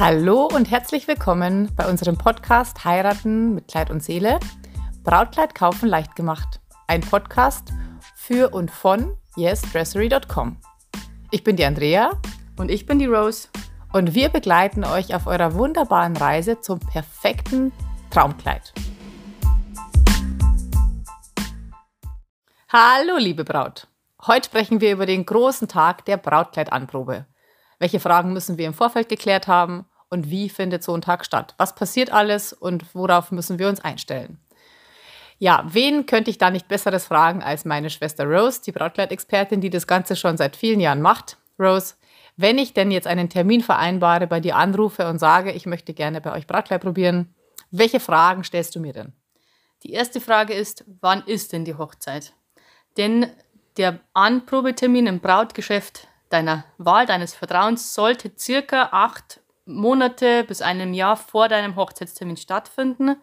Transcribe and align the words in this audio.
Hallo 0.00 0.46
und 0.46 0.70
herzlich 0.70 1.08
willkommen 1.08 1.72
bei 1.74 1.90
unserem 1.90 2.16
Podcast 2.16 2.84
Heiraten 2.84 3.56
mit 3.56 3.66
Kleid 3.66 3.90
und 3.90 4.00
Seele. 4.00 4.38
Brautkleid 5.02 5.56
kaufen 5.56 5.88
leicht 5.88 6.14
gemacht. 6.14 6.60
Ein 6.86 7.00
Podcast 7.00 7.72
für 8.14 8.50
und 8.54 8.70
von 8.70 9.16
yesdressery.com. 9.36 10.58
Ich 11.32 11.42
bin 11.42 11.56
die 11.56 11.64
Andrea. 11.64 12.12
Und 12.56 12.70
ich 12.70 12.86
bin 12.86 13.00
die 13.00 13.06
Rose. 13.06 13.48
Und 13.92 14.14
wir 14.14 14.28
begleiten 14.28 14.84
euch 14.84 15.16
auf 15.16 15.26
eurer 15.26 15.54
wunderbaren 15.54 16.16
Reise 16.16 16.60
zum 16.60 16.78
perfekten 16.78 17.72
Traumkleid. 18.10 18.72
Hallo, 22.68 23.16
liebe 23.18 23.42
Braut. 23.42 23.88
Heute 24.24 24.46
sprechen 24.46 24.80
wir 24.80 24.92
über 24.92 25.06
den 25.06 25.26
großen 25.26 25.66
Tag 25.66 26.04
der 26.04 26.18
Brautkleidanprobe. 26.18 27.26
Welche 27.80 28.00
Fragen 28.00 28.32
müssen 28.32 28.58
wir 28.58 28.66
im 28.66 28.74
Vorfeld 28.74 29.08
geklärt 29.08 29.46
haben 29.46 29.87
und 30.10 30.30
wie 30.30 30.48
findet 30.48 30.82
so 30.82 30.94
ein 30.94 31.02
Tag 31.02 31.24
statt? 31.24 31.54
Was 31.58 31.74
passiert 31.74 32.12
alles 32.12 32.52
und 32.52 32.94
worauf 32.94 33.30
müssen 33.30 33.58
wir 33.58 33.68
uns 33.68 33.80
einstellen? 33.80 34.38
Ja, 35.38 35.64
wen 35.68 36.06
könnte 36.06 36.30
ich 36.30 36.38
da 36.38 36.50
nicht 36.50 36.66
besseres 36.66 37.06
fragen 37.06 37.42
als 37.42 37.64
meine 37.64 37.90
Schwester 37.90 38.24
Rose, 38.24 38.60
die 38.64 38.72
Brautkleidexpertin, 38.72 39.60
die 39.60 39.70
das 39.70 39.86
Ganze 39.86 40.16
schon 40.16 40.36
seit 40.36 40.56
vielen 40.56 40.80
Jahren 40.80 41.00
macht. 41.00 41.36
Rose, 41.60 41.94
wenn 42.36 42.58
ich 42.58 42.72
denn 42.72 42.90
jetzt 42.90 43.06
einen 43.06 43.28
Termin 43.28 43.60
vereinbare, 43.60 44.26
bei 44.26 44.40
dir 44.40 44.56
anrufe 44.56 45.08
und 45.08 45.18
sage, 45.18 45.52
ich 45.52 45.66
möchte 45.66 45.94
gerne 45.94 46.20
bei 46.20 46.32
euch 46.32 46.46
Brautkleid 46.46 46.80
probieren, 46.80 47.34
welche 47.70 48.00
Fragen 48.00 48.44
stellst 48.44 48.74
du 48.74 48.80
mir 48.80 48.92
denn? 48.92 49.12
Die 49.84 49.92
erste 49.92 50.20
Frage 50.20 50.54
ist, 50.54 50.84
wann 51.00 51.22
ist 51.24 51.52
denn 51.52 51.64
die 51.64 51.74
Hochzeit? 51.74 52.32
Denn 52.96 53.30
der 53.76 54.00
Anprobetermin 54.12 55.06
im 55.06 55.20
Brautgeschäft 55.20 56.08
deiner 56.30 56.64
Wahl, 56.78 57.06
deines 57.06 57.34
Vertrauens, 57.34 57.94
sollte 57.94 58.32
circa 58.36 58.88
acht 58.90 59.40
Monate 59.68 60.44
bis 60.44 60.62
einem 60.62 60.94
Jahr 60.94 61.16
vor 61.16 61.48
deinem 61.48 61.76
Hochzeitstermin 61.76 62.36
stattfinden. 62.36 63.16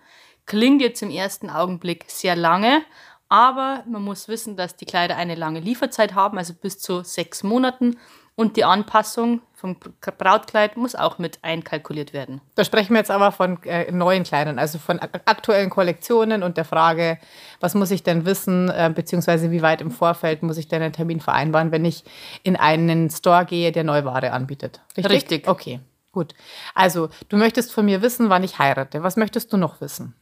Klingt 0.45 0.81
jetzt 0.81 1.01
im 1.01 1.09
ersten 1.09 1.49
Augenblick 1.49 2.05
sehr 2.07 2.35
lange, 2.35 2.83
aber 3.29 3.83
man 3.87 4.03
muss 4.03 4.27
wissen, 4.27 4.55
dass 4.55 4.75
die 4.75 4.85
Kleider 4.85 5.17
eine 5.17 5.35
lange 5.35 5.59
Lieferzeit 5.59 6.13
haben, 6.13 6.37
also 6.37 6.53
bis 6.53 6.79
zu 6.79 7.03
sechs 7.03 7.43
Monaten. 7.43 7.97
Und 8.37 8.57
die 8.57 8.65
Anpassung 8.65 9.41
vom 9.53 9.77
Brautkleid 10.17 10.75
muss 10.75 10.93
auch 10.93 11.19
mit 11.19 11.39
einkalkuliert 11.41 12.11
werden. 12.11 12.41
Da 12.55 12.65
sprechen 12.65 12.93
wir 12.93 12.97
jetzt 12.97 13.09
aber 13.09 13.31
von 13.31 13.63
äh, 13.63 13.89
neuen 13.91 14.23
Kleidern, 14.25 14.59
also 14.59 14.77
von 14.77 14.99
aktuellen 14.99 15.69
Kollektionen 15.69 16.43
und 16.43 16.57
der 16.57 16.65
Frage, 16.65 17.17
was 17.61 17.75
muss 17.75 17.91
ich 17.91 18.03
denn 18.03 18.25
wissen, 18.25 18.69
äh, 18.69 18.91
beziehungsweise 18.93 19.51
wie 19.51 19.61
weit 19.61 19.79
im 19.79 19.89
Vorfeld 19.89 20.43
muss 20.43 20.57
ich 20.57 20.67
denn 20.67 20.81
einen 20.81 20.91
Termin 20.91 21.21
vereinbaren, 21.21 21.71
wenn 21.71 21.85
ich 21.85 22.03
in 22.43 22.57
einen 22.57 23.09
Store 23.09 23.45
gehe, 23.45 23.71
der 23.71 23.85
Neuware 23.85 24.33
anbietet. 24.33 24.81
Richtig? 24.97 25.13
Richtig. 25.13 25.47
Okay, 25.47 25.79
gut. 26.15 26.33
Also, 26.73 27.09
du 27.29 27.37
möchtest 27.37 27.71
von 27.71 27.85
mir 27.85 28.01
wissen, 28.01 28.29
wann 28.29 28.43
ich 28.43 28.57
heirate. 28.57 29.03
Was 29.03 29.15
möchtest 29.15 29.53
du 29.53 29.57
noch 29.57 29.79
wissen? 29.81 30.15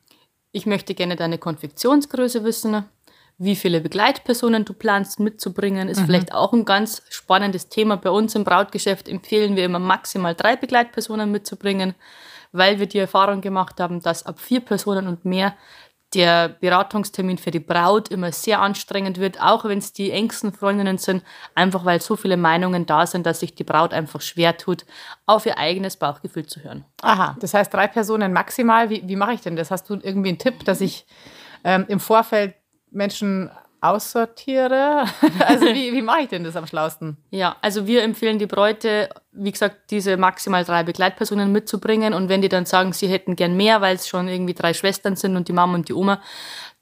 Ich 0.52 0.66
möchte 0.66 0.94
gerne 0.94 1.16
deine 1.16 1.38
Konfektionsgröße 1.38 2.44
wissen 2.44 2.84
wie 3.38 3.56
viele 3.56 3.82
Begleitpersonen 3.82 4.64
du 4.66 4.74
planst 4.74 5.20
mitzubringen, 5.20 5.90
ist 5.90 6.02
mhm. 6.02 6.06
vielleicht 6.06 6.34
auch 6.34 6.54
ein 6.54 6.66
ganz 6.66 7.02
spannendes 7.10 7.68
Thema. 7.70 7.98
Bei 7.98 8.10
uns 8.10 8.36
im 8.36 8.44
Brautgeschäft 8.44 9.08
empfehlen 9.08 9.56
wir 9.56 9.66
immer 9.66 9.80
maximal 9.80 10.36
drei 10.36 10.56
Begleitpersonen 10.56 11.32
mitzubringen, 11.32 11.96
weil 12.52 12.80
wir 12.80 12.86
die 12.86 13.00
Erfahrung 13.00 13.42
gemacht 13.42 13.80
haben, 13.80 14.02
dass 14.02 14.26
ab 14.26 14.40
vier 14.40 14.62
Personen 14.62 15.08
und 15.08 15.26
mehr 15.26 15.56
der 16.14 16.50
Beratungstermin 16.50 17.38
für 17.38 17.52
die 17.52 17.60
Braut 17.60 18.10
immer 18.10 18.32
sehr 18.32 18.62
anstrengend 18.62 19.20
wird, 19.20 19.42
auch 19.42 19.66
wenn 19.66 19.78
es 19.78 19.94
die 19.94 20.12
engsten 20.12 20.54
Freundinnen 20.54 20.98
sind, 20.98 21.24
einfach 21.56 21.86
weil 21.86 22.02
so 22.02 22.16
viele 22.16 22.38
Meinungen 22.38 22.86
da 22.86 23.06
sind, 23.06 23.26
dass 23.26 23.40
sich 23.40 23.56
die 23.56 23.64
Braut 23.64 23.94
einfach 23.94 24.22
schwer 24.22 24.58
tut, 24.58 24.86
auf 25.26 25.46
ihr 25.46 25.58
eigenes 25.58 25.98
Bauchgefühl 25.98 26.46
zu 26.46 26.64
hören. 26.64 26.86
Aha, 27.02 27.36
das 27.40 27.54
heißt 27.54 27.74
drei 27.74 27.88
Personen 27.88 28.34
maximal. 28.34 28.90
Wie, 28.90 29.04
wie 29.08 29.16
mache 29.16 29.34
ich 29.34 29.42
denn 29.42 29.56
das? 29.56 29.72
Hast 29.72 29.90
du 29.90 29.96
irgendwie 29.96 30.30
einen 30.30 30.40
Tipp, 30.40 30.64
dass 30.66 30.82
ich 30.82 31.06
ähm, 31.64 31.86
im 31.88 32.00
Vorfeld 32.00 32.56
Menschen 32.92 33.50
aussortiere? 33.84 35.06
also 35.40 35.66
wie, 35.66 35.94
wie 35.94 36.02
mache 36.02 36.22
ich 36.22 36.30
denn 36.30 36.44
das 36.44 36.56
am 36.56 36.66
schlausten? 36.66 37.18
Ja, 37.30 37.58
also 37.62 37.86
wir 37.86 38.04
empfehlen 38.04 38.40
die 38.40 38.46
Bräute, 38.46 39.10
wie 39.32 39.52
gesagt, 39.52 39.92
diese 39.92 40.18
maximal 40.18 40.64
drei 40.64 40.84
Begleitpersonen 40.84 41.52
mitzubringen. 41.52 42.14
Und 42.14 42.30
wenn 42.30 42.42
die 42.42 42.50
dann 42.50 42.66
sagen, 42.66 42.94
sie 42.94 43.08
hätten 43.08 43.36
gern 43.36 43.58
mehr, 43.58 43.82
weil 43.82 43.96
es 43.96 44.08
schon 44.08 44.28
irgendwie 44.28 44.54
drei 44.54 44.74
Schwestern 44.74 45.16
sind 45.16 45.36
und 45.36 45.48
die 45.48 45.54
Mama 45.54 45.76
und 45.76 45.90
die 45.90 45.94
Oma, 45.94 46.22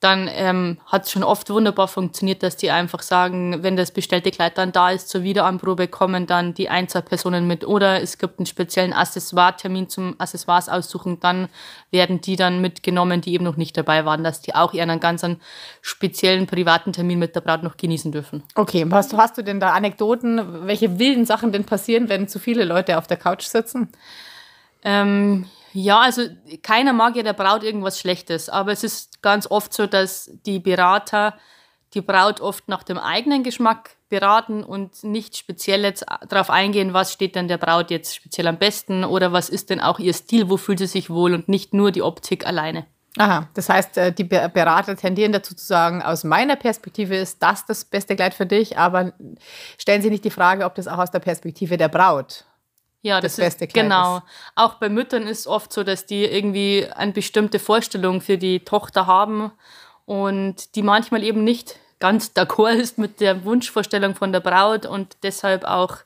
dann 0.02 0.28
ähm, 0.34 0.80
hat 0.88 1.06
es 1.06 1.12
schon 1.12 1.24
oft 1.24 1.48
wunderbar 1.52 1.88
funktioniert, 1.88 2.42
dass 2.42 2.58
die 2.58 2.72
einfach 2.72 3.04
sagen, 3.04 3.62
wenn 3.62 3.78
das 3.78 3.92
bestellte 3.92 4.32
Kleid 4.32 4.58
dann 4.58 4.72
da 4.72 4.90
ist 4.90 5.10
zur 5.10 5.22
Wiederanprobe, 5.22 5.88
kommen 5.88 6.26
dann 6.26 6.56
die 6.56 6.70
ein, 6.70 6.88
zwei 6.88 7.02
Personen 7.02 7.46
mit. 7.46 7.68
Oder 7.68 8.02
es 8.02 8.18
gibt 8.18 8.40
einen 8.40 8.48
speziellen 8.48 8.94
Accessoire-Termin 8.94 9.90
zum 9.90 10.20
Accessoires 10.20 10.70
aussuchen, 10.70 11.20
dann 11.20 11.50
werden 11.92 12.20
die 12.20 12.36
dann 12.36 12.62
mitgenommen, 12.62 13.22
die 13.22 13.34
eben 13.34 13.44
noch 13.44 13.58
nicht 13.58 13.78
dabei 13.78 14.04
waren, 14.04 14.24
dass 14.24 14.42
die 14.42 14.56
auch 14.56 14.74
ihren 14.74 15.00
ganz 15.00 15.24
einen 15.24 15.40
speziellen 15.84 16.48
privaten 16.48 16.94
Termin 16.94 17.20
mit 17.20 17.36
der 17.36 17.42
Braut 17.42 17.62
noch 17.62 17.78
genießen 17.78 18.12
dürfen. 18.12 18.42
Okay, 18.56 18.88
hast 18.90 19.16
hast 19.16 19.38
du 19.38 19.44
denn 19.44 19.60
da 19.60 19.74
Anekdoten, 19.74 20.66
welche 20.66 20.98
wilden 20.98 21.28
Sachen 21.28 21.52
denn 21.52 21.64
passieren, 21.64 22.10
wenn 22.10 22.28
zu 22.28 22.40
viele 22.40 22.66
Leute 22.66 22.98
auf 22.98 23.06
der 23.06 23.18
Couch 23.18 23.44
sitzen? 23.44 23.90
Ähm, 24.84 25.46
ja, 25.74 26.00
also 26.00 26.24
keiner 26.64 26.94
mag 26.94 27.16
ja 27.16 27.24
der 27.24 27.34
Braut 27.34 27.64
irgendwas 27.64 28.00
Schlechtes, 28.00 28.50
aber 28.50 28.72
es 28.72 28.84
ist 28.84 29.22
ganz 29.22 29.50
oft 29.50 29.74
so, 29.74 29.88
dass 29.88 30.32
die 30.46 30.60
Berater 30.60 31.38
die 31.94 32.02
Braut 32.02 32.40
oft 32.40 32.68
nach 32.68 32.84
dem 32.84 32.98
eigenen 32.98 33.44
Geschmack 33.44 33.98
beraten 34.10 34.64
und 34.64 35.04
nicht 35.04 35.38
speziell 35.38 35.84
jetzt 35.84 36.06
darauf 36.28 36.50
eingehen, 36.50 36.94
was 36.94 37.12
steht 37.12 37.36
denn 37.36 37.48
der 37.48 37.58
Braut 37.58 37.92
jetzt 37.92 38.16
speziell 38.16 38.48
am 38.48 38.58
besten 38.58 39.04
oder 39.04 39.34
was 39.34 39.50
ist 39.50 39.70
denn 39.70 39.82
auch 39.82 40.00
ihr 40.00 40.14
Stil, 40.14 40.50
wo 40.50 40.58
fühlt 40.58 40.80
sie 40.80 40.88
sich 40.88 41.10
wohl 41.10 41.34
und 41.34 41.50
nicht 41.50 41.74
nur 41.74 41.92
die 41.92 42.02
Optik 42.02 42.46
alleine. 42.46 42.86
Aha, 43.18 43.50
das 43.56 43.68
heißt, 43.68 43.98
äh, 43.98 44.14
die 44.14 44.24
Berater 44.24 44.96
tendieren 44.96 45.34
dazu 45.34 45.54
zu 45.54 45.66
sagen, 45.66 46.02
aus 46.02 46.24
meiner 46.24 46.56
Perspektive 46.56 47.18
ist 47.18 47.44
das 47.44 47.66
das 47.66 47.84
beste 47.84 48.16
Kleid 48.16 48.34
für 48.34 48.46
dich, 48.46 48.78
aber 48.78 49.12
stellen 49.78 50.02
sie 50.02 50.10
nicht 50.10 50.24
die 50.24 50.30
Frage, 50.30 50.64
ob 50.64 50.76
das 50.76 50.88
auch 50.88 50.98
aus 50.98 51.12
der 51.12 51.20
Perspektive 51.20 51.76
der 51.76 51.90
Braut 51.90 52.46
ja, 53.02 53.20
das, 53.20 53.36
das 53.36 53.46
beste 53.46 53.68
Kleid 53.68 53.86
genau. 53.86 54.18
Ist. 54.18 54.24
Auch 54.56 54.76
bei 54.76 54.90
Müttern 54.90 55.28
ist 55.28 55.48
oft 55.48 55.74
so, 55.74 55.84
dass 55.84 56.06
die 56.06 56.26
irgendwie 56.26 56.88
eine 56.94 57.12
bestimmte 57.12 57.60
Vorstellung 57.60 58.22
für 58.22 58.38
die 58.38 58.60
Tochter 58.60 59.08
haben 59.08 59.52
und 60.06 60.76
die 60.76 60.84
manchmal 60.84 61.24
eben 61.24 61.44
nicht 61.44 61.80
ganz 62.00 62.32
d'accord 62.36 62.76
ist 62.76 62.98
mit 62.98 63.20
der 63.20 63.44
Wunschvorstellung 63.44 64.16
von 64.16 64.32
der 64.32 64.40
Braut 64.40 64.86
und 64.86 65.18
deshalb 65.24 65.64
auch, 65.64 65.98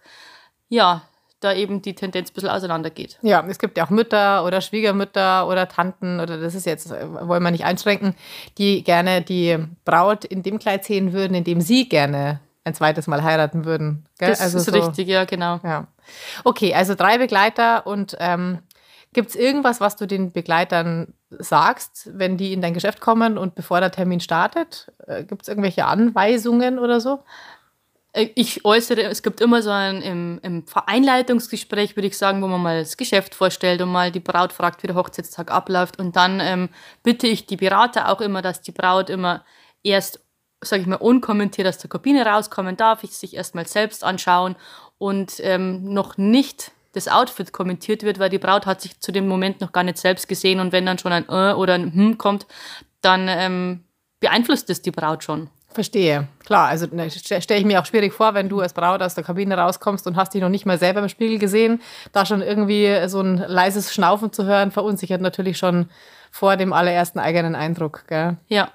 ja, 0.69 1.03
da 1.41 1.53
eben 1.53 1.81
die 1.81 1.93
Tendenz 1.93 2.31
ein 2.31 2.33
bisschen 2.33 2.49
auseinandergeht. 2.49 3.19
Ja, 3.21 3.45
es 3.47 3.59
gibt 3.59 3.77
ja 3.77 3.85
auch 3.85 3.89
Mütter 3.89 4.45
oder 4.45 4.61
Schwiegermütter 4.61 5.47
oder 5.47 5.67
Tanten 5.67 6.19
oder 6.19 6.37
das 6.37 6.55
ist 6.55 6.65
jetzt, 6.65 6.89
wollen 6.89 7.43
wir 7.43 7.51
nicht 7.51 7.65
einschränken, 7.65 8.15
die 8.57 8.83
gerne 8.83 9.21
die 9.21 9.57
Braut 9.83 10.25
in 10.25 10.43
dem 10.43 10.59
Kleid 10.59 10.85
sehen 10.85 11.13
würden, 11.13 11.35
in 11.35 11.43
dem 11.43 11.61
sie 11.61 11.87
gerne 11.89 12.39
ein 12.65 12.73
zweites 12.73 13.07
Mal 13.07 13.23
heiraten 13.23 13.63
würden. 13.63 14.05
Gell? 14.19 14.29
Das 14.29 14.41
also 14.41 14.57
ist 14.57 14.65
so, 14.65 14.71
richtig, 14.71 15.07
ja, 15.07 15.23
genau. 15.25 15.59
Ja. 15.63 15.87
Okay, 16.43 16.73
also 16.73 16.95
drei 16.95 17.17
Begleiter 17.17 17.87
und 17.87 18.17
ähm, 18.19 18.59
gibt 19.13 19.29
es 19.29 19.35
irgendwas, 19.35 19.79
was 19.79 19.95
du 19.95 20.07
den 20.07 20.31
Begleitern 20.31 21.13
sagst, 21.29 22.09
wenn 22.13 22.37
die 22.37 22.53
in 22.53 22.61
dein 22.61 22.73
Geschäft 22.73 22.99
kommen 22.99 23.37
und 23.37 23.55
bevor 23.55 23.79
der 23.79 23.91
Termin 23.91 24.19
startet? 24.19 24.91
Äh, 25.07 25.23
gibt 25.23 25.43
es 25.43 25.47
irgendwelche 25.47 25.85
Anweisungen 25.85 26.79
oder 26.79 26.99
so? 26.99 27.23
Äh, 28.11 28.29
ich 28.33 28.65
äußere, 28.65 29.03
es 29.03 29.21
gibt 29.21 29.41
immer 29.41 29.61
so 29.61 29.69
ein 29.69 30.01
im, 30.01 30.39
im 30.41 30.65
Einleitungsgespräch, 30.73 31.95
würde 31.95 32.07
ich 32.07 32.17
sagen, 32.17 32.41
wo 32.41 32.47
man 32.47 32.61
mal 32.61 32.79
das 32.79 32.97
Geschäft 32.97 33.35
vorstellt 33.35 33.81
und 33.81 33.91
mal 33.91 34.11
die 34.11 34.19
Braut 34.19 34.53
fragt, 34.53 34.81
wie 34.81 34.87
der 34.87 34.95
Hochzeitstag 34.95 35.51
abläuft. 35.51 35.99
Und 35.99 36.15
dann 36.15 36.39
ähm, 36.39 36.69
bitte 37.03 37.27
ich 37.27 37.45
die 37.45 37.57
Berater 37.57 38.09
auch 38.09 38.21
immer, 38.21 38.41
dass 38.41 38.61
die 38.61 38.71
Braut 38.71 39.11
immer 39.11 39.45
erst 39.83 40.24
sage 40.65 40.81
ich 40.81 40.87
mal, 40.87 40.95
unkommentiert 40.95 41.67
aus 41.67 41.77
der 41.77 41.89
Kabine 41.89 42.25
rauskommen 42.25 42.77
darf, 42.77 43.03
ich 43.03 43.15
sich 43.15 43.35
erstmal 43.35 43.67
selbst 43.67 44.03
anschauen 44.03 44.55
und 44.97 45.35
ähm, 45.39 45.93
noch 45.93 46.17
nicht 46.17 46.71
das 46.93 47.07
Outfit 47.07 47.51
kommentiert 47.51 48.03
wird, 48.03 48.19
weil 48.19 48.29
die 48.29 48.37
Braut 48.37 48.65
hat 48.65 48.81
sich 48.81 48.99
zu 48.99 49.11
dem 49.11 49.27
Moment 49.27 49.61
noch 49.61 49.71
gar 49.71 49.83
nicht 49.83 49.97
selbst 49.97 50.27
gesehen 50.27 50.59
und 50.59 50.71
wenn 50.71 50.85
dann 50.85 50.97
schon 50.97 51.11
ein 51.11 51.25
äh 51.27 51.53
oder 51.53 51.73
ein 51.73 51.93
hm 51.93 52.17
kommt, 52.17 52.47
dann 53.01 53.27
ähm, 53.27 53.83
beeinflusst 54.19 54.69
es 54.69 54.81
die 54.81 54.91
Braut 54.91 55.23
schon. 55.23 55.49
Verstehe. 55.75 56.29
Klar, 56.45 56.69
also 56.69 56.87
ne, 56.89 57.11
stelle 57.11 57.59
ich 57.59 57.65
mir 57.65 57.81
auch 57.81 57.85
schwierig 57.85 58.13
vor, 58.13 58.33
wenn 58.33 58.47
du 58.47 58.61
als 58.61 58.71
Braut 58.71 59.01
aus 59.01 59.13
der 59.13 59.25
Kabine 59.25 59.57
rauskommst 59.57 60.07
und 60.07 60.15
hast 60.15 60.33
dich 60.33 60.41
noch 60.41 60.47
nicht 60.47 60.65
mal 60.65 60.79
selber 60.79 61.01
im 61.01 61.09
Spiegel 61.09 61.37
gesehen, 61.37 61.81
da 62.13 62.25
schon 62.25 62.41
irgendwie 62.41 63.09
so 63.09 63.19
ein 63.19 63.37
leises 63.37 63.93
Schnaufen 63.93 64.31
zu 64.31 64.45
hören, 64.45 64.71
verunsichert 64.71 65.19
natürlich 65.19 65.57
schon 65.57 65.89
vor 66.31 66.55
dem 66.55 66.71
allerersten 66.71 67.19
eigenen 67.19 67.55
Eindruck. 67.55 68.05
Gell? 68.07 68.37
Ja. 68.47 68.71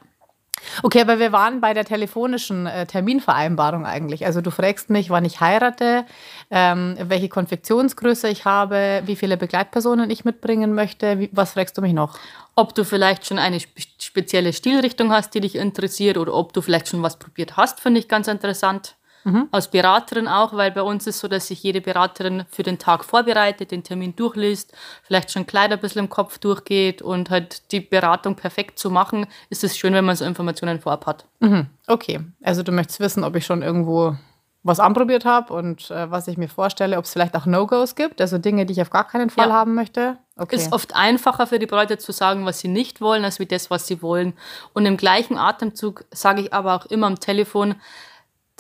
Okay, 0.83 1.01
aber 1.01 1.19
wir 1.19 1.33
waren 1.33 1.61
bei 1.61 1.75
der 1.75 1.85
telefonischen 1.85 2.67
äh, 2.67 2.87
Terminvereinbarung 2.87 3.87
eigentlich. 3.87 4.27
Also 4.27 4.41
du 4.41 4.51
fragst 4.51 4.91
mich, 4.91 5.11
wann 5.11 5.25
ich 5.25 5.41
heirate, 5.41 6.05
ähm, 6.51 6.97
welche 7.01 7.29
Konfektionsgröße 7.29 8.29
ich 8.29 8.45
habe, 8.45 9.03
wie 9.07 9.17
viele 9.17 9.37
Begleitpersonen 9.37 10.11
ich 10.11 10.25
mitbringen 10.25 10.75
möchte. 10.75 11.19
Wie, 11.19 11.31
was 11.33 11.53
fragst 11.53 11.77
du 11.79 11.83
mich 11.83 11.93
noch? 11.93 12.19
Ob 12.57 12.75
du 12.75 12.85
vielleicht 12.85 13.27
schon 13.27 13.39
eine 13.39 13.59
spezielle 13.99 14.53
Stilrichtung 14.53 15.13
hast, 15.13 15.35
die 15.35 15.41
dich 15.41 15.57
interessiert 15.57 16.19
oder 16.19 16.35
ob 16.35 16.53
du 16.53 16.61
vielleicht 16.61 16.89
schon 16.89 17.03
was 17.03 17.19
probiert 17.19 17.57
hast, 17.57 17.81
finde 17.81 18.01
ich 18.01 18.09
ganz 18.09 18.29
interessant. 18.29 18.97
Mhm. 19.25 19.49
als 19.51 19.71
Beraterin 19.71 20.29
auch, 20.29 20.53
weil 20.55 20.71
bei 20.71 20.83
uns 20.83 21.07
ist 21.07 21.21
so, 21.21 21.29
dass 21.29 21.49
sich 21.49 21.63
jede 21.63 21.81
Beraterin 21.81 22.45
für 22.49 22.63
den 22.63 22.79
Tag 22.79 23.05
vorbereitet, 23.05 23.71
den 23.71 23.83
Termin 23.83 24.17
durchliest, 24.17 24.73
vielleicht 25.03 25.31
schon 25.31 25.47
Kleider 25.47 25.75
ein 25.75 25.81
bisschen 25.81 26.05
im 26.05 26.11
Kopf 26.11 26.39
durchgeht 26.39 27.03
und 27.03 27.31
halt 27.31 27.71
die 27.73 27.81
Beratung 27.81 28.37
perfekt 28.37 28.79
zu 28.79 28.91
machen, 28.91 29.27
ist 29.49 29.65
es 29.65 29.77
schön, 29.77 29.95
wenn 29.95 30.05
man 30.05 30.17
so 30.17 30.25
Informationen 30.25 30.81
vorab 30.81 31.07
hat. 31.07 31.27
Mhm. 31.41 31.67
Okay, 31.87 32.21
also 32.43 32.63
du 32.63 32.73
möchtest 32.73 33.01
wissen, 33.01 33.25
ob 33.25 33.37
ich 33.37 33.47
schon 33.47 33.63
irgendwo 33.63 34.17
was 34.63 34.79
anprobiert 34.79 35.25
habe 35.25 35.55
und 35.55 35.91
äh, 35.91 36.11
was 36.11 36.29
ich 36.29 36.37
mir 36.37 36.49
vorstelle, 36.49 36.99
ob 36.99 37.05
es 37.05 37.13
vielleicht 37.13 37.35
auch 37.35 37.47
No-Gos 37.47 37.95
gibt, 37.95 38.21
also 38.21 38.37
Dinge, 38.37 38.67
die 38.67 38.73
ich 38.75 38.83
auf 38.83 38.91
gar 38.91 39.07
keinen 39.07 39.31
Fall 39.31 39.49
ja. 39.49 39.55
haben 39.55 39.75
möchte. 39.75 40.19
Okay. 40.37 40.57
Ist 40.57 40.73
oft 40.73 40.95
einfacher 40.95 41.47
für 41.47 41.59
die 41.59 41.67
Bräute 41.67 41.99
zu 41.99 42.13
sagen, 42.13 42.45
was 42.45 42.61
sie 42.61 42.69
nicht 42.69 43.01
wollen, 43.01 43.25
als 43.25 43.39
wie 43.39 43.47
das, 43.47 43.71
was 43.71 43.87
sie 43.87 44.03
wollen. 44.03 44.35
Und 44.75 44.87
im 44.87 44.97
gleichen 44.97 45.39
Atemzug 45.39 46.05
sage 46.11 46.43
ich 46.43 46.53
aber 46.53 46.75
auch 46.75 46.87
immer 46.87 47.07
am 47.07 47.21
Telefon, 47.21 47.75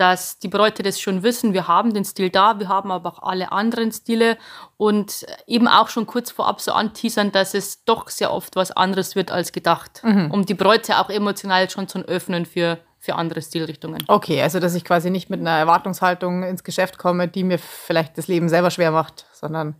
dass 0.00 0.38
die 0.38 0.48
Bräute 0.48 0.82
das 0.82 0.98
schon 0.98 1.22
wissen, 1.22 1.52
wir 1.52 1.68
haben 1.68 1.92
den 1.92 2.06
Stil 2.06 2.30
da, 2.30 2.58
wir 2.58 2.68
haben 2.68 2.90
aber 2.90 3.12
auch 3.12 3.22
alle 3.22 3.52
anderen 3.52 3.92
Stile 3.92 4.38
und 4.78 5.26
eben 5.46 5.68
auch 5.68 5.90
schon 5.90 6.06
kurz 6.06 6.30
vorab 6.30 6.62
so 6.62 6.72
anteasern, 6.72 7.32
dass 7.32 7.52
es 7.52 7.84
doch 7.84 8.08
sehr 8.08 8.32
oft 8.32 8.56
was 8.56 8.70
anderes 8.70 9.14
wird 9.14 9.30
als 9.30 9.52
gedacht, 9.52 10.00
mhm. 10.02 10.30
um 10.30 10.46
die 10.46 10.54
Bräute 10.54 10.98
auch 10.98 11.10
emotional 11.10 11.68
schon 11.68 11.86
zu 11.86 11.98
öffnen 12.00 12.46
für 12.46 12.78
für 13.02 13.14
andere 13.14 13.40
Stilrichtungen. 13.40 14.04
Okay, 14.08 14.42
also 14.42 14.60
dass 14.60 14.74
ich 14.74 14.84
quasi 14.84 15.08
nicht 15.08 15.30
mit 15.30 15.40
einer 15.40 15.56
Erwartungshaltung 15.56 16.42
ins 16.42 16.64
Geschäft 16.64 16.98
komme, 16.98 17.28
die 17.28 17.44
mir 17.44 17.58
vielleicht 17.58 18.18
das 18.18 18.28
Leben 18.28 18.50
selber 18.50 18.70
schwer 18.70 18.90
macht, 18.90 19.24
sondern 19.32 19.74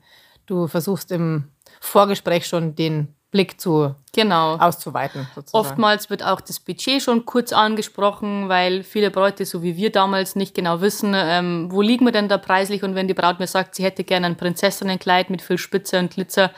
du 0.47 0.67
versuchst 0.69 1.13
im 1.13 1.51
Vorgespräch 1.81 2.47
schon 2.47 2.75
den 2.75 3.15
Blick 3.31 3.61
zu 3.61 3.95
genau. 4.13 4.57
auszuweiten. 4.57 5.29
Sozusagen. 5.35 5.67
Oftmals 5.67 6.11
wird 6.11 6.25
auch 6.25 6.41
das 6.41 6.59
Budget 6.59 7.03
schon 7.03 7.25
kurz 7.25 7.53
angesprochen, 7.53 8.49
weil 8.49 8.83
viele 8.83 9.11
Bräute, 9.11 9.45
so 9.45 9.63
wie 9.63 9.77
wir 9.77 9.93
damals, 9.93 10.35
nicht 10.35 10.55
genau 10.55 10.81
wissen, 10.81 11.13
ähm, 11.15 11.69
wo 11.71 11.81
liegen 11.81 12.05
wir 12.05 12.13
denn 12.13 12.29
da 12.29 12.39
preislich 12.39 12.83
und 12.83 12.95
wenn 12.95 13.09
die 13.09 13.15
Braut 13.15 13.39
mir 13.39 13.47
sagt, 13.47 13.77
sie 13.77 13.85
hätte 13.85 14.05
gerne 14.05 14.27
ein 14.27 14.37
Prinzessinnenkleid 14.37 15.31
mit 15.31 15.43
viel 15.43 15.59
Spitze 15.59 15.99
und 15.99 16.13
Glitzer, 16.13 16.51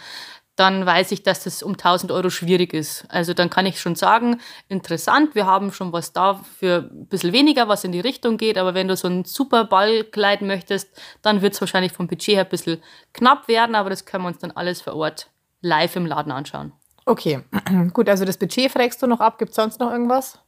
dann 0.56 0.84
weiß 0.84 1.12
ich, 1.12 1.22
dass 1.22 1.44
das 1.44 1.62
um 1.62 1.72
1000 1.72 2.12
Euro 2.12 2.28
schwierig 2.28 2.74
ist. 2.74 3.06
Also 3.08 3.32
dann 3.32 3.48
kann 3.48 3.64
ich 3.64 3.80
schon 3.80 3.94
sagen, 3.94 4.40
interessant, 4.68 5.34
wir 5.34 5.46
haben 5.46 5.72
schon 5.72 5.92
was 5.92 6.12
da 6.12 6.34
für 6.58 6.90
ein 6.92 7.06
bisschen 7.06 7.32
weniger, 7.32 7.68
was 7.68 7.84
in 7.84 7.92
die 7.92 8.00
Richtung 8.00 8.36
geht, 8.36 8.58
aber 8.58 8.74
wenn 8.74 8.88
du 8.88 8.96
so 8.96 9.08
ein 9.08 9.24
super 9.24 9.64
Ballkleid 9.64 10.42
möchtest, 10.42 10.88
dann 11.22 11.40
wird 11.40 11.54
es 11.54 11.60
wahrscheinlich 11.60 11.92
vom 11.92 12.06
Budget 12.06 12.36
her 12.36 12.44
ein 12.44 12.50
bisschen 12.50 12.82
knapp 13.14 13.48
werden, 13.48 13.74
aber 13.74 13.88
das 13.88 14.04
können 14.04 14.24
wir 14.24 14.28
uns 14.28 14.38
dann 14.38 14.50
alles 14.50 14.82
vor 14.82 14.94
Ort 14.94 15.31
live 15.62 15.96
im 15.96 16.06
Laden 16.06 16.32
anschauen. 16.32 16.72
Okay, 17.06 17.42
gut, 17.92 18.08
also 18.08 18.24
das 18.24 18.36
Budget 18.36 18.70
fragst 18.70 19.02
du 19.02 19.06
noch 19.06 19.20
ab, 19.20 19.38
gibt 19.38 19.50
es 19.50 19.56
sonst 19.56 19.80
noch 19.80 19.90
irgendwas? 19.90 20.38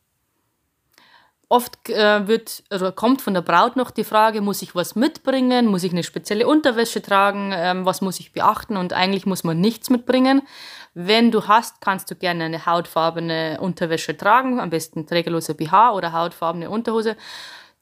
Oft 1.48 1.90
äh, 1.90 2.26
wird, 2.26 2.64
oder 2.72 2.90
kommt 2.90 3.20
von 3.20 3.34
der 3.34 3.42
Braut 3.42 3.76
noch 3.76 3.90
die 3.90 4.04
Frage, 4.04 4.40
muss 4.40 4.62
ich 4.62 4.74
was 4.74 4.96
mitbringen? 4.96 5.66
Muss 5.66 5.84
ich 5.84 5.92
eine 5.92 6.02
spezielle 6.02 6.46
Unterwäsche 6.46 7.02
tragen? 7.02 7.52
Ähm, 7.54 7.84
was 7.84 8.00
muss 8.00 8.18
ich 8.18 8.32
beachten? 8.32 8.76
Und 8.76 8.92
eigentlich 8.92 9.26
muss 9.26 9.44
man 9.44 9.60
nichts 9.60 9.90
mitbringen. 9.90 10.42
Wenn 10.94 11.30
du 11.30 11.46
hast, 11.46 11.80
kannst 11.80 12.10
du 12.10 12.14
gerne 12.14 12.44
eine 12.44 12.66
hautfarbene 12.66 13.58
Unterwäsche 13.60 14.16
tragen, 14.16 14.58
am 14.58 14.70
besten 14.70 15.06
trägerlose 15.06 15.54
BH 15.54 15.92
oder 15.92 16.12
hautfarbene 16.12 16.70
Unterhose, 16.70 17.16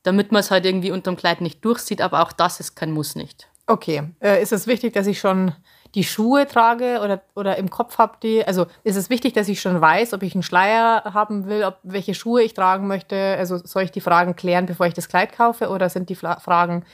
damit 0.03 0.33
man 0.33 0.41
es 0.41 0.51
halt 0.51 0.67
irgendwie 0.67 0.91
unterm 0.91 1.17
Kleid 1.17 1.41
nicht 1.41 1.65
durchsieht, 1.65 2.01
aber 2.03 2.23
auch 2.23 2.33
das 2.33 2.59
ist 2.59 2.75
kein 2.75 2.91
Muss 2.91 3.15
nicht. 3.15 3.49
Okay, 3.67 4.03
äh, 4.21 4.43
ist 4.43 4.53
es 4.53 4.67
wichtig, 4.67 4.93
dass 4.93 5.07
ich 5.07 5.21
schon 5.21 5.55
die 5.95 6.05
Schuhe 6.05 6.47
trage 6.47 7.01
oder, 7.03 7.23
oder 7.35 7.57
im 7.59 7.69
Kopf 7.69 7.99
habe 7.99 8.15
die, 8.23 8.45
also 8.47 8.67
ist 8.83 8.97
es 8.97 9.11
wichtig, 9.11 9.35
dass 9.35 9.49
ich 9.49 9.61
schon 9.61 9.81
weiß, 9.81 10.15
ob 10.15 10.23
ich 10.23 10.35
einen 10.35 10.43
Schleier 10.43 11.05
haben 11.13 11.47
will, 11.47 11.65
ob 11.65 11.79
welche 11.83 12.15
Schuhe 12.15 12.43
ich 12.43 12.55
tragen 12.55 12.87
möchte. 12.87 13.37
Also 13.39 13.59
soll 13.59 13.83
ich 13.83 13.91
die 13.91 14.01
Fragen 14.01 14.35
klären, 14.35 14.67
bevor 14.67 14.87
ich 14.87 14.95
das 14.95 15.09
Kleid 15.09 15.37
kaufe 15.37 15.69
oder 15.69 15.91
sind 15.91 16.09
die 16.09 16.15
Fragen 16.15 16.85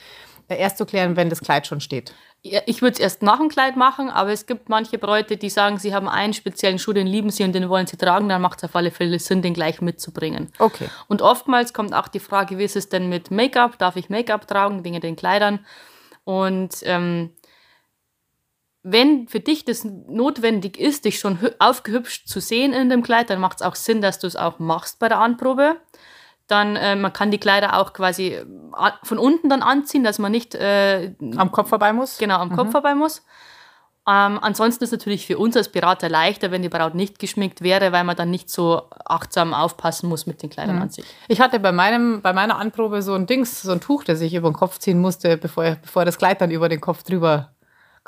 äh, 0.49 0.57
erst 0.57 0.77
zu 0.77 0.85
klären, 0.85 1.15
wenn 1.15 1.29
das 1.29 1.39
Kleid 1.39 1.65
schon 1.65 1.79
steht? 1.79 2.13
Ich 2.41 2.81
würde 2.81 2.93
es 2.93 2.99
erst 2.99 3.21
nach 3.21 3.37
dem 3.37 3.49
Kleid 3.49 3.75
machen, 3.75 4.09
aber 4.09 4.31
es 4.31 4.45
gibt 4.45 4.69
manche 4.69 4.97
Bräute, 4.97 5.35
die 5.35 5.49
sagen, 5.49 5.77
sie 5.77 5.93
haben 5.93 6.07
einen 6.07 6.33
speziellen 6.33 6.79
Schuh, 6.79 6.93
den 6.93 7.05
lieben 7.05 7.31
sie 7.31 7.43
und 7.43 7.53
den 7.53 7.67
wollen 7.67 7.85
sie 7.85 7.97
tragen, 7.97 8.29
dann 8.29 8.41
macht 8.41 8.59
es 8.59 8.69
auf 8.69 8.75
alle 8.77 8.91
Fälle 8.91 9.19
Sinn, 9.19 9.41
den 9.41 9.53
gleich 9.53 9.81
mitzubringen. 9.81 10.49
Okay. 10.57 10.87
Und 11.09 11.21
oftmals 11.21 11.73
kommt 11.73 11.93
auch 11.93 12.07
die 12.07 12.21
Frage, 12.21 12.57
wie 12.57 12.63
ist 12.63 12.77
es 12.77 12.87
denn 12.87 13.09
mit 13.09 13.29
Make-up? 13.29 13.77
Darf 13.77 13.97
ich 13.97 14.09
Make-up 14.09 14.47
tragen 14.47 14.85
wegen 14.85 15.01
den 15.01 15.17
Kleidern? 15.17 15.65
Und 16.23 16.77
ähm, 16.83 17.31
wenn 18.83 19.27
für 19.27 19.39
dich 19.39 19.65
das 19.65 19.83
notwendig 19.83 20.79
ist, 20.79 21.05
dich 21.05 21.19
schon 21.19 21.37
aufgehübscht 21.59 22.27
zu 22.27 22.39
sehen 22.39 22.73
in 22.73 22.89
dem 22.89 23.03
Kleid, 23.03 23.29
dann 23.29 23.39
macht 23.39 23.59
es 23.59 23.65
auch 23.65 23.75
Sinn, 23.75 24.01
dass 24.01 24.19
du 24.19 24.27
es 24.27 24.35
auch 24.35 24.59
machst 24.59 24.99
bei 24.99 25.09
der 25.09 25.19
Anprobe. 25.19 25.77
Dann, 26.47 26.75
äh, 26.75 26.95
man 26.95 27.13
kann 27.13 27.29
die 27.29 27.37
Kleider 27.37 27.77
auch 27.77 27.93
quasi 27.93 28.33
äh, 28.33 28.45
von 29.03 29.19
unten 29.19 29.49
dann 29.49 29.61
anziehen, 29.61 30.03
dass 30.03 30.17
man 30.17 30.31
nicht 30.31 30.55
äh, 30.55 31.13
am 31.35 31.51
Kopf 31.51 31.69
vorbei 31.69 31.93
muss. 31.93 32.17
Genau, 32.17 32.37
am 32.37 32.49
mhm. 32.49 32.55
Kopf 32.55 32.71
vorbei 32.71 32.95
muss. 32.95 33.23
Ähm, 34.07 34.39
ansonsten 34.41 34.83
ist 34.83 34.91
es 34.91 34.97
natürlich 34.97 35.27
für 35.27 35.37
uns 35.37 35.55
als 35.55 35.69
Berater 35.69 36.09
leichter, 36.09 36.49
wenn 36.49 36.63
die 36.63 36.69
Braut 36.69 36.95
nicht 36.95 37.19
geschminkt 37.19 37.61
wäre, 37.61 37.91
weil 37.91 38.03
man 38.03 38.15
dann 38.15 38.31
nicht 38.31 38.49
so 38.49 38.83
achtsam 39.05 39.53
aufpassen 39.53 40.09
muss 40.09 40.25
mit 40.25 40.41
den 40.41 40.49
Kleidern 40.49 40.77
mhm. 40.77 40.81
an 40.83 40.89
sich. 40.89 41.05
Ich 41.27 41.39
hatte 41.39 41.59
bei, 41.59 41.71
meinem, 41.71 42.21
bei 42.21 42.33
meiner 42.33 42.57
Anprobe 42.57 43.03
so 43.03 43.13
ein 43.13 43.27
Dings, 43.27 43.61
so 43.61 43.71
ein 43.71 43.81
Tuch, 43.81 44.03
das 44.05 44.21
ich 44.21 44.33
über 44.33 44.49
den 44.49 44.55
Kopf 44.55 44.79
ziehen 44.79 44.99
musste, 44.99 45.37
bevor, 45.37 45.75
bevor 45.81 46.05
das 46.05 46.17
Kleid 46.17 46.41
dann 46.41 46.49
über 46.49 46.69
den 46.69 46.81
Kopf 46.81 47.03
drüber 47.03 47.51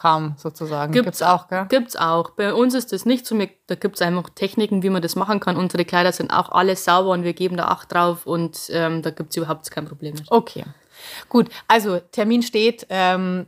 kam, 0.02 0.34
sozusagen. 0.38 0.92
Gibt 0.94 1.14
es 1.14 1.22
auch, 1.22 1.48
gell? 1.48 1.68
Gibt's 1.70 1.96
auch. 1.96 2.32
Bei 2.32 2.54
uns 2.54 2.74
ist 2.74 2.92
das 2.92 3.06
nicht 3.06 3.28
so. 3.28 3.38
Da 3.68 3.76
gibt 3.76 3.96
es 3.96 4.02
einfach 4.02 4.30
Techniken, 4.30 4.82
wie 4.82 4.90
man 4.90 5.02
das 5.04 5.16
machen 5.16 5.40
kann. 5.40 5.58
Unsere 5.58 5.86
Kleider 5.86 6.12
sind 6.12 6.32
auch 6.32 6.52
alle 6.52 6.76
sauber 6.76 7.12
und 7.12 7.24
wir 7.24 7.34
geben 7.34 7.58
da 7.58 7.66
Acht 7.66 7.94
drauf 7.94 8.26
und 8.26 8.58
ähm, 8.72 9.04
da 9.04 9.12
gibt 9.12 9.30
es 9.30 9.38
überhaupt 9.38 9.70
kein 9.70 9.86
Problem 9.86 10.16
mit. 10.16 10.32
Okay. 10.32 10.66
Gut, 11.30 11.50
also 11.68 12.00
Termin 12.12 12.42
steht 12.42 12.88
ähm, 12.90 13.46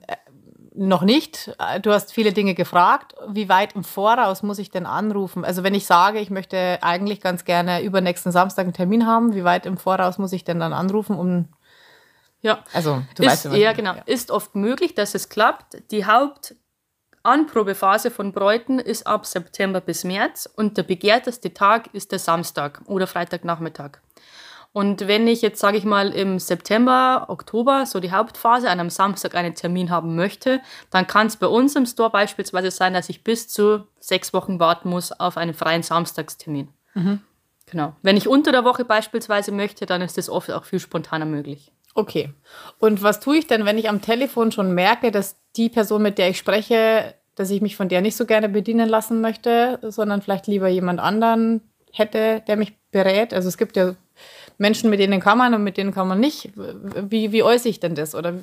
noch 0.75 1.01
nicht. 1.01 1.55
Du 1.81 1.91
hast 1.91 2.13
viele 2.13 2.33
Dinge 2.33 2.53
gefragt. 2.53 3.15
Wie 3.27 3.49
weit 3.49 3.73
im 3.75 3.83
Voraus 3.83 4.43
muss 4.43 4.59
ich 4.59 4.69
denn 4.69 4.85
anrufen? 4.85 5.45
Also 5.45 5.63
wenn 5.63 5.73
ich 5.73 5.85
sage, 5.85 6.19
ich 6.19 6.29
möchte 6.29 6.79
eigentlich 6.81 7.21
ganz 7.21 7.45
gerne 7.45 7.81
übernächsten 7.81 8.31
Samstag 8.31 8.65
einen 8.65 8.73
Termin 8.73 9.07
haben, 9.07 9.33
wie 9.33 9.43
weit 9.43 9.65
im 9.65 9.77
Voraus 9.77 10.17
muss 10.17 10.33
ich 10.33 10.43
denn 10.43 10.59
dann 10.59 10.73
anrufen, 10.73 11.15
um 11.15 11.49
ja, 12.43 12.63
also 12.73 13.01
du 13.15 13.23
ist, 13.23 13.29
weißt 13.29 13.45
ja, 13.55 13.73
genau. 13.73 13.95
Ja. 13.95 14.03
Ist 14.05 14.29
oft 14.29 14.53
möglich, 14.53 14.93
dass 14.93 15.15
es 15.15 15.29
klappt. 15.29 15.81
Die 15.91 16.05
Hauptanprobephase 16.05 18.11
von 18.11 18.33
Bräuten 18.33 18.77
ist 18.79 19.07
ab 19.07 19.25
September 19.25 19.81
bis 19.81 20.03
März 20.03 20.47
und 20.55 20.77
der 20.77 20.83
begehrteste 20.83 21.53
Tag 21.53 21.89
ist 21.93 22.11
der 22.11 22.19
Samstag 22.19 22.81
oder 22.85 23.07
Freitagnachmittag. 23.07 23.99
Und 24.73 25.07
wenn 25.07 25.27
ich 25.27 25.43
jetzt, 25.43 25.59
sage 25.59 25.77
ich 25.77 25.85
mal, 25.85 26.09
im 26.09 26.39
September, 26.39 27.27
Oktober, 27.29 27.85
so 27.85 27.99
die 27.99 28.11
Hauptphase, 28.11 28.69
an 28.69 28.79
einem 28.79 28.89
Samstag 28.89 29.35
einen 29.35 29.53
Termin 29.53 29.91
haben 29.91 30.15
möchte, 30.15 30.61
dann 30.89 31.05
kann 31.05 31.27
es 31.27 31.37
bei 31.37 31.45
uns 31.45 31.75
im 31.75 31.85
Store 31.85 32.09
beispielsweise 32.09 32.71
sein, 32.71 32.93
dass 32.93 33.07
ich 33.07 33.23
bis 33.23 33.47
zu 33.47 33.87
sechs 33.99 34.33
Wochen 34.33 34.59
warten 34.59 34.89
muss 34.89 35.11
auf 35.11 35.37
einen 35.37 35.53
freien 35.53 35.83
Samstagstermin. 35.83 36.69
Mhm. 36.95 37.21
Genau. 37.67 37.95
Wenn 38.01 38.17
ich 38.17 38.27
unter 38.27 38.51
der 38.51 38.65
Woche 38.65 38.83
beispielsweise 38.83 39.51
möchte, 39.51 39.85
dann 39.85 40.01
ist 40.01 40.17
das 40.17 40.29
oft 40.29 40.51
auch 40.51 40.65
viel 40.65 40.79
spontaner 40.79 41.25
möglich. 41.25 41.71
Okay. 41.93 42.33
Und 42.79 43.03
was 43.03 43.19
tue 43.19 43.37
ich 43.37 43.47
denn, 43.47 43.65
wenn 43.65 43.77
ich 43.77 43.89
am 43.89 44.01
Telefon 44.01 44.51
schon 44.51 44.73
merke, 44.73 45.11
dass 45.11 45.37
die 45.55 45.69
Person, 45.69 46.01
mit 46.01 46.17
der 46.17 46.29
ich 46.29 46.37
spreche, 46.37 47.13
dass 47.35 47.49
ich 47.49 47.61
mich 47.61 47.75
von 47.75 47.89
der 47.89 48.01
nicht 48.01 48.15
so 48.15 48.25
gerne 48.25 48.49
bedienen 48.49 48.89
lassen 48.89 49.21
möchte, 49.21 49.79
sondern 49.81 50.21
vielleicht 50.21 50.47
lieber 50.47 50.67
jemand 50.67 50.99
anderen 50.99 51.61
hätte, 51.91 52.41
der 52.47 52.57
mich 52.57 52.73
berät? 52.91 53.33
Also 53.33 53.47
es 53.47 53.57
gibt 53.57 53.75
ja 53.75 53.95
Menschen, 54.57 54.89
mit 54.89 54.99
denen 54.99 55.19
kann 55.19 55.37
man 55.37 55.53
und 55.53 55.63
mit 55.63 55.77
denen 55.77 55.93
kann 55.93 56.07
man 56.07 56.19
nicht. 56.19 56.51
Wie, 56.55 57.31
wie 57.31 57.43
äußere 57.43 57.69
ich 57.69 57.79
denn 57.79 57.95
das? 57.95 58.15
Oder 58.15 58.33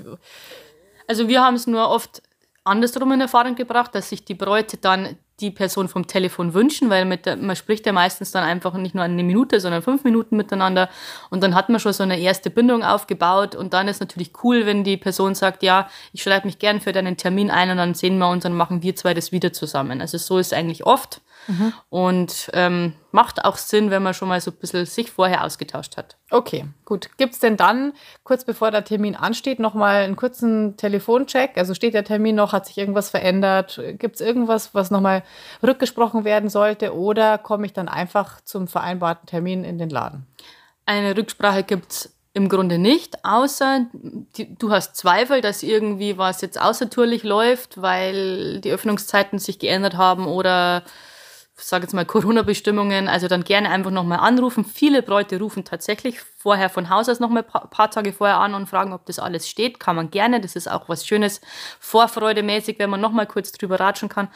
also 1.06 1.28
wir 1.28 1.42
haben 1.42 1.54
es 1.54 1.66
nur 1.66 1.88
oft 1.88 2.22
andersrum 2.64 3.12
in 3.12 3.20
Erfahrung 3.20 3.54
gebracht, 3.54 3.94
dass 3.94 4.10
sich 4.10 4.24
die 4.24 4.34
Bräute 4.34 4.76
dann 4.76 5.16
die 5.40 5.50
Person 5.50 5.88
vom 5.88 6.06
Telefon 6.06 6.54
wünschen, 6.54 6.90
weil 6.90 7.16
der, 7.18 7.36
man 7.36 7.56
spricht 7.56 7.86
ja 7.86 7.92
meistens 7.92 8.30
dann 8.30 8.44
einfach 8.44 8.74
nicht 8.74 8.94
nur 8.94 9.04
eine 9.04 9.22
Minute, 9.22 9.60
sondern 9.60 9.82
fünf 9.82 10.04
Minuten 10.04 10.36
miteinander. 10.36 10.88
Und 11.30 11.42
dann 11.42 11.54
hat 11.54 11.68
man 11.68 11.80
schon 11.80 11.92
so 11.92 12.02
eine 12.02 12.18
erste 12.18 12.50
Bindung 12.50 12.84
aufgebaut. 12.84 13.54
Und 13.54 13.72
dann 13.72 13.88
ist 13.88 14.00
natürlich 14.00 14.32
cool, 14.44 14.66
wenn 14.66 14.84
die 14.84 14.96
Person 14.96 15.34
sagt, 15.34 15.62
ja, 15.62 15.88
ich 16.12 16.22
schreibe 16.22 16.46
mich 16.46 16.58
gern 16.58 16.80
für 16.80 16.92
deinen 16.92 17.16
Termin 17.16 17.50
ein 17.50 17.70
und 17.70 17.78
dann 17.78 17.94
sehen 17.94 18.18
wir 18.18 18.28
uns 18.28 18.44
und 18.44 18.54
machen 18.54 18.82
wir 18.82 18.94
zwei 18.96 19.14
das 19.14 19.32
wieder 19.32 19.52
zusammen. 19.52 20.00
Also 20.00 20.18
so 20.18 20.38
ist 20.38 20.48
es 20.48 20.52
eigentlich 20.52 20.86
oft 20.86 21.20
mhm. 21.50 21.72
und 21.88 22.50
ähm, 22.52 22.94
macht 23.12 23.44
auch 23.44 23.56
Sinn, 23.56 23.90
wenn 23.90 24.02
man 24.02 24.14
schon 24.14 24.28
mal 24.28 24.40
so 24.40 24.50
ein 24.50 24.56
bisschen 24.56 24.86
sich 24.86 25.10
vorher 25.10 25.44
ausgetauscht 25.44 25.96
hat. 25.96 26.16
Okay, 26.30 26.66
gut. 26.84 27.10
Gibt 27.16 27.34
es 27.34 27.40
denn 27.40 27.56
dann, 27.56 27.92
kurz 28.22 28.44
bevor 28.44 28.70
der 28.70 28.84
Termin 28.84 29.16
ansteht, 29.16 29.58
nochmal 29.58 30.04
einen 30.04 30.16
kurzen 30.16 30.76
Telefoncheck? 30.76 31.56
Also 31.56 31.74
steht 31.74 31.94
der 31.94 32.04
Termin 32.04 32.36
noch, 32.36 32.52
hat 32.52 32.66
sich 32.66 32.78
irgendwas 32.78 33.10
verändert? 33.10 33.80
Gibt 33.98 34.16
es 34.16 34.20
irgendwas, 34.20 34.74
was 34.74 34.90
nochmal 34.90 35.22
rückgesprochen 35.62 36.24
werden 36.24 36.48
sollte? 36.48 36.94
Oder 36.94 37.38
komme 37.38 37.66
ich 37.66 37.72
dann 37.72 37.88
einfach 37.88 38.40
zum 38.42 38.68
vereinbarten 38.68 39.26
Termin 39.26 39.64
in 39.64 39.78
den 39.78 39.90
Laden? 39.90 40.26
Eine 40.86 41.16
Rücksprache 41.16 41.64
gibt 41.64 41.92
es 41.92 42.14
im 42.32 42.48
Grunde 42.48 42.78
nicht, 42.78 43.24
außer 43.24 43.86
die, 43.92 44.54
du 44.54 44.70
hast 44.70 44.96
Zweifel, 44.96 45.40
dass 45.40 45.64
irgendwie 45.64 46.16
was 46.16 46.40
jetzt 46.42 46.60
außertourlich 46.60 47.24
läuft, 47.24 47.82
weil 47.82 48.60
die 48.60 48.70
Öffnungszeiten 48.70 49.40
sich 49.40 49.58
geändert 49.58 49.96
haben 49.96 50.26
oder 50.26 50.84
sage 51.60 51.84
jetzt 51.84 51.92
mal 51.92 52.04
Corona-Bestimmungen, 52.04 53.08
also 53.08 53.28
dann 53.28 53.44
gerne 53.44 53.70
einfach 53.70 53.90
nochmal 53.90 54.20
anrufen. 54.20 54.64
Viele 54.64 55.02
Bräute 55.02 55.38
rufen 55.38 55.64
tatsächlich 55.64 56.20
vorher 56.20 56.70
von 56.70 56.88
Haus 56.88 57.08
aus 57.08 57.20
nochmal 57.20 57.44
ein 57.44 57.70
paar 57.70 57.90
Tage 57.90 58.12
vorher 58.12 58.38
an 58.38 58.54
und 58.54 58.66
fragen, 58.66 58.92
ob 58.92 59.04
das 59.06 59.18
alles 59.18 59.48
steht. 59.48 59.78
Kann 59.78 59.94
man 59.94 60.10
gerne. 60.10 60.40
Das 60.40 60.56
ist 60.56 60.70
auch 60.70 60.88
was 60.88 61.06
Schönes, 61.06 61.40
vorfreudemäßig, 61.78 62.78
wenn 62.78 62.88
man 62.88 63.00
nochmal 63.00 63.26
kurz 63.26 63.52
drüber 63.52 63.78
ratschen 63.78 64.08
kann. 64.08 64.28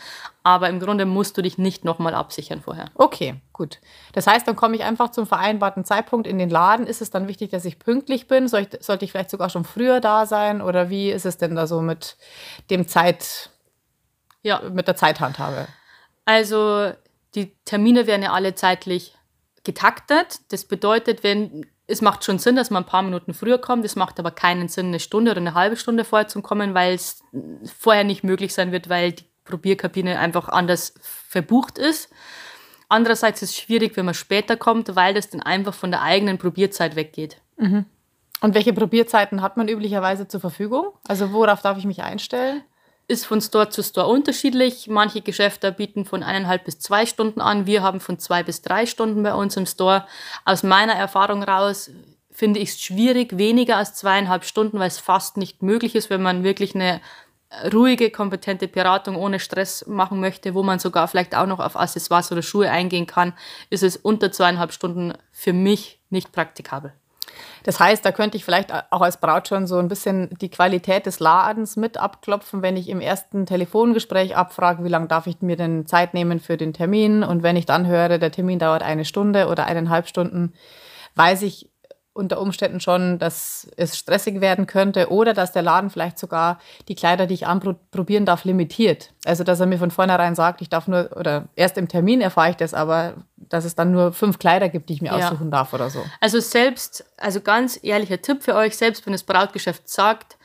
Aber 0.42 0.68
im 0.68 0.80
Grunde 0.80 1.06
musst 1.06 1.38
du 1.38 1.42
dich 1.42 1.56
nicht 1.56 1.84
nochmal 1.84 2.14
absichern 2.14 2.60
vorher. 2.60 2.90
Okay, 2.94 3.36
gut. 3.54 3.78
Das 4.12 4.26
heißt, 4.26 4.46
dann 4.46 4.56
komme 4.56 4.76
ich 4.76 4.84
einfach 4.84 5.10
zum 5.10 5.26
vereinbarten 5.26 5.84
Zeitpunkt 5.84 6.26
in 6.26 6.38
den 6.38 6.50
Laden. 6.50 6.86
Ist 6.86 7.00
es 7.00 7.10
dann 7.10 7.26
wichtig, 7.28 7.50
dass 7.50 7.64
ich 7.64 7.78
pünktlich 7.78 8.28
bin? 8.28 8.48
Soll 8.48 8.68
ich, 8.70 8.84
sollte 8.84 9.06
ich 9.06 9.12
vielleicht 9.12 9.30
sogar 9.30 9.48
schon 9.48 9.64
früher 9.64 10.00
da 10.00 10.26
sein? 10.26 10.60
Oder 10.60 10.90
wie 10.90 11.10
ist 11.10 11.24
es 11.24 11.38
denn 11.38 11.54
da 11.54 11.66
so 11.66 11.80
mit 11.80 12.16
dem 12.70 12.86
Zeit, 12.86 13.48
ja. 14.42 14.60
mit 14.70 14.86
der 14.88 14.96
Zeithandhabe? 14.96 15.68
Also 16.26 16.92
die 17.34 17.52
Termine 17.64 18.06
werden 18.06 18.22
ja 18.22 18.32
alle 18.32 18.54
zeitlich 18.54 19.14
getaktet. 19.64 20.40
Das 20.48 20.64
bedeutet, 20.64 21.22
wenn 21.22 21.66
es 21.86 22.00
macht 22.00 22.24
schon 22.24 22.38
Sinn, 22.38 22.56
dass 22.56 22.70
man 22.70 22.84
ein 22.84 22.88
paar 22.88 23.02
Minuten 23.02 23.34
früher 23.34 23.58
kommt. 23.58 23.84
Es 23.84 23.96
macht 23.96 24.18
aber 24.18 24.30
keinen 24.30 24.68
Sinn, 24.68 24.86
eine 24.86 25.00
Stunde 25.00 25.30
oder 25.32 25.40
eine 25.40 25.54
halbe 25.54 25.76
Stunde 25.76 26.04
vorher 26.04 26.28
zu 26.28 26.40
kommen, 26.40 26.74
weil 26.74 26.94
es 26.94 27.22
vorher 27.78 28.04
nicht 28.04 28.24
möglich 28.24 28.54
sein 28.54 28.72
wird, 28.72 28.88
weil 28.88 29.12
die 29.12 29.24
Probierkabine 29.44 30.18
einfach 30.18 30.48
anders 30.48 30.94
verbucht 31.02 31.78
ist. 31.78 32.08
Andererseits 32.88 33.42
ist 33.42 33.50
es 33.50 33.56
schwierig, 33.56 33.96
wenn 33.96 34.06
man 34.06 34.14
später 34.14 34.56
kommt, 34.56 34.96
weil 34.96 35.14
das 35.14 35.28
dann 35.28 35.42
einfach 35.42 35.74
von 35.74 35.90
der 35.90 36.02
eigenen 36.02 36.38
Probierzeit 36.38 36.96
weggeht. 36.96 37.40
Mhm. 37.58 37.84
Und 38.40 38.54
welche 38.54 38.72
Probierzeiten 38.72 39.42
hat 39.42 39.56
man 39.56 39.68
üblicherweise 39.68 40.28
zur 40.28 40.40
Verfügung? 40.40 40.92
Also 41.06 41.32
worauf 41.32 41.62
darf 41.62 41.78
ich 41.78 41.84
mich 41.84 42.02
einstellen? 42.02 42.62
Ist 43.06 43.26
von 43.26 43.40
Store 43.40 43.68
zu 43.68 43.82
Store 43.82 44.06
unterschiedlich. 44.06 44.88
Manche 44.88 45.20
Geschäfte 45.20 45.72
bieten 45.72 46.04
von 46.04 46.22
eineinhalb 46.22 46.64
bis 46.64 46.78
zwei 46.78 47.06
Stunden 47.06 47.40
an. 47.40 47.66
Wir 47.66 47.82
haben 47.82 48.00
von 48.00 48.18
zwei 48.18 48.42
bis 48.42 48.62
drei 48.62 48.86
Stunden 48.86 49.22
bei 49.22 49.34
uns 49.34 49.56
im 49.56 49.66
Store. 49.66 50.06
Aus 50.44 50.62
meiner 50.62 50.94
Erfahrung 50.94 51.42
raus 51.42 51.90
finde 52.30 52.60
ich 52.60 52.70
es 52.70 52.80
schwierig, 52.80 53.36
weniger 53.36 53.76
als 53.76 53.94
zweieinhalb 53.94 54.44
Stunden, 54.44 54.78
weil 54.78 54.88
es 54.88 54.98
fast 54.98 55.36
nicht 55.36 55.62
möglich 55.62 55.94
ist, 55.94 56.10
wenn 56.10 56.22
man 56.22 56.42
wirklich 56.42 56.74
eine 56.74 57.00
ruhige, 57.72 58.10
kompetente 58.10 58.68
Beratung 58.68 59.16
ohne 59.16 59.38
Stress 59.38 59.86
machen 59.86 60.20
möchte, 60.20 60.54
wo 60.54 60.62
man 60.62 60.78
sogar 60.78 61.06
vielleicht 61.08 61.34
auch 61.36 61.46
noch 61.46 61.60
auf 61.60 61.76
Accessoires 61.76 62.32
oder 62.32 62.42
Schuhe 62.42 62.70
eingehen 62.70 63.06
kann, 63.06 63.32
ist 63.70 63.82
es 63.82 63.96
unter 63.96 64.32
zweieinhalb 64.32 64.72
Stunden 64.72 65.14
für 65.30 65.52
mich 65.52 66.00
nicht 66.10 66.32
praktikabel. 66.32 66.92
Das 67.64 67.80
heißt, 67.80 68.04
da 68.04 68.12
könnte 68.12 68.36
ich 68.36 68.44
vielleicht 68.44 68.72
auch 68.90 69.00
als 69.00 69.16
Braut 69.16 69.48
schon 69.48 69.66
so 69.66 69.78
ein 69.78 69.88
bisschen 69.88 70.28
die 70.40 70.50
Qualität 70.50 71.06
des 71.06 71.18
Ladens 71.18 71.76
mit 71.76 71.96
abklopfen, 71.96 72.60
wenn 72.60 72.76
ich 72.76 72.90
im 72.90 73.00
ersten 73.00 73.46
Telefongespräch 73.46 74.36
abfrage, 74.36 74.84
wie 74.84 74.90
lange 74.90 75.08
darf 75.08 75.26
ich 75.26 75.40
mir 75.40 75.56
denn 75.56 75.86
Zeit 75.86 76.12
nehmen 76.12 76.40
für 76.40 76.58
den 76.58 76.74
Termin. 76.74 77.24
Und 77.24 77.42
wenn 77.42 77.56
ich 77.56 77.64
dann 77.64 77.86
höre, 77.86 78.18
der 78.18 78.30
Termin 78.30 78.58
dauert 78.58 78.82
eine 78.82 79.06
Stunde 79.06 79.48
oder 79.48 79.64
eineinhalb 79.64 80.06
Stunden, 80.08 80.52
weiß 81.14 81.40
ich, 81.40 81.70
unter 82.14 82.40
Umständen 82.40 82.80
schon, 82.80 83.18
dass 83.18 83.68
es 83.76 83.98
stressig 83.98 84.40
werden 84.40 84.66
könnte 84.66 85.10
oder 85.10 85.34
dass 85.34 85.52
der 85.52 85.62
Laden 85.62 85.90
vielleicht 85.90 86.16
sogar 86.18 86.60
die 86.88 86.94
Kleider, 86.94 87.26
die 87.26 87.34
ich 87.34 87.46
anprobieren 87.46 88.24
darf, 88.24 88.44
limitiert. 88.44 89.12
Also 89.24 89.42
dass 89.42 89.58
er 89.58 89.66
mir 89.66 89.78
von 89.78 89.90
vornherein 89.90 90.36
sagt, 90.36 90.62
ich 90.62 90.68
darf 90.68 90.86
nur, 90.86 91.10
oder 91.16 91.48
erst 91.56 91.76
im 91.76 91.88
Termin 91.88 92.20
erfahre 92.20 92.50
ich 92.50 92.56
das, 92.56 92.72
aber 92.72 93.14
dass 93.36 93.64
es 93.64 93.74
dann 93.74 93.90
nur 93.90 94.12
fünf 94.12 94.38
Kleider 94.38 94.68
gibt, 94.68 94.88
die 94.88 94.94
ich 94.94 95.02
mir 95.02 95.08
ja. 95.08 95.26
aussuchen 95.26 95.50
darf 95.50 95.74
oder 95.74 95.90
so. 95.90 96.04
Also 96.20 96.38
selbst, 96.38 97.04
also 97.16 97.40
ganz 97.40 97.78
ehrlicher 97.82 98.22
Tipp 98.22 98.44
für 98.44 98.54
euch, 98.54 98.76
selbst 98.76 99.04
wenn 99.06 99.12
das 99.12 99.24
Brautgeschäft 99.24 99.88
sagt, 99.88 100.38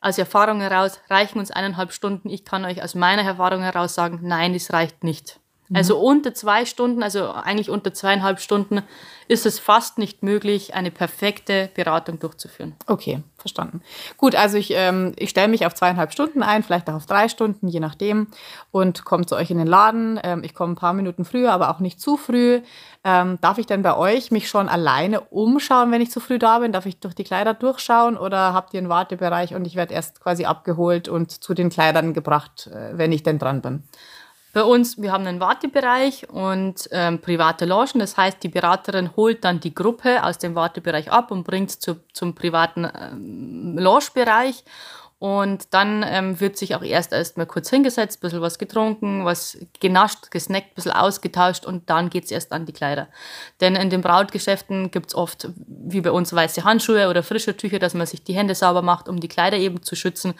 aus 0.00 0.16
Erfahrung 0.16 0.62
heraus 0.62 0.98
reichen 1.10 1.38
uns 1.38 1.50
eineinhalb 1.50 1.92
Stunden. 1.92 2.30
Ich 2.30 2.46
kann 2.46 2.64
euch 2.64 2.82
aus 2.82 2.94
meiner 2.94 3.22
Erfahrung 3.22 3.60
heraus 3.60 3.94
sagen, 3.94 4.20
nein, 4.22 4.54
es 4.54 4.72
reicht 4.72 5.04
nicht. 5.04 5.38
Mhm. 5.70 5.76
Also 5.76 5.98
unter 5.98 6.34
zwei 6.34 6.66
Stunden, 6.66 7.02
also 7.02 7.30
eigentlich 7.30 7.70
unter 7.70 7.94
zweieinhalb 7.94 8.40
Stunden, 8.40 8.82
ist 9.28 9.46
es 9.46 9.60
fast 9.60 9.96
nicht 9.96 10.24
möglich, 10.24 10.74
eine 10.74 10.90
perfekte 10.90 11.70
Beratung 11.74 12.18
durchzuführen. 12.18 12.74
Okay, 12.88 13.22
verstanden. 13.38 13.80
Gut, 14.16 14.34
also 14.34 14.58
ich, 14.58 14.72
ähm, 14.74 15.12
ich 15.16 15.30
stelle 15.30 15.46
mich 15.46 15.64
auf 15.66 15.74
zweieinhalb 15.74 16.12
Stunden 16.12 16.42
ein, 16.42 16.64
vielleicht 16.64 16.90
auch 16.90 16.94
auf 16.94 17.06
drei 17.06 17.28
Stunden, 17.28 17.68
je 17.68 17.78
nachdem, 17.78 18.26
und 18.72 19.04
komme 19.04 19.26
zu 19.26 19.36
euch 19.36 19.52
in 19.52 19.58
den 19.58 19.68
Laden. 19.68 20.18
Ähm, 20.24 20.42
ich 20.42 20.52
komme 20.52 20.72
ein 20.72 20.76
paar 20.76 20.94
Minuten 20.94 21.24
früher, 21.24 21.52
aber 21.52 21.70
auch 21.70 21.78
nicht 21.78 22.00
zu 22.00 22.16
früh. 22.16 22.60
Ähm, 23.04 23.38
darf 23.40 23.58
ich 23.58 23.66
denn 23.66 23.82
bei 23.82 23.96
euch 23.96 24.32
mich 24.32 24.48
schon 24.48 24.68
alleine 24.68 25.20
umschauen, 25.20 25.92
wenn 25.92 26.02
ich 26.02 26.10
zu 26.10 26.18
früh 26.18 26.40
da 26.40 26.58
bin? 26.58 26.72
Darf 26.72 26.86
ich 26.86 26.98
durch 26.98 27.14
die 27.14 27.24
Kleider 27.24 27.54
durchschauen 27.54 28.18
oder 28.18 28.52
habt 28.52 28.74
ihr 28.74 28.78
einen 28.78 28.88
Wartebereich 28.88 29.54
und 29.54 29.64
ich 29.64 29.76
werde 29.76 29.94
erst 29.94 30.20
quasi 30.20 30.44
abgeholt 30.44 31.08
und 31.08 31.30
zu 31.30 31.54
den 31.54 31.70
Kleidern 31.70 32.14
gebracht, 32.14 32.66
äh, 32.66 32.98
wenn 32.98 33.12
ich 33.12 33.22
denn 33.22 33.38
dran 33.38 33.62
bin? 33.62 33.84
Bei 34.52 34.64
uns, 34.64 35.00
wir 35.00 35.12
haben 35.12 35.26
einen 35.26 35.38
Wartebereich 35.38 36.28
und 36.28 36.88
ähm, 36.90 37.20
private 37.20 37.66
Logen. 37.66 38.00
Das 38.00 38.16
heißt, 38.16 38.42
die 38.42 38.48
Beraterin 38.48 39.14
holt 39.14 39.44
dann 39.44 39.60
die 39.60 39.74
Gruppe 39.74 40.24
aus 40.24 40.38
dem 40.38 40.56
Wartebereich 40.56 41.12
ab 41.12 41.30
und 41.30 41.44
bringt 41.44 41.70
es 41.70 41.78
zu, 41.78 42.00
zum 42.12 42.34
privaten 42.34 42.84
ähm, 42.84 43.78
Logebereich. 43.78 44.64
Und 45.20 45.74
dann 45.74 46.02
ähm, 46.08 46.40
wird 46.40 46.56
sich 46.56 46.74
auch 46.74 46.82
erst 46.82 47.12
erstmal 47.12 47.44
kurz 47.44 47.68
hingesetzt, 47.68 48.18
ein 48.18 48.20
bisschen 48.22 48.40
was 48.40 48.58
getrunken, 48.58 49.26
was 49.26 49.58
genascht, 49.78 50.30
gesnackt, 50.30 50.68
ein 50.68 50.74
bisschen 50.74 50.92
ausgetauscht 50.92 51.66
und 51.66 51.90
dann 51.90 52.08
geht 52.08 52.24
es 52.24 52.30
erst 52.30 52.52
an 52.52 52.64
die 52.64 52.72
Kleider. 52.72 53.06
Denn 53.60 53.76
in 53.76 53.90
den 53.90 54.00
Brautgeschäften 54.00 54.90
gibt 54.90 55.08
es 55.08 55.14
oft, 55.14 55.50
wie 55.56 56.00
bei 56.00 56.10
uns, 56.10 56.32
weiße 56.32 56.64
Handschuhe 56.64 57.10
oder 57.10 57.22
frische 57.22 57.54
Tücher, 57.54 57.78
dass 57.78 57.92
man 57.92 58.06
sich 58.06 58.24
die 58.24 58.32
Hände 58.32 58.54
sauber 58.54 58.80
macht, 58.80 59.10
um 59.10 59.20
die 59.20 59.28
Kleider 59.28 59.58
eben 59.58 59.82
zu 59.82 59.94
schützen. 59.94 60.32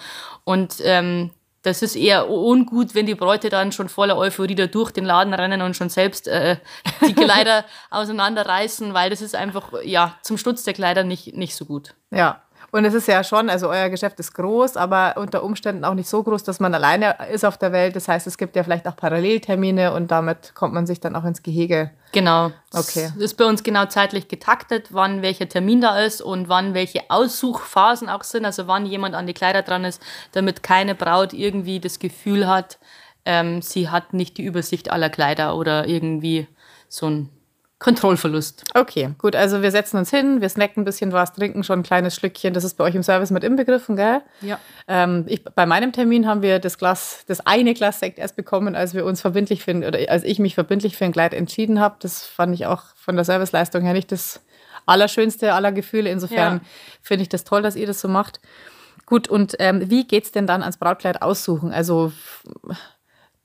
Und 0.44 0.76
ähm, 0.82 1.30
das 1.62 1.82
ist 1.82 1.96
eher 1.96 2.30
ungut, 2.30 2.94
wenn 2.94 3.06
die 3.06 3.14
Bräute 3.14 3.50
dann 3.50 3.72
schon 3.72 3.88
voller 3.88 4.16
Euphorie 4.16 4.54
da 4.54 4.66
durch 4.66 4.90
den 4.90 5.04
Laden 5.04 5.34
rennen 5.34 5.62
und 5.62 5.76
schon 5.76 5.90
selbst 5.90 6.26
äh, 6.28 6.56
die 7.06 7.14
Kleider 7.14 7.64
auseinanderreißen, 7.90 8.94
weil 8.94 9.10
das 9.10 9.20
ist 9.20 9.34
einfach 9.34 9.72
ja 9.84 10.16
zum 10.22 10.38
Schutz 10.38 10.62
der 10.62 10.74
Kleider 10.74 11.04
nicht, 11.04 11.36
nicht 11.36 11.54
so 11.54 11.64
gut. 11.64 11.94
Ja, 12.10 12.42
und 12.72 12.84
es 12.84 12.94
ist 12.94 13.08
ja 13.08 13.24
schon, 13.24 13.50
also 13.50 13.68
euer 13.68 13.88
Geschäft 13.88 14.20
ist 14.20 14.34
groß, 14.34 14.76
aber 14.76 15.14
unter 15.16 15.42
Umständen 15.42 15.84
auch 15.84 15.94
nicht 15.94 16.08
so 16.08 16.22
groß, 16.22 16.44
dass 16.44 16.60
man 16.60 16.74
alleine 16.74 17.16
ist 17.32 17.44
auf 17.44 17.58
der 17.58 17.72
Welt. 17.72 17.96
Das 17.96 18.06
heißt, 18.06 18.26
es 18.26 18.38
gibt 18.38 18.54
ja 18.54 18.62
vielleicht 18.62 18.86
auch 18.86 18.96
Paralleltermine 18.96 19.92
und 19.92 20.10
damit 20.10 20.54
kommt 20.54 20.72
man 20.74 20.86
sich 20.86 21.00
dann 21.00 21.16
auch 21.16 21.24
ins 21.24 21.42
Gehege. 21.42 21.90
Genau. 22.12 22.52
Okay. 22.72 23.10
Das 23.14 23.16
ist 23.16 23.34
bei 23.34 23.44
uns 23.44 23.62
genau 23.62 23.86
zeitlich 23.86 24.28
getaktet, 24.28 24.88
wann 24.90 25.22
welcher 25.22 25.48
Termin 25.48 25.80
da 25.80 25.98
ist 26.00 26.22
und 26.22 26.48
wann 26.48 26.74
welche 26.74 27.02
Aussuchphasen 27.08 28.08
auch 28.08 28.22
sind, 28.22 28.44
also 28.44 28.66
wann 28.66 28.86
jemand 28.86 29.14
an 29.14 29.26
die 29.26 29.34
Kleider 29.34 29.62
dran 29.62 29.84
ist, 29.84 30.00
damit 30.32 30.62
keine 30.62 30.94
Braut 30.94 31.32
irgendwie 31.32 31.80
das 31.80 31.98
Gefühl 31.98 32.46
hat, 32.46 32.78
ähm, 33.24 33.62
sie 33.62 33.88
hat 33.88 34.14
nicht 34.14 34.38
die 34.38 34.44
Übersicht 34.44 34.90
aller 34.90 35.10
Kleider 35.10 35.56
oder 35.56 35.86
irgendwie 35.86 36.46
so 36.88 37.06
ein 37.06 37.28
Kontrollverlust. 37.80 38.64
Okay, 38.74 39.14
gut. 39.16 39.34
Also 39.34 39.62
wir 39.62 39.70
setzen 39.70 39.96
uns 39.96 40.10
hin, 40.10 40.42
wir 40.42 40.50
snacken 40.50 40.82
ein 40.82 40.84
bisschen 40.84 41.12
was, 41.12 41.32
trinken 41.32 41.64
schon 41.64 41.80
ein 41.80 41.82
kleines 41.82 42.14
Schlückchen. 42.14 42.52
Das 42.52 42.62
ist 42.62 42.76
bei 42.76 42.84
euch 42.84 42.94
im 42.94 43.02
Service 43.02 43.30
mit 43.30 43.42
inbegriffen, 43.42 43.96
gell? 43.96 44.20
Ja. 44.42 44.58
Ähm, 44.86 45.24
ich, 45.26 45.42
bei 45.42 45.64
meinem 45.64 45.90
Termin 45.90 46.26
haben 46.26 46.42
wir 46.42 46.58
das 46.58 46.76
Glas, 46.76 47.24
das 47.26 47.40
eine 47.46 47.72
Glas 47.72 47.98
Sekt 47.98 48.18
erst 48.18 48.36
bekommen, 48.36 48.76
als 48.76 48.92
wir 48.92 49.06
uns 49.06 49.22
verbindlich 49.22 49.64
finden 49.64 49.88
oder 49.88 49.98
als 50.10 50.24
ich 50.24 50.38
mich 50.38 50.54
verbindlich 50.54 50.98
für 50.98 51.06
ein 51.06 51.12
Kleid 51.12 51.32
entschieden 51.32 51.80
habe. 51.80 51.96
Das 52.00 52.26
fand 52.26 52.54
ich 52.54 52.66
auch 52.66 52.82
von 52.96 53.16
der 53.16 53.24
Serviceleistung 53.24 53.82
her 53.82 53.94
nicht 53.94 54.12
das 54.12 54.42
allerschönste 54.84 55.54
aller 55.54 55.72
Gefühle. 55.72 56.10
Insofern 56.10 56.56
ja. 56.56 56.60
finde 57.00 57.22
ich 57.22 57.30
das 57.30 57.44
toll, 57.44 57.62
dass 57.62 57.76
ihr 57.76 57.86
das 57.86 58.02
so 58.02 58.08
macht. 58.08 58.40
Gut, 59.06 59.26
und 59.26 59.56
ähm, 59.58 59.88
wie 59.88 60.06
es 60.10 60.32
denn 60.32 60.46
dann 60.46 60.60
ans 60.60 60.76
Brautkleid 60.76 61.22
aussuchen? 61.22 61.72
Also 61.72 62.12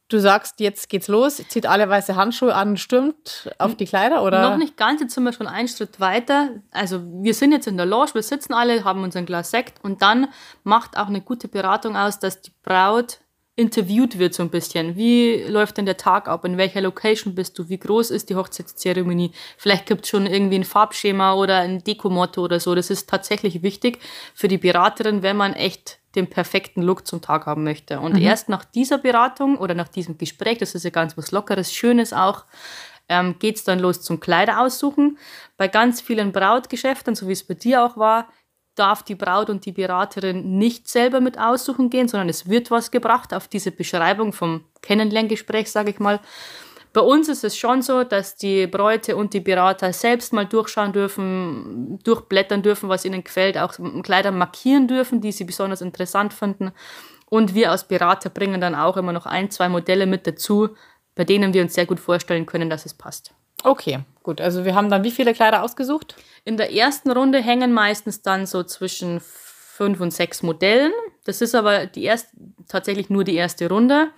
Du 0.08 0.20
sagst, 0.20 0.60
jetzt 0.60 0.90
geht's 0.90 1.08
los, 1.08 1.42
zieht 1.48 1.66
alle 1.66 1.90
weiße 1.90 2.16
Handschuhe 2.16 2.54
an, 2.54 2.78
stürmt 2.78 3.50
auf 3.58 3.76
die 3.76 3.86
Kleider, 3.86 4.24
oder? 4.24 4.50
Noch 4.52 4.58
nicht 4.58 4.78
ganz, 4.78 5.02
jetzt 5.02 5.16
sind 5.16 5.24
wir 5.24 5.34
schon 5.34 5.48
einen 5.48 5.68
Schritt 5.68 6.00
weiter. 6.00 6.52
Also 6.72 7.02
wir 7.24 7.34
sind 7.34 7.52
jetzt 7.52 7.66
in 7.66 7.76
der 7.76 7.88
Lounge, 7.88 8.14
wir 8.14 8.22
sitzen 8.22 8.54
alle, 8.54 8.84
haben 8.84 9.02
unseren 9.04 9.26
Glas 9.26 9.50
Sekt 9.50 9.84
und 9.84 10.04
dann 10.04 10.28
macht 10.64 10.96
auch 10.96 11.08
eine 11.08 11.22
gute 11.22 11.48
Beratung 11.48 11.98
aus, 11.98 12.20
dass 12.20 12.42
die 12.42 12.52
Braut 12.62 13.20
interviewt 13.56 14.20
wird 14.20 14.34
so 14.34 14.44
ein 14.44 14.50
bisschen. 14.50 14.96
Wie 14.96 15.44
läuft 15.44 15.78
denn 15.78 15.86
der 15.86 15.98
Tag 15.98 16.28
ab? 16.28 16.44
In 16.46 16.58
welcher 16.58 16.82
Location 16.82 17.36
bist 17.36 17.58
du? 17.58 17.70
Wie 17.70 17.80
groß 17.80 18.12
ist 18.12 18.30
die 18.30 18.36
Hochzeitszeremonie? 18.36 19.32
Vielleicht 19.58 19.86
gibt 19.86 20.04
es 20.04 20.10
schon 20.10 20.26
irgendwie 20.26 20.60
ein 20.60 20.66
Farbschema 20.66 21.34
oder 21.34 21.60
ein 21.60 21.84
Dekomotto 21.84 22.44
oder 22.44 22.60
so. 22.60 22.76
Das 22.76 22.90
ist 22.90 23.10
tatsächlich 23.10 23.64
wichtig 23.64 24.00
für 24.34 24.50
die 24.50 24.58
Beraterin, 24.58 25.24
wenn 25.24 25.38
man 25.38 25.54
echt 25.54 26.00
den 26.16 26.30
perfekten 26.30 26.82
Look 26.82 27.06
zum 27.08 27.22
Tag 27.22 27.46
haben 27.46 27.64
möchte. 27.64 28.00
Und 28.00 28.16
mhm. 28.16 28.22
erst 28.22 28.50
nach 28.50 28.66
dieser 28.66 28.98
Beratung 28.98 29.58
oder 29.58 29.74
nach 29.74 29.88
diesem 29.88 30.18
Gespräch, 30.18 30.58
das 30.58 30.76
ist 30.76 30.84
ja 30.84 30.90
ganz 30.90 31.18
was 31.18 31.32
Lockeres, 31.32 31.74
Schönes 31.74 32.14
auch, 32.14 32.46
ähm, 33.08 33.36
geht 33.40 33.58
es 33.58 33.64
dann 33.64 33.80
los 33.80 34.02
zum 34.02 34.20
Kleider 34.20 34.62
aussuchen. 34.62 35.18
Bei 35.58 35.68
ganz 35.68 36.02
vielen 36.02 36.32
Brautgeschäften, 36.32 37.16
so 37.16 37.28
wie 37.28 37.34
es 37.34 37.44
bei 37.44 37.54
dir 37.54 37.84
auch 37.84 37.98
war, 37.98 38.28
darf 38.76 39.04
die 39.04 39.16
Braut 39.16 39.50
und 39.50 39.66
die 39.66 39.72
Beraterin 39.72 40.58
nicht 40.58 40.90
selber 40.90 41.22
mit 41.22 41.40
aussuchen 41.40 41.90
gehen, 41.90 42.08
sondern 42.08 42.30
es 42.30 42.50
wird 42.50 42.72
was 42.72 42.92
gebracht 42.92 43.34
auf 43.34 43.48
diese 43.48 43.72
Beschreibung 43.72 44.34
vom 44.34 44.66
Kennenlerngespräch, 44.82 45.72
sage 45.72 45.92
ich 45.92 46.00
mal. 46.00 46.20
Bei 46.96 47.02
uns 47.02 47.28
ist 47.28 47.44
es 47.44 47.58
schon 47.58 47.82
so, 47.82 48.06
dass 48.06 48.38
die 48.38 48.68
Bräute 48.68 49.18
und 49.18 49.34
die 49.34 49.42
Berater 49.42 49.92
selbst 49.92 50.32
mal 50.32 50.46
durchschauen 50.46 50.94
dürfen, 50.94 52.00
durchblättern 52.06 52.62
dürfen, 52.62 52.88
was 52.88 53.04
ihnen 53.04 53.22
gefällt, 53.22 53.58
auch 53.58 53.74
Kleider 54.02 54.32
markieren 54.32 54.88
dürfen, 54.88 55.20
die 55.20 55.34
sie 55.34 55.44
besonders 55.44 55.82
interessant 55.82 56.34
finden. 56.34 56.72
Und 57.26 57.54
wir 57.54 57.70
als 57.70 57.84
Berater 57.84 58.30
bringen 58.30 58.62
dann 58.62 58.76
auch 58.76 58.96
immer 58.96 59.12
noch 59.12 59.26
ein, 59.26 59.52
zwei 59.52 59.68
Modelle 59.68 60.06
mit 60.06 60.26
dazu, 60.26 60.70
bei 61.16 61.26
denen 61.26 61.54
wir 61.54 61.64
uns 61.64 61.74
sehr 61.74 61.86
gut 61.86 62.00
vorstellen 62.00 62.46
können, 62.46 62.70
dass 62.70 62.86
es 62.86 62.94
passt. 62.94 63.34
Okay, 63.66 64.00
gut. 64.24 64.40
Also 64.40 64.64
wir 64.64 64.74
haben 64.74 64.90
dann 64.90 65.04
wie 65.04 65.12
viele 65.12 65.34
Kleider 65.34 65.64
ausgesucht? 65.64 66.16
In 66.46 66.56
der 66.56 66.72
ersten 66.72 67.12
Runde 67.12 67.42
hängen 67.42 67.74
meistens 67.74 68.22
dann 68.22 68.46
so 68.46 68.64
zwischen 68.64 69.20
fünf 69.20 70.00
und 70.00 70.12
sechs 70.12 70.44
Modellen. 70.44 70.94
Das 71.26 71.42
ist 71.42 71.56
aber 71.56 71.88
die 71.88 72.04
erst, 72.04 72.30
tatsächlich 72.70 73.10
nur 73.10 73.26
die 73.26 73.36
erste 73.36 73.68
Runde. 73.68 74.12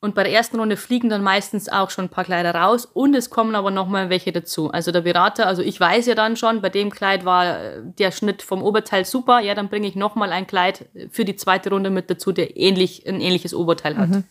Und 0.00 0.14
bei 0.14 0.22
der 0.22 0.32
ersten 0.32 0.60
Runde 0.60 0.76
fliegen 0.76 1.08
dann 1.08 1.24
meistens 1.24 1.68
auch 1.68 1.90
schon 1.90 2.04
ein 2.04 2.08
paar 2.08 2.24
Kleider 2.24 2.54
raus 2.54 2.84
und 2.84 3.16
es 3.16 3.30
kommen 3.30 3.56
aber 3.56 3.72
nochmal 3.72 4.10
welche 4.10 4.30
dazu. 4.30 4.70
Also 4.70 4.92
der 4.92 5.00
Berater, 5.00 5.48
also 5.48 5.60
ich 5.60 5.80
weiß 5.80 6.06
ja 6.06 6.14
dann 6.14 6.36
schon, 6.36 6.60
bei 6.60 6.68
dem 6.68 6.90
Kleid 6.90 7.24
war 7.24 7.58
der 7.82 8.12
Schnitt 8.12 8.42
vom 8.42 8.62
Oberteil 8.62 9.04
super, 9.04 9.40
ja, 9.40 9.56
dann 9.56 9.68
bringe 9.68 9.88
ich 9.88 9.96
nochmal 9.96 10.30
ein 10.30 10.46
Kleid 10.46 10.86
für 11.10 11.24
die 11.24 11.34
zweite 11.34 11.70
Runde 11.70 11.90
mit 11.90 12.08
dazu, 12.10 12.30
der 12.30 12.56
ähnlich, 12.56 13.08
ein 13.08 13.20
ähnliches 13.20 13.54
Oberteil 13.54 13.96
hat. 13.96 14.10
Mhm. 14.10 14.24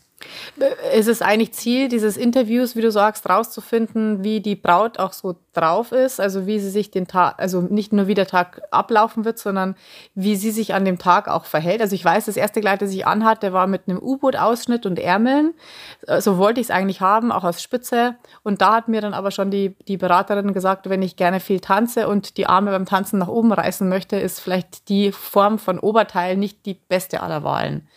Ist 0.96 1.06
es 1.06 1.22
eigentlich 1.22 1.52
Ziel 1.52 1.88
dieses 1.88 2.16
Interviews, 2.16 2.74
wie 2.74 2.80
du 2.80 2.90
sagst, 2.90 3.28
rauszufinden, 3.28 4.24
wie 4.24 4.40
die 4.40 4.56
Braut 4.56 4.98
auch 4.98 5.12
so 5.12 5.36
drauf 5.52 5.92
ist? 5.92 6.20
Also 6.20 6.46
wie 6.46 6.58
sie 6.58 6.70
sich 6.70 6.90
den 6.90 7.06
Tag, 7.06 7.36
also 7.38 7.60
nicht 7.60 7.92
nur 7.92 8.08
wie 8.08 8.14
der 8.14 8.26
Tag 8.26 8.62
ablaufen 8.72 9.24
wird, 9.24 9.38
sondern 9.38 9.76
wie 10.16 10.34
sie 10.34 10.50
sich 10.50 10.74
an 10.74 10.84
dem 10.84 10.98
Tag 10.98 11.28
auch 11.28 11.44
verhält. 11.44 11.80
Also 11.80 11.94
ich 11.94 12.04
weiß, 12.04 12.24
das 12.24 12.36
erste 12.36 12.60
Kleid, 12.60 12.82
das 12.82 12.92
ich 12.92 13.06
anhatte, 13.06 13.52
war 13.52 13.68
mit 13.68 13.82
einem 13.86 13.98
U-Boot-Ausschnitt 14.02 14.86
und 14.86 14.98
Ärmeln. 14.98 15.54
So 16.18 16.36
wollte 16.36 16.60
ich 16.60 16.66
es 16.66 16.70
eigentlich 16.72 17.00
haben, 17.00 17.30
auch 17.30 17.44
aus 17.44 17.62
Spitze. 17.62 18.16
Und 18.42 18.60
da 18.60 18.74
hat 18.74 18.88
mir 18.88 19.00
dann 19.00 19.14
aber 19.14 19.30
schon 19.30 19.52
die, 19.52 19.76
die 19.86 19.98
Beraterin 19.98 20.52
gesagt, 20.52 20.88
wenn 20.88 21.02
ich 21.02 21.14
gerne 21.14 21.38
viel 21.38 21.60
tanze 21.60 22.08
und 22.08 22.36
die 22.38 22.46
Arme 22.46 22.72
beim 22.72 22.86
Tanzen 22.86 23.20
nach 23.20 23.28
oben 23.28 23.52
reißen 23.52 23.88
möchte, 23.88 24.16
ist 24.16 24.40
vielleicht 24.40 24.88
die 24.88 25.12
Form 25.12 25.60
von 25.60 25.78
Oberteil 25.78 26.36
nicht 26.36 26.66
die 26.66 26.74
beste 26.74 27.22
aller 27.22 27.44
Wahlen. 27.44 27.88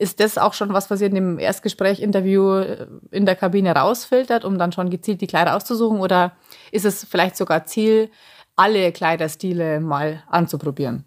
Ist 0.00 0.20
das 0.20 0.38
auch 0.38 0.54
schon 0.54 0.72
was, 0.72 0.90
was 0.90 1.00
ihr 1.00 1.08
in 1.08 1.16
dem 1.16 1.38
Erstgespräch-Interview 1.40 2.58
äh, 2.58 2.86
in 3.10 3.26
der 3.26 3.34
Kabine 3.34 3.72
rausfiltert, 3.72 4.44
um 4.44 4.56
dann 4.56 4.70
schon 4.70 4.90
gezielt 4.90 5.20
die 5.20 5.26
Kleider 5.26 5.56
auszusuchen? 5.56 5.98
Oder 5.98 6.36
ist 6.70 6.84
es 6.84 7.04
vielleicht 7.04 7.36
sogar 7.36 7.66
Ziel, 7.66 8.08
alle 8.54 8.92
Kleiderstile 8.92 9.80
mal 9.80 10.22
anzuprobieren? 10.28 11.04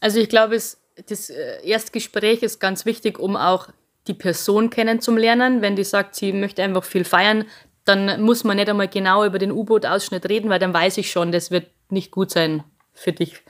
Also 0.00 0.18
ich 0.18 0.28
glaube, 0.28 0.56
das 0.56 1.30
äh, 1.30 1.64
Erstgespräch 1.64 2.42
ist 2.42 2.58
ganz 2.58 2.84
wichtig, 2.84 3.20
um 3.20 3.36
auch 3.36 3.68
die 4.08 4.14
Person 4.14 4.68
kennenzulernen. 4.68 5.62
Wenn 5.62 5.76
die 5.76 5.84
sagt, 5.84 6.16
sie 6.16 6.32
möchte 6.32 6.64
einfach 6.64 6.82
viel 6.82 7.04
feiern, 7.04 7.44
dann 7.84 8.20
muss 8.20 8.42
man 8.42 8.56
nicht 8.56 8.68
einmal 8.68 8.88
genau 8.88 9.24
über 9.24 9.38
den 9.38 9.52
U-Boot-Ausschnitt 9.52 10.28
reden, 10.28 10.50
weil 10.50 10.58
dann 10.58 10.74
weiß 10.74 10.98
ich 10.98 11.12
schon, 11.12 11.30
das 11.30 11.52
wird 11.52 11.68
nicht 11.88 12.10
gut 12.10 12.32
sein 12.32 12.64
für 12.94 13.12
dich. 13.12 13.42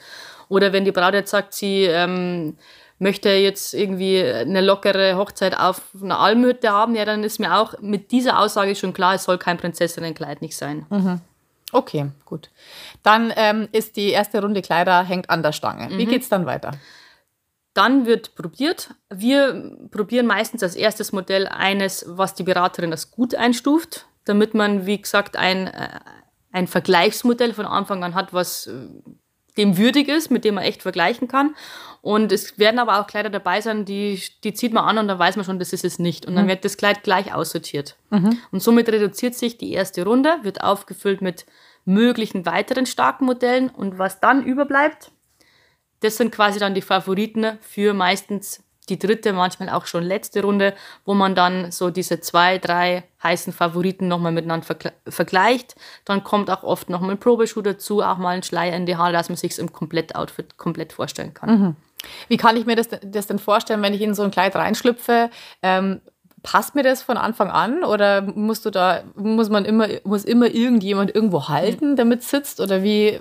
Oder 0.50 0.74
wenn 0.74 0.84
die 0.84 0.92
Braut 0.92 1.14
jetzt 1.14 1.30
sagt, 1.30 1.54
sie 1.54 1.84
ähm, 1.84 2.58
möchte 2.98 3.30
jetzt 3.30 3.74
irgendwie 3.74 4.22
eine 4.22 4.60
lockere 4.60 5.16
Hochzeit 5.16 5.58
auf 5.58 5.82
einer 6.00 6.20
Almhütte 6.20 6.70
haben, 6.70 6.94
ja, 6.94 7.04
dann 7.04 7.24
ist 7.24 7.40
mir 7.40 7.56
auch 7.56 7.74
mit 7.80 8.12
dieser 8.12 8.38
Aussage 8.38 8.74
schon 8.74 8.92
klar, 8.92 9.14
es 9.14 9.24
soll 9.24 9.38
kein 9.38 9.58
Prinzessinnenkleid 9.58 10.42
nicht 10.42 10.56
sein. 10.56 10.86
Mhm. 10.90 11.20
Okay, 11.72 12.10
gut. 12.24 12.50
Dann 13.02 13.32
ähm, 13.36 13.68
ist 13.72 13.96
die 13.96 14.10
erste 14.10 14.40
Runde 14.40 14.62
Kleider 14.62 15.02
hängt 15.02 15.28
an 15.28 15.42
der 15.42 15.52
Stange. 15.52 15.90
Wie 15.98 16.06
mhm. 16.06 16.10
geht 16.10 16.22
es 16.22 16.28
dann 16.28 16.46
weiter? 16.46 16.72
Dann 17.74 18.06
wird 18.06 18.36
probiert. 18.36 18.90
Wir 19.12 19.76
probieren 19.90 20.26
meistens 20.26 20.62
als 20.62 20.76
erstes 20.76 21.10
Modell 21.10 21.48
eines, 21.48 22.04
was 22.06 22.34
die 22.34 22.44
Beraterin 22.44 22.92
als 22.92 23.10
gut 23.10 23.34
einstuft, 23.34 24.06
damit 24.24 24.54
man, 24.54 24.86
wie 24.86 25.02
gesagt, 25.02 25.36
ein, 25.36 25.66
äh, 25.66 25.98
ein 26.52 26.68
Vergleichsmodell 26.68 27.52
von 27.52 27.66
Anfang 27.66 28.04
an 28.04 28.14
hat, 28.14 28.32
was 28.32 28.68
äh, 28.68 28.86
dem 29.56 29.76
würdig 29.78 30.08
ist, 30.08 30.30
mit 30.30 30.44
dem 30.44 30.56
man 30.56 30.64
echt 30.64 30.82
vergleichen 30.82 31.28
kann. 31.28 31.54
Und 32.02 32.32
es 32.32 32.58
werden 32.58 32.78
aber 32.78 33.00
auch 33.00 33.06
Kleider 33.06 33.30
dabei 33.30 33.60
sein, 33.60 33.84
die, 33.84 34.20
die 34.42 34.52
zieht 34.52 34.72
man 34.72 34.84
an 34.84 34.98
und 34.98 35.08
dann 35.08 35.18
weiß 35.18 35.36
man 35.36 35.44
schon, 35.44 35.58
das 35.58 35.72
ist 35.72 35.84
es 35.84 35.98
nicht. 35.98 36.26
Und 36.26 36.34
dann 36.34 36.44
mhm. 36.44 36.50
wird 36.50 36.64
das 36.64 36.76
Kleid 36.76 37.02
gleich 37.02 37.34
aussortiert. 37.34 37.96
Mhm. 38.10 38.38
Und 38.50 38.60
somit 38.60 38.88
reduziert 38.88 39.34
sich 39.34 39.56
die 39.56 39.72
erste 39.72 40.04
Runde, 40.04 40.36
wird 40.42 40.62
aufgefüllt 40.62 41.22
mit 41.22 41.46
möglichen 41.84 42.44
weiteren 42.44 42.84
starken 42.86 43.24
Modellen. 43.24 43.70
Und 43.70 43.98
was 43.98 44.20
dann 44.20 44.44
überbleibt, 44.44 45.12
das 46.00 46.18
sind 46.18 46.30
quasi 46.30 46.58
dann 46.58 46.74
die 46.74 46.82
Favoriten 46.82 47.58
für 47.62 47.94
meistens 47.94 48.62
die 48.88 48.98
dritte, 48.98 49.32
manchmal 49.32 49.70
auch 49.70 49.86
schon 49.86 50.04
letzte 50.04 50.42
Runde, 50.42 50.74
wo 51.04 51.14
man 51.14 51.34
dann 51.34 51.72
so 51.72 51.90
diese 51.90 52.20
zwei, 52.20 52.58
drei 52.58 53.04
heißen 53.22 53.52
Favoriten 53.52 54.08
nochmal 54.08 54.32
miteinander 54.32 54.66
vergleicht. 55.08 55.74
Dann 56.04 56.24
kommt 56.24 56.50
auch 56.50 56.62
oft 56.62 56.90
nochmal 56.90 57.12
ein 57.12 57.20
Probeschuh 57.20 57.62
dazu, 57.62 58.02
auch 58.02 58.18
mal 58.18 58.36
ein 58.36 58.42
Schleier 58.42 58.76
in 58.76 58.86
die 58.86 58.96
Haare, 58.96 59.12
dass 59.12 59.28
man 59.28 59.36
sich 59.36 59.58
im 59.58 59.72
Komplettoutfit 59.72 60.58
komplett 60.58 60.92
vorstellen 60.92 61.32
kann. 61.32 61.50
Mhm. 61.50 61.76
Wie 62.28 62.36
kann 62.36 62.56
ich 62.56 62.66
mir 62.66 62.76
das, 62.76 62.88
das 63.02 63.26
denn 63.26 63.38
vorstellen, 63.38 63.82
wenn 63.82 63.94
ich 63.94 64.02
in 64.02 64.14
so 64.14 64.22
ein 64.22 64.30
Kleid 64.30 64.54
reinschlüpfe? 64.54 65.30
Ähm, 65.62 66.02
passt 66.42 66.74
mir 66.74 66.82
das 66.82 67.02
von 67.02 67.16
Anfang 67.16 67.50
an 67.50 67.82
oder 67.82 68.20
musst 68.20 68.66
du 68.66 68.70
da, 68.70 69.04
muss 69.14 69.48
man 69.48 69.64
immer, 69.64 69.88
muss 70.04 70.24
immer 70.24 70.48
irgendjemand 70.48 71.14
irgendwo 71.14 71.48
halten, 71.48 71.96
damit 71.96 72.20
es 72.20 72.28
sitzt? 72.28 72.60
Oder 72.60 72.82
wie, 72.82 73.20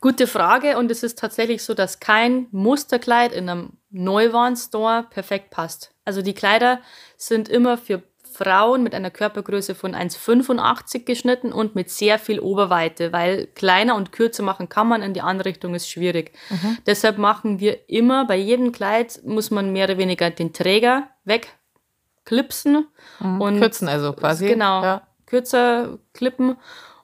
Gute 0.00 0.26
Frage 0.26 0.78
und 0.78 0.90
es 0.90 1.02
ist 1.02 1.18
tatsächlich 1.18 1.62
so, 1.62 1.74
dass 1.74 2.00
kein 2.00 2.46
Musterkleid 2.50 3.32
in 3.32 3.48
einem 3.48 3.72
Neuwarenstore 3.90 5.06
perfekt 5.10 5.50
passt. 5.50 5.94
Also 6.04 6.22
die 6.22 6.34
Kleider 6.34 6.80
sind 7.16 7.48
immer 7.48 7.78
für 7.78 8.02
Frauen 8.38 8.82
mit 8.82 8.94
einer 8.94 9.10
Körpergröße 9.10 9.74
von 9.74 9.94
1,85 9.94 11.04
geschnitten 11.04 11.52
und 11.52 11.74
mit 11.74 11.90
sehr 11.90 12.18
viel 12.18 12.40
Oberweite, 12.40 13.12
weil 13.12 13.46
kleiner 13.48 13.96
und 13.96 14.12
kürzer 14.12 14.42
machen 14.42 14.68
kann 14.68 14.88
man, 14.88 15.02
in 15.02 15.14
die 15.14 15.22
andere 15.22 15.48
Richtung 15.48 15.74
ist 15.74 15.90
schwierig. 15.90 16.32
Mhm. 16.50 16.78
Deshalb 16.86 17.18
machen 17.18 17.58
wir 17.58 17.88
immer, 17.88 18.26
bei 18.26 18.36
jedem 18.36 18.72
Kleid 18.72 19.20
muss 19.24 19.50
man 19.50 19.72
mehr 19.72 19.86
oder 19.86 19.98
weniger 19.98 20.30
den 20.30 20.52
Träger 20.52 21.08
wegklipsen. 21.24 22.86
Mhm. 23.18 23.40
Und 23.40 23.60
Kürzen 23.60 23.88
also 23.88 24.12
quasi. 24.12 24.46
Genau, 24.46 24.82
ja. 24.82 25.02
kürzer 25.26 25.98
klippen 26.12 26.56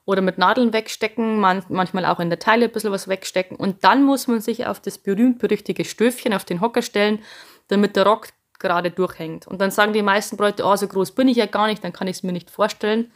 oder 0.06 0.22
mit 0.22 0.38
Nadeln 0.38 0.72
wegstecken, 0.72 1.40
man, 1.40 1.64
manchmal 1.68 2.04
auch 2.04 2.20
in 2.20 2.28
der 2.28 2.38
Teile 2.38 2.66
ein 2.66 2.72
bisschen 2.72 2.92
was 2.92 3.08
wegstecken. 3.08 3.56
Und 3.56 3.84
dann 3.84 4.02
muss 4.02 4.26
man 4.26 4.40
sich 4.40 4.66
auf 4.66 4.80
das 4.80 4.98
berühmt-berüchtigte 4.98 5.84
Stöfchen 5.84 6.34
auf 6.34 6.44
den 6.44 6.60
Hocker 6.60 6.82
stellen, 6.82 7.20
damit 7.68 7.96
der 7.96 8.04
Rock 8.04 8.28
gerade 8.58 8.90
durchhängt. 8.90 9.46
Und 9.46 9.60
dann 9.60 9.70
sagen 9.70 9.92
die 9.92 10.02
meisten 10.02 10.36
Leute, 10.36 10.64
oh, 10.64 10.76
so 10.76 10.86
groß 10.86 11.12
bin 11.12 11.28
ich 11.28 11.38
ja 11.38 11.46
gar 11.46 11.66
nicht, 11.66 11.82
dann 11.82 11.92
kann 11.92 12.06
ich 12.06 12.18
es 12.18 12.22
mir 12.22 12.32
nicht 12.32 12.50
vorstellen. 12.50 13.10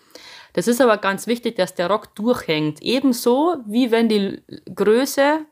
Das 0.54 0.66
ist 0.66 0.80
aber 0.80 0.96
ganz 0.96 1.26
wichtig, 1.26 1.56
dass 1.56 1.74
der 1.74 1.88
Rock 1.88 2.14
durchhängt. 2.14 2.82
Ebenso 2.82 3.56
wie 3.66 3.90
wenn 3.90 4.08
die 4.08 4.42
Größe 4.74 5.44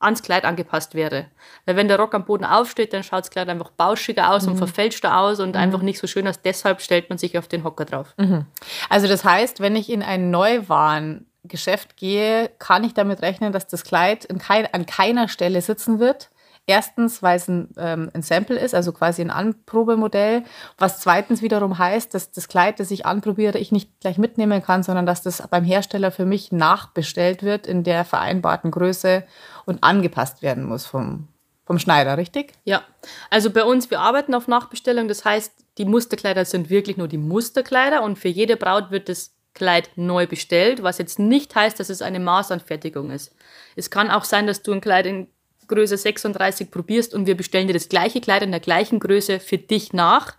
ans 0.00 0.22
Kleid 0.22 0.44
angepasst 0.44 0.94
wäre. 0.94 1.26
Weil 1.66 1.76
wenn 1.76 1.88
der 1.88 1.98
Rock 1.98 2.14
am 2.14 2.24
Boden 2.24 2.44
aufsteht, 2.44 2.92
dann 2.92 3.02
schaut 3.02 3.20
das 3.20 3.30
Kleid 3.30 3.48
einfach 3.48 3.70
bauschiger 3.70 4.32
aus 4.32 4.44
mhm. 4.44 4.52
und 4.52 4.58
verfälschter 4.58 5.18
aus 5.18 5.40
und 5.40 5.50
mhm. 5.50 5.60
einfach 5.60 5.82
nicht 5.82 5.98
so 5.98 6.06
schön 6.06 6.28
aus. 6.28 6.40
Deshalb 6.40 6.80
stellt 6.80 7.08
man 7.08 7.18
sich 7.18 7.36
auf 7.36 7.48
den 7.48 7.64
Hocker 7.64 7.84
drauf. 7.84 8.14
Mhm. 8.16 8.46
Also 8.88 9.08
das 9.08 9.24
heißt, 9.24 9.60
wenn 9.60 9.74
ich 9.74 9.90
in 9.90 10.02
ein 10.02 10.30
Neuwarengeschäft 10.30 11.96
gehe, 11.96 12.50
kann 12.58 12.84
ich 12.84 12.94
damit 12.94 13.22
rechnen, 13.22 13.52
dass 13.52 13.66
das 13.66 13.84
Kleid 13.84 14.28
kein, 14.38 14.72
an 14.72 14.86
keiner 14.86 15.28
Stelle 15.28 15.60
sitzen 15.62 15.98
wird, 15.98 16.30
Erstens, 16.68 17.22
weil 17.22 17.38
es 17.38 17.48
ein, 17.48 17.70
ähm, 17.78 18.10
ein, 18.12 18.20
Sample 18.20 18.58
ist, 18.58 18.74
also 18.74 18.92
quasi 18.92 19.22
ein 19.22 19.30
Anprobemodell. 19.30 20.44
Was 20.76 21.00
zweitens 21.00 21.40
wiederum 21.40 21.78
heißt, 21.78 22.12
dass 22.12 22.30
das 22.30 22.46
Kleid, 22.46 22.78
das 22.78 22.90
ich 22.90 23.06
anprobiere, 23.06 23.56
ich 23.56 23.72
nicht 23.72 24.00
gleich 24.00 24.18
mitnehmen 24.18 24.62
kann, 24.62 24.82
sondern 24.82 25.06
dass 25.06 25.22
das 25.22 25.42
beim 25.48 25.64
Hersteller 25.64 26.10
für 26.10 26.26
mich 26.26 26.52
nachbestellt 26.52 27.42
wird 27.42 27.66
in 27.66 27.84
der 27.84 28.04
vereinbarten 28.04 28.70
Größe 28.70 29.24
und 29.64 29.82
angepasst 29.82 30.42
werden 30.42 30.64
muss 30.64 30.84
vom, 30.84 31.28
vom 31.64 31.78
Schneider, 31.78 32.18
richtig? 32.18 32.52
Ja, 32.64 32.82
also 33.30 33.48
bei 33.48 33.64
uns, 33.64 33.90
wir 33.90 34.00
arbeiten 34.00 34.34
auf 34.34 34.46
Nachbestellung. 34.46 35.08
Das 35.08 35.24
heißt, 35.24 35.50
die 35.78 35.86
Musterkleider 35.86 36.44
sind 36.44 36.68
wirklich 36.68 36.98
nur 36.98 37.08
die 37.08 37.16
Musterkleider 37.16 38.02
und 38.02 38.18
für 38.18 38.28
jede 38.28 38.58
Braut 38.58 38.90
wird 38.90 39.08
das 39.08 39.34
Kleid 39.54 39.92
neu 39.96 40.26
bestellt, 40.26 40.82
was 40.82 40.98
jetzt 40.98 41.18
nicht 41.18 41.54
heißt, 41.54 41.80
dass 41.80 41.88
es 41.88 42.02
eine 42.02 42.20
Maßanfertigung 42.20 43.10
ist. 43.10 43.34
Es 43.74 43.88
kann 43.88 44.10
auch 44.10 44.24
sein, 44.24 44.46
dass 44.46 44.62
du 44.62 44.72
ein 44.74 44.82
Kleid 44.82 45.06
in 45.06 45.28
Größe 45.68 45.96
36 45.96 46.70
probierst 46.70 47.14
und 47.14 47.26
wir 47.26 47.36
bestellen 47.36 47.66
dir 47.66 47.74
das 47.74 47.88
gleiche 47.88 48.20
Kleid 48.20 48.42
in 48.42 48.50
der 48.50 48.60
gleichen 48.60 48.98
Größe 48.98 49.40
für 49.40 49.58
dich 49.58 49.92
nach. 49.92 50.34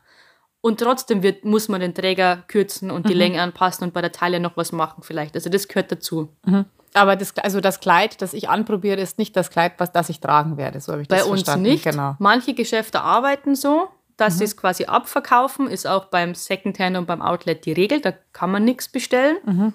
Und 0.61 0.81
trotzdem 0.81 1.23
wird, 1.23 1.45
muss 1.45 1.69
man 1.69 1.79
den 1.79 1.93
Träger 1.93 2.43
kürzen 2.47 2.91
und 2.91 3.07
die 3.07 3.13
mhm. 3.13 3.19
Länge 3.19 3.41
anpassen 3.41 3.85
und 3.85 3.93
bei 3.93 4.01
der 4.01 4.11
Taille 4.11 4.41
noch 4.41 4.57
was 4.57 4.73
machen 4.73 5.03
vielleicht. 5.03 5.35
Also 5.35 5.49
das 5.49 5.69
gehört 5.69 5.91
dazu. 5.91 6.29
Mhm. 6.45 6.65
Aber 6.93 7.15
das, 7.15 7.37
also 7.37 7.61
das 7.61 7.79
Kleid, 7.79 8.21
das 8.21 8.33
ich 8.33 8.49
anprobiere, 8.49 8.99
ist 8.99 9.17
nicht 9.17 9.35
das 9.37 9.51
Kleid, 9.51 9.73
was 9.77 9.91
das 9.91 10.09
ich 10.09 10.19
tragen 10.19 10.57
werde. 10.57 10.81
So 10.81 10.91
habe 10.91 11.01
ich 11.01 11.07
bei 11.07 11.17
das 11.17 11.27
uns 11.27 11.43
verstanden. 11.43 11.69
nicht. 11.69 11.83
Genau. 11.83 12.15
Manche 12.19 12.53
Geschäfte 12.53 13.01
arbeiten 13.01 13.55
so, 13.55 13.87
dass 14.17 14.33
mhm. 14.33 14.37
sie 14.39 14.43
es 14.45 14.57
quasi 14.57 14.85
abverkaufen. 14.85 15.67
Ist 15.67 15.87
auch 15.87 16.05
beim 16.05 16.35
Secondhand 16.35 16.97
und 16.97 17.05
beim 17.05 17.21
Outlet 17.21 17.65
die 17.65 17.71
Regel. 17.71 18.01
Da 18.01 18.13
kann 18.33 18.51
man 18.51 18.65
nichts 18.65 18.89
bestellen. 18.89 19.37
Mhm. 19.45 19.73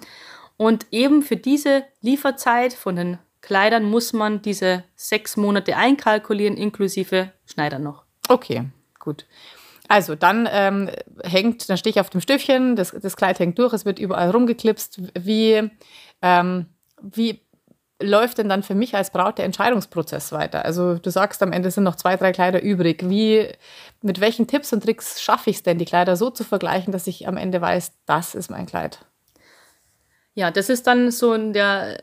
Und 0.57 0.87
eben 0.91 1.23
für 1.23 1.37
diese 1.37 1.85
Lieferzeit 2.01 2.73
von 2.73 2.97
den 2.97 3.19
Kleidern 3.45 3.85
muss 3.85 4.15
man 4.15 4.41
diese 4.41 4.85
sechs 4.97 5.37
Monate 5.37 5.77
einkalkulieren, 5.77 6.57
inklusive 6.57 7.31
Schneider 7.45 7.79
noch. 7.79 8.05
Okay, 8.29 8.65
gut. 8.99 9.27
Also 9.87 10.15
dann 10.15 10.49
ähm, 10.51 10.91
hängt, 11.23 11.69
dann 11.69 11.77
stehe 11.77 11.91
ich 11.91 12.01
auf 12.01 12.09
dem 12.09 12.23
Stöfchen, 12.23 12.75
das, 12.75 12.93
das 12.93 13.17
Kleid 13.17 13.39
hängt 13.39 13.59
durch, 13.59 13.75
es 13.75 13.85
wird 13.85 13.99
überall 13.99 14.31
rumgeklipst. 14.31 15.03
Wie, 15.21 15.71
ähm, 16.23 16.67
wie 17.03 17.43
läuft 18.01 18.39
denn 18.39 18.49
dann 18.49 18.63
für 18.63 18.75
mich 18.75 18.95
als 18.95 19.11
Braut 19.11 19.37
der 19.37 19.45
Entscheidungsprozess 19.45 20.33
weiter? 20.33 20.65
Also 20.65 20.95
du 20.95 21.11
sagst, 21.11 21.43
am 21.43 21.53
Ende 21.53 21.71
sind 21.71 21.85
noch 21.85 21.97
zwei, 21.97 22.17
drei 22.17 22.33
Kleider 22.33 22.63
übrig. 22.63 23.05
Wie, 23.11 23.47
mit 24.01 24.21
welchen 24.23 24.47
Tipps 24.47 24.73
und 24.73 24.83
Tricks 24.83 25.21
schaffe 25.21 25.51
ich 25.51 25.57
es 25.57 25.63
denn, 25.63 25.77
die 25.77 25.85
Kleider 25.85 26.17
so 26.17 26.31
zu 26.31 26.45
vergleichen, 26.45 26.95
dass 26.95 27.07
ich 27.07 27.29
am 27.29 27.37
Ende 27.37 27.61
weiß, 27.61 27.93
das 28.07 28.35
ist 28.35 28.51
mein 28.51 28.65
Kleid? 28.65 29.05
Ja, 30.33 30.51
das 30.51 30.71
ist 30.71 30.87
dann 30.87 31.11
so 31.11 31.37
der, 31.53 32.01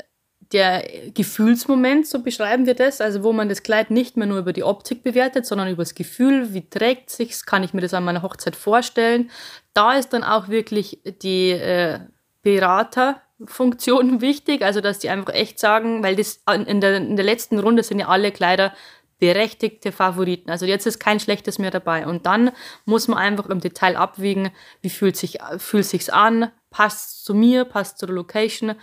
der 0.52 0.84
Gefühlsmoment, 1.14 2.08
so 2.08 2.22
beschreiben 2.22 2.66
wir 2.66 2.74
das, 2.74 3.02
also 3.02 3.24
wo 3.24 3.34
man 3.34 3.50
das 3.50 3.64
Kleid 3.64 3.92
nicht 3.92 4.18
mehr 4.18 4.28
nur 4.28 4.40
über 4.40 4.54
die 4.54 4.64
Optik 4.64 5.04
bewertet, 5.04 5.46
sondern 5.46 5.70
über 5.70 5.84
das 5.84 5.96
Gefühl, 5.96 6.54
wie 6.54 6.70
trägt 6.70 7.10
sich, 7.10 7.46
kann 7.46 7.64
ich 7.64 7.74
mir 7.74 7.82
das 7.82 7.94
an 7.94 8.04
meiner 8.04 8.22
Hochzeit 8.22 8.56
vorstellen. 8.56 9.30
Da 9.74 9.94
ist 9.94 10.10
dann 10.10 10.24
auch 10.24 10.50
wirklich 10.50 11.00
die 11.22 11.52
äh, 11.52 12.00
Berater 12.42 13.22
Funktion 13.46 14.22
wichtig, 14.22 14.64
also 14.64 14.82
dass 14.82 15.00
die 15.00 15.10
einfach 15.10 15.34
echt 15.34 15.60
sagen, 15.60 16.04
weil 16.04 16.16
das 16.16 16.44
in 16.68 16.82
der, 16.82 16.98
in 16.98 17.16
der 17.16 17.26
letzten 17.26 17.60
Runde 17.60 17.84
sind 17.84 18.00
ja 18.00 18.08
alle 18.08 18.32
Kleider 18.32 18.74
berechtigte 19.22 19.92
Favoriten. 19.92 20.50
Also 20.50 20.66
jetzt 20.66 20.88
ist 20.88 21.00
kein 21.00 21.20
schlechtes 21.20 21.60
mehr 21.60 21.70
dabei. 21.70 22.08
Und 22.08 22.26
dann 22.26 22.52
muss 22.86 23.08
man 23.08 23.20
einfach 23.20 23.46
im 23.50 23.60
Detail 23.60 23.96
abwägen, 23.96 24.50
wie 24.82 24.90
fühlt 24.90 25.16
sich 25.16 25.38
fühlt 25.60 25.86
sich's 25.86 26.10
an, 26.10 26.52
passt 26.72 27.24
zu 27.24 27.36
mir, 27.36 27.66
passt 27.66 28.00
zur 28.00 28.10
Location. 28.10 28.74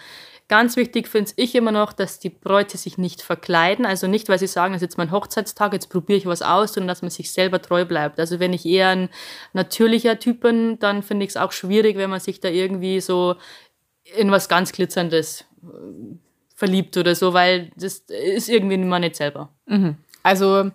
Ganz 0.48 0.76
wichtig 0.76 1.08
finde 1.08 1.30
ich 1.36 1.54
immer 1.54 1.72
noch, 1.72 1.92
dass 1.92 2.18
die 2.18 2.30
Bräute 2.30 2.78
sich 2.78 2.96
nicht 2.96 3.20
verkleiden. 3.20 3.84
Also 3.84 4.06
nicht, 4.06 4.30
weil 4.30 4.38
sie 4.38 4.46
sagen, 4.46 4.72
das 4.72 4.80
ist 4.80 4.86
jetzt 4.86 4.98
mein 4.98 5.10
Hochzeitstag, 5.10 5.74
jetzt 5.74 5.90
probiere 5.90 6.18
ich 6.18 6.24
was 6.24 6.40
aus, 6.40 6.72
sondern 6.72 6.88
dass 6.88 7.02
man 7.02 7.10
sich 7.10 7.32
selber 7.32 7.60
treu 7.60 7.84
bleibt. 7.84 8.18
Also 8.18 8.40
wenn 8.40 8.54
ich 8.54 8.64
eher 8.64 8.88
ein 8.88 9.10
natürlicher 9.52 10.18
Typ 10.18 10.40
bin, 10.40 10.78
dann 10.78 11.02
finde 11.02 11.24
ich 11.24 11.30
es 11.30 11.36
auch 11.36 11.52
schwierig, 11.52 11.98
wenn 11.98 12.08
man 12.08 12.20
sich 12.20 12.40
da 12.40 12.48
irgendwie 12.48 13.00
so 13.02 13.36
in 14.16 14.30
was 14.30 14.48
ganz 14.48 14.72
Glitzerndes 14.72 15.44
äh, 15.62 15.66
verliebt 16.54 16.96
oder 16.96 17.14
so, 17.14 17.34
weil 17.34 17.70
das 17.76 18.04
ist 18.08 18.48
irgendwie 18.48 18.76
immer 18.76 19.00
nicht 19.00 19.16
selber. 19.16 19.50
Mhm. 19.66 19.98
Also 20.22 20.70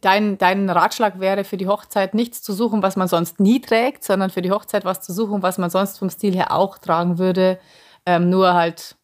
dein, 0.00 0.38
dein 0.38 0.68
Ratschlag 0.70 1.20
wäre 1.20 1.44
für 1.44 1.56
die 1.56 1.68
Hochzeit 1.68 2.14
nichts 2.14 2.42
zu 2.42 2.52
suchen, 2.52 2.82
was 2.82 2.96
man 2.96 3.08
sonst 3.08 3.40
nie 3.40 3.60
trägt, 3.60 4.04
sondern 4.04 4.30
für 4.30 4.42
die 4.42 4.50
Hochzeit 4.50 4.84
was 4.84 5.00
zu 5.00 5.12
suchen, 5.12 5.42
was 5.42 5.58
man 5.58 5.70
sonst 5.70 5.98
vom 5.98 6.10
Stil 6.10 6.34
her 6.34 6.52
auch 6.52 6.78
tragen 6.78 7.18
würde, 7.18 7.58
ähm, 8.06 8.30
nur 8.30 8.54
halt 8.54 8.96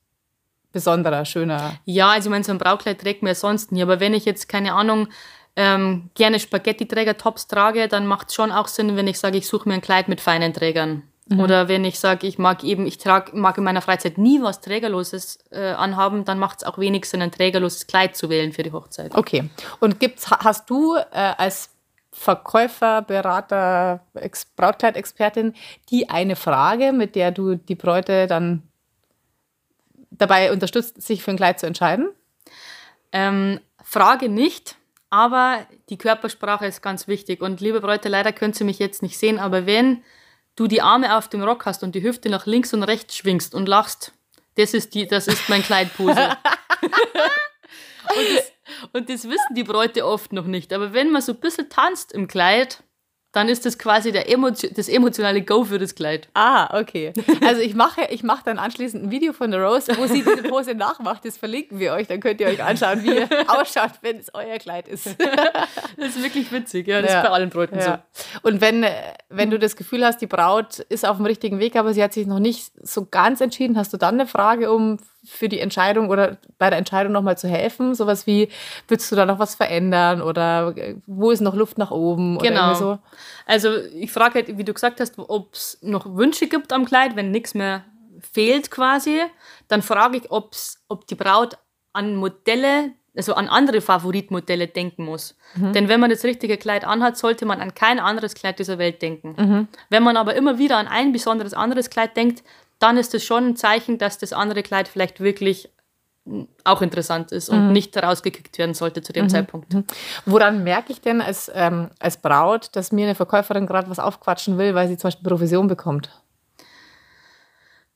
besonderer, 0.72 1.24
schöner. 1.24 1.74
Ja, 1.84 2.10
also 2.10 2.28
ich 2.28 2.30
meine, 2.30 2.44
so 2.44 2.52
ein 2.52 2.58
Braukleid 2.58 3.00
trägt 3.00 3.22
man 3.22 3.28
ja 3.28 3.34
sonst 3.34 3.72
nie, 3.72 3.82
aber 3.82 4.00
wenn 4.00 4.12
ich 4.12 4.24
jetzt, 4.24 4.48
keine 4.48 4.74
Ahnung, 4.74 5.08
ähm, 5.56 6.10
gerne 6.14 6.40
Spaghetti-Träger-Tops 6.40 7.46
trage, 7.46 7.88
dann 7.88 8.06
macht 8.06 8.28
es 8.28 8.34
schon 8.34 8.50
auch 8.50 8.66
Sinn, 8.66 8.96
wenn 8.96 9.06
ich 9.06 9.18
sage, 9.18 9.38
ich 9.38 9.46
suche 9.46 9.68
mir 9.68 9.76
ein 9.76 9.80
Kleid 9.80 10.08
mit 10.08 10.20
feinen 10.20 10.52
Trägern. 10.52 11.04
Mhm. 11.26 11.40
Oder 11.40 11.68
wenn 11.68 11.84
ich 11.84 11.98
sage, 11.98 12.26
ich 12.26 12.38
mag 12.38 12.62
eben, 12.64 12.86
ich 12.86 12.98
trag, 12.98 13.32
mag 13.32 13.56
in 13.56 13.64
meiner 13.64 13.80
Freizeit 13.80 14.18
nie 14.18 14.42
was 14.42 14.60
Trägerloses 14.60 15.38
äh, 15.50 15.70
anhaben, 15.70 16.24
dann 16.24 16.38
macht 16.38 16.58
es 16.58 16.64
auch 16.64 16.76
wenig 16.78 17.06
Sinn, 17.06 17.22
ein 17.22 17.32
trägerloses 17.32 17.86
Kleid 17.86 18.14
zu 18.14 18.28
wählen 18.28 18.52
für 18.52 18.62
die 18.62 18.72
Hochzeit. 18.72 19.14
Okay. 19.14 19.48
Und 19.80 20.00
gibt's, 20.00 20.30
hast 20.30 20.68
du 20.68 20.96
äh, 20.96 21.02
als 21.12 21.70
Verkäufer, 22.12 23.02
Berater, 23.02 24.00
Ex 24.14 24.44
Brautkleidexpertin 24.44 25.54
die 25.90 26.10
eine 26.10 26.36
Frage, 26.36 26.92
mit 26.92 27.16
der 27.16 27.32
du 27.32 27.56
die 27.56 27.74
Bräute 27.74 28.26
dann 28.26 28.62
dabei 30.10 30.52
unterstützt, 30.52 31.02
sich 31.02 31.22
für 31.24 31.32
ein 31.32 31.36
Kleid 31.36 31.58
zu 31.58 31.66
entscheiden? 31.66 32.10
Ähm, 33.12 33.60
Frage 33.82 34.28
nicht, 34.28 34.76
aber 35.10 35.66
die 35.88 35.98
Körpersprache 35.98 36.66
ist 36.66 36.82
ganz 36.82 37.08
wichtig. 37.08 37.40
Und 37.40 37.60
liebe 37.60 37.80
Bräute, 37.80 38.08
leider 38.08 38.32
könnt 38.32 38.60
ihr 38.60 38.66
mich 38.66 38.78
jetzt 38.78 39.02
nicht 39.02 39.18
sehen, 39.18 39.38
aber 39.38 39.66
wenn 39.66 40.02
du 40.56 40.66
die 40.66 40.82
Arme 40.82 41.16
auf 41.16 41.28
dem 41.28 41.42
Rock 41.42 41.66
hast 41.66 41.82
und 41.82 41.94
die 41.94 42.02
Hüfte 42.02 42.28
nach 42.28 42.46
links 42.46 42.72
und 42.72 42.82
rechts 42.82 43.16
schwingst 43.16 43.54
und 43.54 43.68
lachst, 43.68 44.12
das 44.56 44.74
ist, 44.74 44.94
die, 44.94 45.06
das 45.06 45.26
ist 45.26 45.48
mein 45.48 45.62
Kleidpose. 45.62 46.12
und, 46.82 48.36
das, 48.36 48.52
und 48.92 49.10
das 49.10 49.24
wissen 49.24 49.54
die 49.54 49.64
Bräute 49.64 50.06
oft 50.06 50.32
noch 50.32 50.46
nicht. 50.46 50.72
Aber 50.72 50.92
wenn 50.92 51.10
man 51.10 51.22
so 51.22 51.32
ein 51.32 51.40
bisschen 51.40 51.68
tanzt 51.68 52.12
im 52.12 52.28
Kleid, 52.28 52.82
dann 53.34 53.48
ist 53.48 53.66
das 53.66 53.78
quasi 53.78 54.12
der 54.12 54.30
Emotio 54.30 54.70
das 54.74 54.88
emotionale 54.88 55.42
Go 55.42 55.64
für 55.64 55.78
das 55.80 55.96
Kleid. 55.96 56.28
Ah, 56.34 56.78
okay. 56.78 57.12
Also 57.44 57.60
ich 57.60 57.74
mache 57.74 58.02
ich 58.10 58.22
mach 58.22 58.42
dann 58.42 58.58
anschließend 58.58 59.04
ein 59.04 59.10
Video 59.10 59.32
von 59.32 59.50
der 59.50 59.60
Rose, 59.60 59.92
wo 59.98 60.06
sie 60.06 60.22
diese 60.22 60.44
Pose 60.44 60.74
nachmacht. 60.74 61.24
Das 61.24 61.36
verlinken 61.36 61.80
wir 61.80 61.92
euch. 61.94 62.06
Dann 62.06 62.20
könnt 62.20 62.40
ihr 62.40 62.46
euch 62.46 62.62
anschauen, 62.62 63.02
wie 63.02 63.16
ihr 63.16 63.28
ausschaut, 63.48 63.90
wenn 64.02 64.18
es 64.18 64.32
euer 64.32 64.58
Kleid 64.58 64.86
ist. 64.86 65.16
das 65.96 66.08
ist 66.10 66.22
wirklich 66.22 66.50
witzig. 66.52 66.86
Ja, 66.86 67.02
das 67.02 67.10
ja. 67.10 67.18
ist 67.18 67.24
bei 67.24 67.30
allen 67.30 67.50
Bräuten 67.50 67.76
ja. 67.76 68.04
so. 68.12 68.38
Und 68.48 68.60
wenn, 68.60 68.86
wenn 69.28 69.50
du 69.50 69.58
das 69.58 69.74
Gefühl 69.74 70.04
hast, 70.04 70.20
die 70.20 70.28
Braut 70.28 70.78
ist 70.78 71.04
auf 71.04 71.16
dem 71.16 71.26
richtigen 71.26 71.58
Weg, 71.58 71.74
aber 71.74 71.92
sie 71.92 72.04
hat 72.04 72.12
sich 72.12 72.28
noch 72.28 72.38
nicht 72.38 72.70
so 72.82 73.04
ganz 73.04 73.40
entschieden, 73.40 73.76
hast 73.76 73.92
du 73.92 73.96
dann 73.96 74.14
eine 74.14 74.28
Frage, 74.28 74.72
um 74.72 74.98
für 75.24 75.48
die 75.48 75.60
Entscheidung 75.60 76.08
oder 76.08 76.38
bei 76.58 76.70
der 76.70 76.78
Entscheidung 76.78 77.12
nochmal 77.12 77.38
zu 77.38 77.48
helfen? 77.48 77.94
Sowas 77.94 78.26
wie, 78.26 78.48
würdest 78.88 79.10
du 79.10 79.16
da 79.16 79.26
noch 79.26 79.38
was 79.38 79.54
verändern 79.54 80.22
oder 80.22 80.74
äh, 80.76 80.96
wo 81.06 81.30
ist 81.30 81.40
noch 81.40 81.54
Luft 81.54 81.78
nach 81.78 81.90
oben? 81.90 82.38
Genau. 82.38 82.74
so? 82.74 82.98
Also 83.46 83.76
ich 83.76 84.12
frage 84.12 84.34
halt, 84.34 84.58
wie 84.58 84.64
du 84.64 84.74
gesagt 84.74 85.00
hast, 85.00 85.18
ob 85.18 85.54
es 85.54 85.78
noch 85.82 86.16
Wünsche 86.16 86.48
gibt 86.48 86.72
am 86.72 86.84
Kleid, 86.84 87.16
wenn 87.16 87.30
nichts 87.30 87.54
mehr 87.54 87.84
fehlt 88.32 88.70
quasi. 88.70 89.20
Dann 89.68 89.82
frage 89.82 90.18
ich, 90.18 90.30
ob's, 90.30 90.82
ob 90.88 91.06
die 91.06 91.14
Braut 91.14 91.58
an 91.92 92.16
Modelle, 92.16 92.92
also 93.16 93.34
an 93.34 93.48
andere 93.48 93.80
Favoritmodelle 93.80 94.66
denken 94.66 95.04
muss. 95.04 95.36
Mhm. 95.54 95.72
Denn 95.72 95.88
wenn 95.88 96.00
man 96.00 96.10
das 96.10 96.24
richtige 96.24 96.56
Kleid 96.56 96.84
anhat, 96.84 97.16
sollte 97.16 97.46
man 97.46 97.60
an 97.60 97.74
kein 97.74 98.00
anderes 98.00 98.34
Kleid 98.34 98.58
dieser 98.58 98.78
Welt 98.78 99.02
denken. 99.02 99.36
Mhm. 99.38 99.68
Wenn 99.90 100.02
man 100.02 100.16
aber 100.16 100.34
immer 100.34 100.58
wieder 100.58 100.76
an 100.78 100.88
ein 100.88 101.12
besonderes 101.12 101.54
anderes 101.54 101.90
Kleid 101.90 102.16
denkt, 102.16 102.42
dann 102.84 102.98
ist 102.98 103.14
es 103.14 103.24
schon 103.24 103.48
ein 103.48 103.56
Zeichen, 103.56 103.96
dass 103.96 104.18
das 104.18 104.34
andere 104.34 104.62
Kleid 104.62 104.88
vielleicht 104.88 105.18
wirklich 105.18 105.70
auch 106.64 106.82
interessant 106.82 107.32
ist 107.32 107.48
und 107.48 107.68
mhm. 107.68 107.72
nicht 107.72 107.96
rausgekickt 107.96 108.58
werden 108.58 108.74
sollte 108.74 109.00
zu 109.00 109.14
dem 109.14 109.24
mhm. 109.24 109.28
Zeitpunkt. 109.30 109.72
Mhm. 109.72 109.84
Woran 110.26 110.62
merke 110.64 110.92
ich 110.92 111.00
denn 111.00 111.22
als, 111.22 111.50
ähm, 111.54 111.88
als 111.98 112.18
Braut, 112.18 112.68
dass 112.76 112.92
mir 112.92 113.06
eine 113.06 113.14
Verkäuferin 113.14 113.66
gerade 113.66 113.88
was 113.88 113.98
aufquatschen 113.98 114.58
will, 114.58 114.74
weil 114.74 114.88
sie 114.88 114.98
zum 114.98 115.08
Beispiel 115.08 115.30
Provision 115.30 115.66
bekommt? 115.66 116.10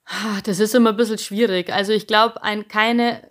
Ah, 0.07 0.41
das 0.45 0.59
ist 0.59 0.75
immer 0.75 0.91
ein 0.91 0.97
bisschen 0.97 1.19
schwierig. 1.19 1.71
Also 1.71 1.93
ich 1.93 2.07
glaube, 2.07 2.41
keine 2.71 3.29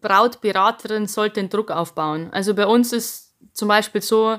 Brautberaterin 0.00 1.08
sollte 1.08 1.40
den 1.40 1.48
Druck 1.48 1.72
aufbauen. 1.72 2.28
Also 2.30 2.54
bei 2.54 2.66
uns 2.66 2.92
ist 2.92 3.34
zum 3.52 3.66
Beispiel 3.66 4.02
so, 4.02 4.38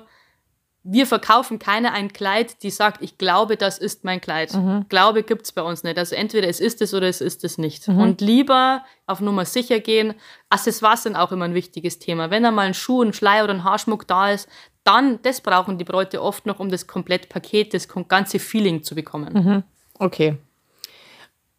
wir 0.84 1.06
verkaufen 1.06 1.60
keine 1.60 1.92
ein 1.92 2.14
Kleid, 2.14 2.64
die 2.64 2.70
sagt, 2.70 3.02
ich 3.02 3.18
glaube, 3.18 3.58
das 3.58 3.78
ist 3.78 4.06
mein 4.06 4.22
Kleid. 4.22 4.54
Mhm. 4.54 4.86
Glaube 4.88 5.24
gibt 5.24 5.44
es 5.44 5.52
bei 5.52 5.62
uns 5.62 5.84
nicht. 5.84 5.98
Also 5.98 6.16
entweder 6.16 6.48
es 6.48 6.60
ist 6.60 6.82
es 6.82 6.94
oder 6.94 7.08
es 7.08 7.20
ist 7.22 7.44
es 7.44 7.58
nicht. 7.58 7.88
Mhm. 7.88 8.00
Und 8.00 8.22
lieber 8.22 8.86
auf 9.06 9.20
Nummer 9.20 9.46
sicher 9.46 9.80
gehen. 9.80 10.14
Accessoires 10.50 11.04
sind 11.04 11.16
auch 11.16 11.32
immer 11.32 11.46
ein 11.46 11.54
wichtiges 11.54 12.00
Thema. 12.00 12.32
Wenn 12.32 12.44
da 12.44 12.52
mal 12.52 12.68
ein 12.68 12.74
Schuh, 12.74 13.04
ein 13.04 13.14
Schleier 13.14 13.44
oder 13.44 13.54
ein 13.54 13.64
Haarschmuck 13.66 14.08
da 14.08 14.32
ist, 14.32 14.48
dann, 14.86 15.22
das 15.22 15.42
brauchen 15.42 15.78
die 15.78 15.84
Bräute 15.84 16.22
oft 16.22 16.46
noch, 16.46 16.60
um 16.60 16.70
das 16.70 16.88
Komplettpaket, 16.88 17.74
das 17.74 17.88
ganze 18.08 18.40
Feeling 18.40 18.82
zu 18.82 18.96
bekommen. 18.96 19.34
Mhm. 19.34 19.64
Okay. 20.00 20.38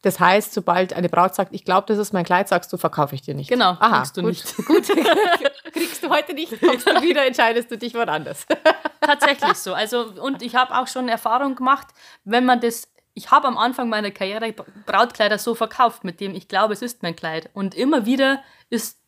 Das 0.02 0.18
heißt, 0.18 0.54
sobald 0.54 0.94
eine 0.94 1.10
Braut 1.10 1.34
sagt, 1.34 1.54
ich 1.54 1.64
glaube, 1.64 1.86
das 1.86 1.98
ist 1.98 2.12
mein 2.12 2.24
Kleid, 2.24 2.48
sagst 2.48 2.72
du, 2.72 2.78
verkaufe 2.78 3.14
ich 3.14 3.22
dir 3.22 3.34
nicht. 3.34 3.50
Genau, 3.50 3.76
Aha, 3.78 3.98
kriegst 3.98 4.16
du 4.16 4.22
gut, 4.22 4.30
nicht. 4.30 4.56
Gut, 4.66 4.88
kriegst 5.72 6.02
du 6.02 6.08
heute 6.08 6.32
nicht, 6.32 6.58
kommst 6.58 6.86
du 6.86 7.02
wieder, 7.02 7.26
entscheidest 7.26 7.70
du 7.70 7.76
dich 7.76 7.94
woanders. 7.94 8.46
Tatsächlich 9.00 9.54
so. 9.54 9.74
Also, 9.74 10.12
und 10.22 10.42
ich 10.42 10.54
habe 10.54 10.74
auch 10.78 10.86
schon 10.86 11.08
Erfahrung 11.08 11.54
gemacht, 11.54 11.88
wenn 12.24 12.46
man 12.46 12.60
das, 12.60 12.88
ich 13.12 13.30
habe 13.30 13.46
am 13.46 13.58
Anfang 13.58 13.90
meiner 13.90 14.10
Karriere 14.10 14.54
Brautkleider 14.86 15.36
so 15.36 15.54
verkauft, 15.54 16.02
mit 16.04 16.20
dem 16.20 16.34
ich 16.34 16.48
glaube, 16.48 16.72
es 16.72 16.80
ist 16.80 17.02
mein 17.02 17.14
Kleid. 17.14 17.50
Und 17.52 17.74
immer 17.74 18.06
wieder 18.06 18.42
ist, 18.70 18.98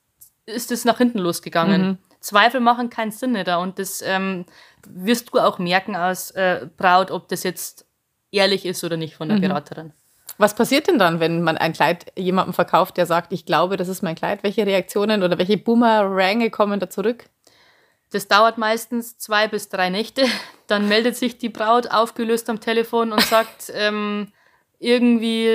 ist 0.45 0.71
es 0.71 0.85
nach 0.85 0.99
hinten 0.99 1.19
losgegangen. 1.19 1.83
Mhm. 1.83 1.99
Zweifel 2.21 2.61
machen 2.61 2.91
keinen 2.91 3.13
Sinn 3.13 3.37
da. 3.45 3.57
Und 3.57 3.79
das 3.79 4.03
ähm, 4.03 4.45
wirst 4.87 5.33
du 5.33 5.39
auch 5.39 5.59
merken 5.59 5.97
als 5.97 6.33
äh, 6.33 6.67
Braut, 6.77 7.11
ob 7.11 7.29
das 7.29 7.45
jetzt 7.45 7.87
ehrlich 8.31 8.67
ist 8.67 8.85
oder 8.85 8.99
nicht 8.99 9.15
von 9.15 9.29
der 9.29 9.39
mhm. 9.39 9.43
Beraterin. 9.43 9.93
Was 10.39 10.55
passiert 10.55 10.89
denn 10.89 10.99
dann, 10.99 11.21
wenn 11.21 11.43
man 11.43 11.59
ein 11.59 11.73
Kleid 11.73 12.07
jemandem 12.17 12.55
verkauft, 12.55 12.97
der 12.97 13.07
sagt, 13.07 13.33
ich 13.33 13.47
glaube, 13.47 13.77
das 13.77 13.89
ist 13.89 14.03
mein 14.03 14.15
Kleid? 14.15 14.43
Welche 14.43 14.67
Reaktionen 14.67 15.23
oder 15.23 15.39
welche 15.39 15.59
Boomerange 15.59 16.51
kommen 16.51 16.81
da 16.81 16.89
zurück? 16.89 17.27
Das 18.11 18.29
dauert 18.29 18.59
meistens 18.59 19.19
zwei 19.19 19.49
bis 19.49 19.69
drei 19.69 19.89
Nächte. 19.91 20.25
Dann 20.67 20.89
meldet 20.89 21.17
sich 21.17 21.39
die 21.39 21.49
Braut 21.49 21.91
aufgelöst 21.91 22.49
am 22.51 22.61
Telefon 22.61 23.13
und 23.13 23.23
sagt, 23.23 23.73
ähm, 23.75 24.33
irgendwie 24.79 25.49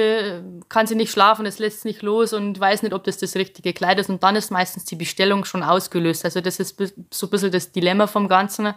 kann 0.70 0.88
sie 0.88 0.96
nicht 0.96 1.12
schlafen, 1.12 1.46
es 1.46 1.60
lässt 1.60 1.84
nicht 1.84 2.02
los 2.02 2.34
und 2.34 2.60
weiß 2.60 2.82
nicht, 2.84 2.94
ob 2.94 3.04
das 3.04 3.18
das 3.18 3.36
richtige 3.36 3.74
Kleid 3.74 4.00
ist. 4.00 4.10
Und 4.10 4.24
dann 4.24 4.36
ist 4.36 4.52
meistens 4.52 4.86
die 4.86 4.96
Bestellung 4.96 5.44
schon 5.44 5.64
ausgelöst. 5.64 6.24
Also 6.24 6.40
das 6.40 6.60
ist 6.60 6.78
so 7.12 7.28
ein 7.28 7.30
bisschen 7.30 7.52
das 7.52 7.72
Dilemma 7.72 8.08
vom 8.08 8.28
Ganzen. 8.28 8.74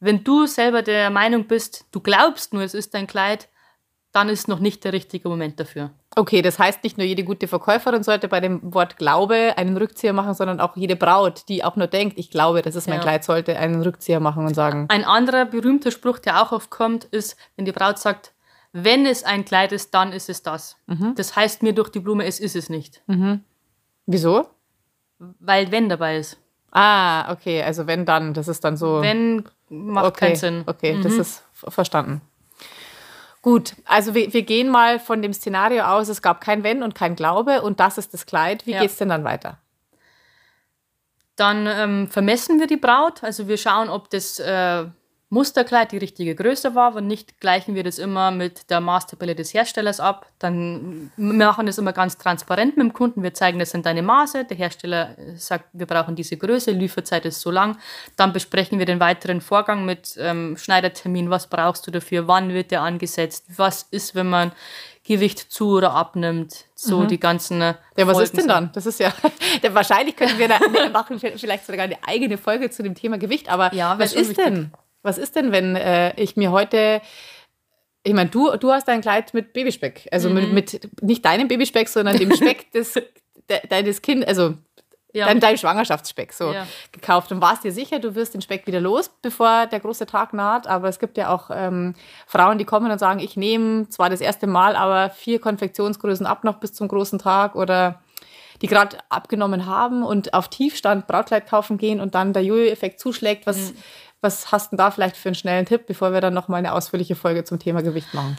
Wenn 0.00 0.24
du 0.24 0.46
selber 0.46 0.82
der 0.82 1.10
Meinung 1.10 1.46
bist, 1.46 1.84
du 1.92 2.00
glaubst 2.00 2.52
nur, 2.52 2.62
es 2.62 2.74
ist 2.74 2.94
dein 2.94 3.06
Kleid, 3.06 3.48
dann 4.12 4.28
ist 4.28 4.48
noch 4.48 4.58
nicht 4.58 4.84
der 4.84 4.92
richtige 4.92 5.28
Moment 5.28 5.60
dafür. 5.60 5.90
Okay, 6.16 6.42
das 6.42 6.58
heißt, 6.58 6.82
nicht 6.82 6.96
nur 6.98 7.06
jede 7.06 7.22
gute 7.24 7.46
Verkäuferin 7.46 8.02
sollte 8.02 8.26
bei 8.26 8.40
dem 8.40 8.74
Wort 8.74 8.96
Glaube 8.96 9.54
einen 9.56 9.76
Rückzieher 9.76 10.12
machen, 10.12 10.34
sondern 10.34 10.60
auch 10.60 10.76
jede 10.76 10.96
Braut, 10.96 11.44
die 11.48 11.62
auch 11.62 11.76
nur 11.76 11.86
denkt, 11.86 12.18
ich 12.18 12.30
glaube, 12.30 12.62
das 12.62 12.74
ist 12.74 12.88
mein 12.88 12.96
ja. 12.96 13.02
Kleid, 13.02 13.22
sollte 13.24 13.58
einen 13.58 13.82
Rückzieher 13.82 14.18
machen 14.18 14.46
und 14.46 14.54
sagen. 14.54 14.86
Ein 14.88 15.04
anderer 15.04 15.44
berühmter 15.44 15.90
Spruch, 15.90 16.18
der 16.18 16.42
auch 16.42 16.52
oft 16.52 16.70
kommt, 16.70 17.04
ist, 17.04 17.36
wenn 17.56 17.66
die 17.66 17.72
Braut 17.72 17.98
sagt, 17.98 18.32
Wenn 18.72 19.06
es 19.06 19.24
ein 19.24 19.44
Kleid 19.44 19.72
ist, 19.72 19.94
dann 19.94 20.12
ist 20.12 20.28
es 20.28 20.42
das. 20.42 20.76
Mhm. 20.86 21.14
Das 21.16 21.36
heißt 21.36 21.62
mir 21.62 21.72
durch 21.72 21.88
die 21.88 22.00
Blume, 22.00 22.24
es 22.26 22.38
ist 22.38 22.54
es 22.56 22.68
nicht. 22.68 23.02
Wieso? 24.06 24.46
Weil 25.18 25.70
wenn 25.72 25.88
dabei 25.88 26.18
ist. 26.18 26.38
Ah, 26.70 27.32
okay, 27.32 27.62
also 27.62 27.86
wenn 27.86 28.04
dann, 28.04 28.34
das 28.34 28.46
ist 28.46 28.62
dann 28.62 28.76
so. 28.76 29.00
Wenn 29.00 29.44
macht 29.70 30.06
okay, 30.06 30.26
keinen 30.26 30.36
Sinn. 30.36 30.62
Okay, 30.66 31.00
das 31.02 31.14
ist 31.14 31.44
verstanden. 31.52 32.20
Gut, 33.48 33.72
also 33.86 34.14
wir, 34.14 34.30
wir 34.34 34.42
gehen 34.42 34.68
mal 34.68 35.00
von 35.00 35.22
dem 35.22 35.32
Szenario 35.32 35.84
aus, 35.84 36.08
es 36.08 36.20
gab 36.20 36.42
kein 36.42 36.64
Wenn 36.64 36.82
und 36.82 36.94
kein 36.94 37.16
Glaube 37.16 37.62
und 37.62 37.80
das 37.80 37.96
ist 37.96 38.12
das 38.12 38.26
Kleid. 38.26 38.66
Wie 38.66 38.72
Ja. 38.72 38.80
geht's 38.82 38.96
denn 38.98 39.08
dann 39.08 39.24
weiter? 39.24 39.56
Dann 41.34 41.66
ähm, 41.66 42.08
vermessen 42.08 42.60
wir 42.60 42.66
die 42.66 42.76
Braut. 42.76 43.24
Also 43.24 43.48
wir 43.48 43.56
schauen, 43.56 43.88
ob 43.88 44.10
das 44.10 44.38
äh, 44.38 44.84
Musterkleid 45.30 45.92
die 45.92 45.98
richtige 45.98 46.34
Größe 46.34 46.74
war. 46.74 46.94
Wenn 46.94 47.06
nicht, 47.06 47.38
gleichen 47.38 47.74
wir 47.74 47.84
das 47.84 47.98
immer 47.98 48.30
mit 48.30 48.70
der 48.70 48.80
Maßtabelle 48.80 49.34
des 49.34 49.52
Herstellers 49.52 50.00
ab. 50.00 50.26
Dann 50.38 51.10
wir 51.16 51.46
machen 51.46 51.66
das 51.66 51.76
immer 51.76 51.92
ganz 51.92 52.16
transparent 52.16 52.78
mit 52.78 52.84
dem 52.86 52.92
Kunden. 52.94 53.22
Wir 53.22 53.34
zeigen, 53.34 53.58
das 53.58 53.70
sind 53.70 53.84
deine 53.84 54.02
Maße. 54.02 54.46
Der 54.46 54.56
Hersteller 54.56 55.16
sagt, 55.36 55.66
wir 55.74 55.84
brauchen 55.84 56.16
diese 56.16 56.38
Größe. 56.38 56.70
Lieferzeit 56.70 57.26
ist 57.26 57.42
so 57.42 57.50
lang. 57.50 57.76
Dann 58.16 58.32
besprechen 58.32 58.78
wir 58.78 58.86
den 58.86 59.00
weiteren 59.00 59.42
Vorgang 59.42 59.84
mit 59.84 60.16
ähm, 60.18 60.56
Schneidertermin. 60.56 61.28
Was 61.28 61.46
brauchst 61.46 61.86
du 61.86 61.90
dafür? 61.90 62.26
Wann 62.26 62.54
wird 62.54 62.70
der 62.70 62.80
angesetzt? 62.80 63.44
Was 63.54 63.82
ist, 63.90 64.14
wenn 64.14 64.30
man 64.30 64.52
Gewicht 65.04 65.38
zu 65.52 65.76
oder 65.76 65.92
abnimmt? 65.92 66.64
So 66.74 67.04
die 67.04 67.20
ganzen. 67.20 67.58
Mhm. 67.58 67.74
Ja, 67.96 68.06
was 68.06 68.18
ist 68.18 68.30
Folgen 68.30 68.36
denn 68.36 68.48
dann? 68.48 68.72
Das 68.72 68.86
ist 68.86 68.98
ja, 68.98 69.12
denn 69.62 69.74
wahrscheinlich 69.74 70.16
können 70.16 70.38
wir 70.38 70.48
da 70.48 70.58
wir 70.60 70.88
machen 70.88 71.18
vielleicht 71.18 71.66
sogar 71.66 71.84
eine 71.84 71.98
eigene 72.06 72.38
Folge 72.38 72.70
zu 72.70 72.82
dem 72.82 72.94
Thema 72.94 73.18
Gewicht. 73.18 73.50
Aber 73.50 73.74
Ja, 73.74 73.98
was 73.98 74.14
ist 74.14 74.30
wichtig. 74.30 74.70
Was 75.08 75.16
ist 75.16 75.36
denn, 75.36 75.52
wenn 75.52 75.74
äh, 75.74 76.12
ich 76.20 76.36
mir 76.36 76.50
heute, 76.52 77.00
ich 78.02 78.12
meine, 78.12 78.28
du, 78.28 78.54
du 78.58 78.70
hast 78.72 78.88
ein 78.90 79.00
Kleid 79.00 79.32
mit 79.32 79.54
Babyspeck, 79.54 80.06
also 80.12 80.28
Mhm. 80.28 80.34
mit, 80.34 80.52
mit 80.52 81.02
nicht 81.02 81.24
deinem 81.24 81.48
Babyspeck, 81.48 81.88
sondern 81.88 82.18
dem 82.18 82.30
Speck 82.30 82.70
des 82.72 82.92
de, 82.92 83.66
deines 83.70 84.02
Kind, 84.02 84.28
also 84.28 84.54
Ja. 85.14 85.24
dein, 85.24 85.40
dein 85.40 85.56
Schwangerschaftsspeck 85.56 86.34
so 86.34 86.52
Ja. 86.52 86.66
gekauft 86.92 87.32
und 87.32 87.40
warst 87.40 87.64
dir 87.64 87.72
sicher, 87.72 87.98
du 88.00 88.14
wirst 88.14 88.34
den 88.34 88.42
Speck 88.42 88.66
wieder 88.66 88.80
los, 88.80 89.10
bevor 89.22 89.66
der 89.66 89.80
große 89.80 90.04
Tag 90.04 90.34
naht. 90.34 90.66
Aber 90.66 90.88
es 90.90 90.98
gibt 90.98 91.16
ja 91.16 91.30
auch 91.34 91.48
ähm, 91.50 91.94
Frauen, 92.26 92.58
die 92.58 92.66
kommen 92.66 92.90
und 92.92 92.98
sagen, 92.98 93.18
ich 93.20 93.34
nehme 93.34 93.88
zwar 93.88 94.10
das 94.10 94.20
erste 94.20 94.46
Mal, 94.46 94.76
aber 94.76 95.08
vier 95.08 95.40
Konfektionsgrößen 95.40 96.26
ab 96.26 96.44
noch 96.44 96.60
bis 96.60 96.74
zum 96.74 96.86
großen 96.88 97.18
Tag 97.18 97.54
oder 97.56 98.02
die 98.60 98.66
gerade 98.66 98.98
abgenommen 99.08 99.66
haben 99.66 100.02
und 100.02 100.34
auf 100.34 100.48
Tiefstand 100.48 101.06
Brautkleid 101.06 101.48
kaufen 101.48 101.78
gehen 101.78 102.00
und 102.00 102.14
dann 102.14 102.32
der 102.32 102.42
Jojo-Effekt 102.42 102.98
zuschlägt. 103.00 103.46
Was, 103.46 103.72
was 104.20 104.52
hast 104.52 104.72
du 104.72 104.76
da 104.76 104.90
vielleicht 104.90 105.16
für 105.16 105.28
einen 105.28 105.36
schnellen 105.36 105.66
Tipp, 105.66 105.86
bevor 105.86 106.12
wir 106.12 106.20
dann 106.20 106.34
nochmal 106.34 106.58
eine 106.58 106.72
ausführliche 106.72 107.16
Folge 107.16 107.44
zum 107.44 107.58
Thema 107.58 107.82
Gewicht 107.82 108.12
machen? 108.14 108.36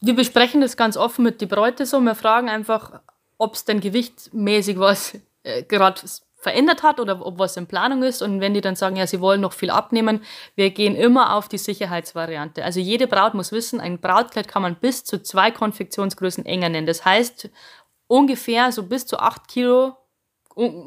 Wir 0.00 0.14
besprechen 0.14 0.60
das 0.60 0.76
ganz 0.76 0.96
offen 0.96 1.24
mit 1.24 1.40
die 1.40 1.46
Bräute 1.46 1.86
so. 1.86 2.00
Wir 2.00 2.14
fragen 2.14 2.48
einfach, 2.48 3.00
ob 3.38 3.54
es 3.54 3.64
denn 3.64 3.80
gewichtmäßig 3.80 4.78
was 4.78 5.18
äh, 5.42 5.62
gerade 5.62 6.00
verändert 6.40 6.82
hat 6.82 6.98
oder 7.00 7.24
ob 7.24 7.38
was 7.38 7.56
in 7.56 7.66
Planung 7.66 8.02
ist. 8.02 8.22
Und 8.22 8.40
wenn 8.40 8.54
die 8.54 8.62
dann 8.62 8.74
sagen, 8.74 8.96
ja, 8.96 9.06
sie 9.06 9.20
wollen 9.20 9.42
noch 9.42 9.52
viel 9.52 9.70
abnehmen, 9.70 10.22
wir 10.56 10.70
gehen 10.70 10.96
immer 10.96 11.34
auf 11.34 11.48
die 11.48 11.58
Sicherheitsvariante. 11.58 12.64
Also 12.64 12.80
jede 12.80 13.06
Braut 13.06 13.34
muss 13.34 13.52
wissen, 13.52 13.78
ein 13.78 14.00
Brautkleid 14.00 14.48
kann 14.48 14.62
man 14.62 14.76
bis 14.76 15.04
zu 15.04 15.22
zwei 15.22 15.50
Konfektionsgrößen 15.50 16.46
enger 16.46 16.70
nennen. 16.70 16.86
Das 16.86 17.04
heißt, 17.04 17.50
ungefähr 18.06 18.72
so 18.72 18.84
bis 18.84 19.06
zu 19.06 19.18
acht 19.18 19.48
Kilo, 19.48 19.96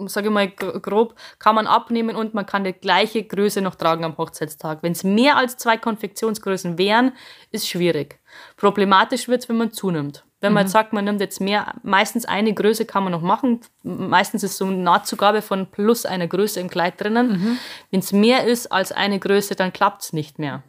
sage 0.08 0.28
ich 0.28 0.34
mal 0.34 0.48
gr- 0.50 0.80
grob, 0.80 1.16
kann 1.40 1.56
man 1.56 1.68
abnehmen 1.68 2.16
und 2.16 2.34
man 2.34 2.46
kann 2.46 2.64
die 2.64 2.74
gleiche 2.74 3.24
Größe 3.24 3.62
noch 3.62 3.76
tragen 3.76 4.04
am 4.04 4.18
Hochzeitstag. 4.18 4.80
Wenn 4.82 4.92
es 4.94 5.04
mehr 5.04 5.38
als 5.38 5.58
zwei 5.58 5.78
Konfektionsgrößen 5.78 6.78
wären, 6.78 7.14
ist 7.52 7.68
schwierig. 7.68 8.20
Problematisch 8.58 9.28
wird 9.28 9.42
es, 9.44 9.50
wenn 9.50 9.58
man 9.58 9.72
zunimmt. 9.72 10.26
Wenn 10.42 10.52
man 10.52 10.64
jetzt 10.64 10.74
sagt, 10.74 10.92
man 10.92 11.06
nimmt 11.06 11.22
jetzt 11.22 11.40
mehr, 11.40 11.74
meistens 11.84 12.26
eine 12.26 12.54
Größe 12.54 12.84
kann 12.84 13.04
man 13.04 13.14
noch 13.14 13.22
machen. 13.22 13.62
Meistens 13.84 14.44
ist 14.44 14.58
so 14.58 14.66
eine 14.66 14.76
Nahtzugabe 14.76 15.42
von 15.42 15.68
plus 15.72 16.06
einer 16.06 16.28
Größe 16.28 16.60
im 16.60 16.70
Kleid 16.70 17.00
drinnen. 17.00 17.58
Wenn 17.92 18.02
es 18.02 18.12
mehr 18.12 18.44
ist 18.46 18.70
als 18.70 18.92
eine 18.92 19.20
Größe, 19.20 19.56
dann 19.56 19.72
klappt 19.72 20.02
es 20.04 20.12
nicht 20.12 20.40
mehr. 20.40 20.62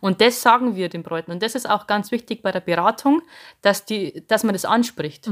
Und 0.00 0.22
das 0.22 0.40
sagen 0.40 0.76
wir 0.76 0.88
den 0.88 1.02
Bräuten. 1.02 1.30
Und 1.30 1.42
das 1.42 1.54
ist 1.54 1.68
auch 1.68 1.86
ganz 1.86 2.10
wichtig 2.10 2.40
bei 2.40 2.52
der 2.52 2.60
Beratung, 2.60 3.20
dass, 3.60 3.84
die, 3.84 4.24
dass 4.28 4.44
man 4.44 4.54
das 4.54 4.64
anspricht. 4.64 5.26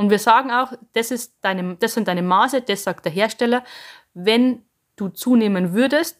Und 0.00 0.08
wir 0.08 0.18
sagen 0.18 0.50
auch, 0.50 0.72
das, 0.94 1.10
ist 1.10 1.34
deine, 1.42 1.76
das 1.76 1.92
sind 1.92 2.08
deine 2.08 2.22
Maße, 2.22 2.62
das 2.62 2.84
sagt 2.84 3.04
der 3.04 3.12
Hersteller. 3.12 3.62
Wenn 4.14 4.62
du 4.96 5.10
zunehmen 5.10 5.74
würdest, 5.74 6.16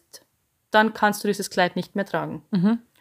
dann 0.69 0.93
kannst 0.93 1.23
du 1.23 1.27
dieses 1.27 1.49
Kleid 1.49 1.75
nicht 1.75 1.95
mehr 1.95 2.05
tragen. 2.05 2.43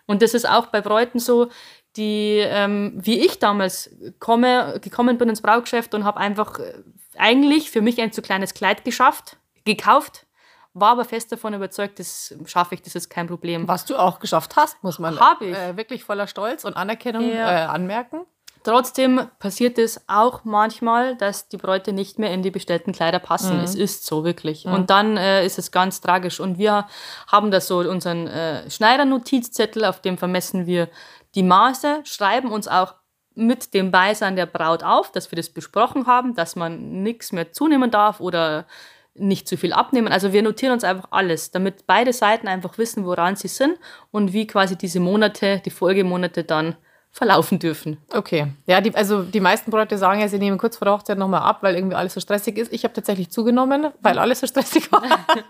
Und 0.06 0.22
das 0.22 0.32
ist 0.32 0.48
auch 0.48 0.68
bei 0.68 0.80
Bräuten 0.80 1.18
so, 1.18 1.50
die, 1.96 2.38
ähm, 2.38 2.94
wie 2.96 3.20
ich 3.20 3.38
damals 3.38 3.94
komme, 4.20 4.78
gekommen 4.80 5.18
bin 5.18 5.28
ins 5.28 5.42
Braugeschäft 5.42 5.92
und 5.92 6.04
habe 6.04 6.18
einfach 6.18 6.58
äh, 6.58 6.72
eigentlich 7.18 7.70
für 7.70 7.82
mich 7.82 8.00
ein 8.00 8.10
zu 8.10 8.22
kleines 8.22 8.54
Kleid 8.54 8.82
geschafft, 8.82 9.36
gekauft, 9.66 10.24
war 10.72 10.92
aber 10.92 11.04
fest 11.04 11.30
davon 11.30 11.52
überzeugt, 11.52 11.98
das 11.98 12.34
schaffe 12.46 12.74
ich, 12.74 12.80
das 12.80 12.94
ist 12.94 13.10
kein 13.10 13.26
Problem. 13.26 13.68
Was 13.68 13.84
du 13.84 13.96
auch 13.96 14.18
geschafft 14.18 14.56
hast, 14.56 14.82
muss 14.82 14.98
man 14.98 15.20
Hab 15.20 15.42
ich. 15.42 15.54
Äh, 15.54 15.76
wirklich 15.76 16.04
voller 16.04 16.26
Stolz 16.26 16.64
und 16.64 16.74
Anerkennung 16.74 17.30
Ja. 17.30 17.64
äh, 17.64 17.66
anmerken. 17.66 18.22
Trotzdem 18.62 19.22
passiert 19.38 19.78
es 19.78 20.02
auch 20.06 20.44
manchmal, 20.44 21.16
dass 21.16 21.48
die 21.48 21.56
Bräute 21.56 21.92
nicht 21.92 22.18
mehr 22.18 22.32
in 22.32 22.42
die 22.42 22.50
bestellten 22.50 22.92
Kleider 22.92 23.18
passen. 23.18 23.58
Es 23.60 23.74
ist 23.74 24.04
so 24.04 24.24
wirklich. 24.24 24.66
Und 24.66 24.90
dann 24.90 25.16
äh, 25.16 25.46
ist 25.46 25.58
es 25.58 25.70
ganz 25.70 26.00
tragisch. 26.00 26.40
Und 26.40 26.58
wir 26.58 26.86
haben 27.26 27.50
da 27.50 27.60
so 27.60 27.78
unseren 27.78 28.26
äh, 28.26 28.68
Schneider-Notizzettel, 28.70 29.84
auf 29.84 30.00
dem 30.00 30.18
vermessen 30.18 30.66
wir 30.66 30.88
die 31.34 31.42
Maße, 31.42 32.00
schreiben 32.04 32.52
uns 32.52 32.68
auch 32.68 32.94
mit 33.34 33.72
dem 33.72 33.90
Beisein 33.90 34.36
der 34.36 34.46
Braut 34.46 34.82
auf, 34.82 35.10
dass 35.12 35.30
wir 35.30 35.36
das 35.36 35.48
besprochen 35.48 36.06
haben, 36.06 36.34
dass 36.34 36.56
man 36.56 37.02
nichts 37.02 37.32
mehr 37.32 37.52
zunehmen 37.52 37.90
darf 37.90 38.20
oder 38.20 38.66
nicht 39.14 39.48
zu 39.48 39.56
viel 39.56 39.72
abnehmen. 39.72 40.08
Also 40.08 40.32
wir 40.32 40.42
notieren 40.42 40.72
uns 40.72 40.84
einfach 40.84 41.08
alles, 41.10 41.50
damit 41.50 41.86
beide 41.86 42.12
Seiten 42.12 42.48
einfach 42.48 42.78
wissen, 42.78 43.04
woran 43.04 43.36
sie 43.36 43.48
sind 43.48 43.78
und 44.10 44.32
wie 44.32 44.46
quasi 44.46 44.76
diese 44.76 45.00
Monate, 45.00 45.60
die 45.64 45.70
Folgemonate 45.70 46.44
dann 46.44 46.76
verlaufen 47.12 47.58
dürfen. 47.58 47.98
Okay. 48.12 48.46
Ja, 48.66 48.80
die, 48.80 48.94
also 48.94 49.22
die 49.22 49.40
meisten 49.40 49.70
Bräute 49.70 49.98
sagen 49.98 50.20
ja, 50.20 50.28
sie 50.28 50.38
nehmen 50.38 50.58
kurz 50.58 50.76
vor 50.76 50.84
der 50.86 50.94
Hochzeit 50.94 51.18
nochmal 51.18 51.42
ab, 51.42 51.58
weil 51.62 51.74
irgendwie 51.74 51.96
alles 51.96 52.14
so 52.14 52.20
stressig 52.20 52.56
ist. 52.56 52.72
Ich 52.72 52.84
habe 52.84 52.94
tatsächlich 52.94 53.30
zugenommen, 53.30 53.88
weil 54.00 54.18
alles 54.18 54.40
so 54.40 54.46
stressig 54.46 54.92
war. 54.92 55.02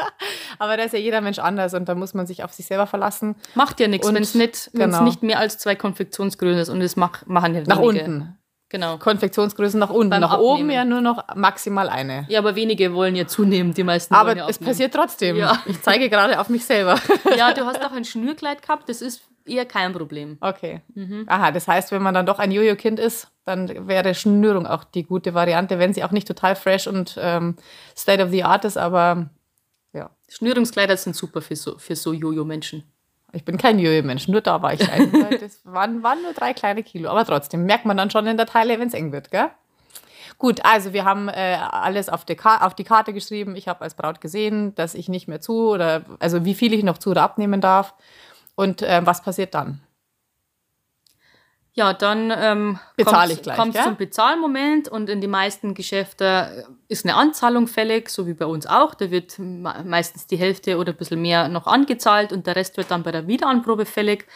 Aber 0.59 0.77
da 0.77 0.85
ist 0.85 0.93
ja 0.93 0.99
jeder 0.99 1.21
Mensch 1.21 1.39
anders 1.39 1.75
und 1.75 1.89
da 1.89 1.95
muss 1.95 2.15
man 2.15 2.27
sich 2.27 2.45
auf 2.45 2.53
sich 2.53 2.67
selber 2.67 2.87
verlassen. 2.87 3.37
Macht 3.55 3.79
ja 3.79 3.89
nichts, 3.89 4.09
wenn 4.09 4.23
es 4.23 4.35
nicht, 4.35 4.71
genau. 4.73 5.03
nicht 5.03 5.23
mehr 5.23 5.39
als 5.39 5.59
zwei 5.59 5.75
Konfektionsgrößen 5.77 6.61
ist 6.61 6.69
und 6.71 6.81
das 6.81 6.97
mach, 6.97 7.27
machen 7.27 7.55
ja 7.55 7.63
Nach 7.67 7.81
wenige. 7.81 8.05
unten. 8.05 8.37
Genau. 8.71 8.99
Konfektionsgrößen 8.99 9.81
nach 9.81 9.91
unten. 9.91 10.11
Beim 10.11 10.21
nach 10.21 10.39
oben 10.39 10.63
Abnehmen. 10.63 10.71
ja 10.71 10.85
nur 10.85 11.01
noch 11.01 11.25
maximal 11.35 11.89
eine. 11.89 12.25
Ja, 12.29 12.39
aber 12.39 12.55
wenige 12.55 12.95
wollen 12.95 13.17
ja 13.17 13.27
zunehmen, 13.27 13.75
die 13.75 13.83
meisten 13.83 14.15
Aber 14.15 14.37
ja 14.37 14.49
es 14.49 14.59
passiert 14.59 14.95
trotzdem. 14.95 15.37
Ja. 15.37 15.61
Ich 15.67 15.83
zeige 15.83 16.09
gerade 16.09 16.39
auf 16.41 16.49
mich 16.49 16.65
selber. 16.65 16.95
Ja, 17.37 17.53
du 17.53 17.67
hast 17.67 17.85
auch 17.85 17.91
ein 17.93 18.05
Schnürkleid 18.05 18.63
gehabt, 18.63 18.89
das 18.89 19.03
ist 19.03 19.23
eher 19.47 19.67
kein 19.67 19.93
Problem. 19.93 20.39
Okay. 20.41 20.83
Mhm. 20.95 21.25
Aha, 21.27 21.51
das 21.51 21.69
heißt, 21.69 21.93
wenn 21.93 22.03
man 22.03 22.15
dann 22.15 22.27
doch 22.27 22.39
ein 22.39 22.53
Jojo-Kind 22.53 22.99
ist, 22.99 23.29
dann 23.45 23.89
wäre 23.89 24.15
Schnürung 24.15 24.67
auch 24.67 24.85
die 24.85 25.05
gute 25.05 25.35
Variante, 25.35 25.79
wenn 25.79 25.93
sie 25.93 26.05
auch 26.05 26.11
nicht 26.11 26.29
total 26.29 26.57
fresh 26.57 26.87
und 26.87 27.19
ähm, 27.21 27.57
state 27.97 28.23
of 28.23 28.31
the 28.31 28.45
art 28.45 28.65
ist, 28.65 28.77
aber 28.77 29.31
ja. 29.93 30.11
Schnürungskleider 30.29 30.97
sind 30.97 31.17
super 31.17 31.43
für 31.43 31.57
so, 31.57 31.79
für 31.79 31.97
so 31.97 32.13
Jojo-Menschen. 32.13 32.85
Ich 33.33 33.45
bin 33.45 33.57
kein 33.57 33.79
Jojo-Mensch, 33.79 34.29
nur 34.29 34.41
da 34.41 34.61
war 34.63 34.75
ich 34.75 34.91
ein. 34.91 35.13
Das 35.41 35.61
waren, 35.65 36.03
waren 36.03 36.23
nur 36.23 36.33
drei 36.33 36.53
kleine 36.53 36.83
Kilo, 36.83 37.11
aber 37.11 37.25
trotzdem 37.25 37.65
merkt 37.65 37.85
man 37.85 37.97
dann 37.97 38.11
schon 38.11 38.27
in 38.27 38.37
der 38.37 38.47
Teile, 38.47 38.79
wenn 38.79 38.89
es 38.89 38.95
eng 38.95 39.13
wird, 39.13 39.31
gell? 39.31 39.51
Gut, 40.39 40.65
also 40.65 40.95
wir 40.95 41.05
haben 41.05 41.29
äh, 41.29 41.59
alles 41.71 42.09
auf 42.09 42.25
die, 42.25 42.37
auf 42.41 42.75
die 42.75 42.85
Karte 42.85 43.13
geschrieben. 43.13 43.57
Ich 43.57 43.69
habe 43.69 43.83
als 43.83 43.95
Braut 43.95 44.23
gesehen, 44.23 44.75
dass 44.75 44.95
ich 44.95 45.11
nicht 45.11 45.29
mehr 45.29 45.41
zu 45.41 45.69
oder 45.69 46.03
also 46.19 46.47
wie 46.47 46.55
viel 46.55 46.73
ich 46.73 46.83
noch 46.83 46.97
zu 46.97 47.11
oder 47.11 47.23
abnehmen 47.23 47.61
darf. 47.61 47.95
Und 48.61 48.83
äh, 48.83 49.01
was 49.07 49.23
passiert 49.23 49.55
dann? 49.55 49.81
Ja, 51.73 51.95
dann 51.95 52.31
ähm, 52.37 52.79
Bezahle 52.97 53.33
ich 53.33 53.43
gleich, 53.43 53.57
kommt 53.57 53.75
zum 53.85 53.97
Bezahlmoment 53.97 54.89
und 54.89 55.09
in 55.09 55.23
die 55.23 55.29
meisten 55.29 55.73
Geschäfte 55.73 56.67
ist 56.89 57.07
eine 57.07 57.15
Anzahlung 57.15 57.69
fällig, 57.69 58.11
so 58.11 58.27
wie 58.27 58.35
bei 58.35 58.45
uns 58.45 58.67
auch. 58.67 58.95
Da 58.95 59.11
wird 59.11 59.39
me- 59.39 59.83
meistens 59.87 60.27
die 60.27 60.37
Hälfte 60.37 60.77
oder 60.77 60.93
ein 60.93 60.99
bisschen 60.99 61.23
mehr 61.23 61.49
noch 61.49 61.67
angezahlt 61.67 62.35
und 62.35 62.47
der 62.47 62.57
Rest 62.57 62.77
wird 62.77 62.91
dann 62.91 63.03
bei 63.03 63.13
der 63.13 63.27
Wiederanprobe 63.29 63.87
fällig. 63.87 64.27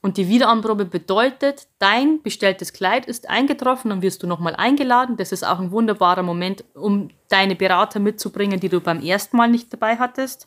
Und 0.00 0.16
die 0.16 0.28
Wiederanprobe 0.28 0.84
bedeutet, 0.84 1.66
dein 1.80 2.22
bestelltes 2.22 2.72
Kleid 2.72 3.06
ist 3.06 3.28
eingetroffen 3.28 3.90
und 3.90 4.02
wirst 4.02 4.22
du 4.22 4.28
nochmal 4.28 4.54
eingeladen. 4.54 5.16
Das 5.16 5.32
ist 5.32 5.44
auch 5.44 5.58
ein 5.58 5.72
wunderbarer 5.72 6.22
Moment, 6.22 6.62
um 6.74 7.08
deine 7.30 7.56
Berater 7.56 7.98
mitzubringen, 7.98 8.60
die 8.60 8.68
du 8.68 8.80
beim 8.80 9.00
ersten 9.02 9.36
Mal 9.36 9.48
nicht 9.48 9.72
dabei 9.72 9.96
hattest 9.96 10.46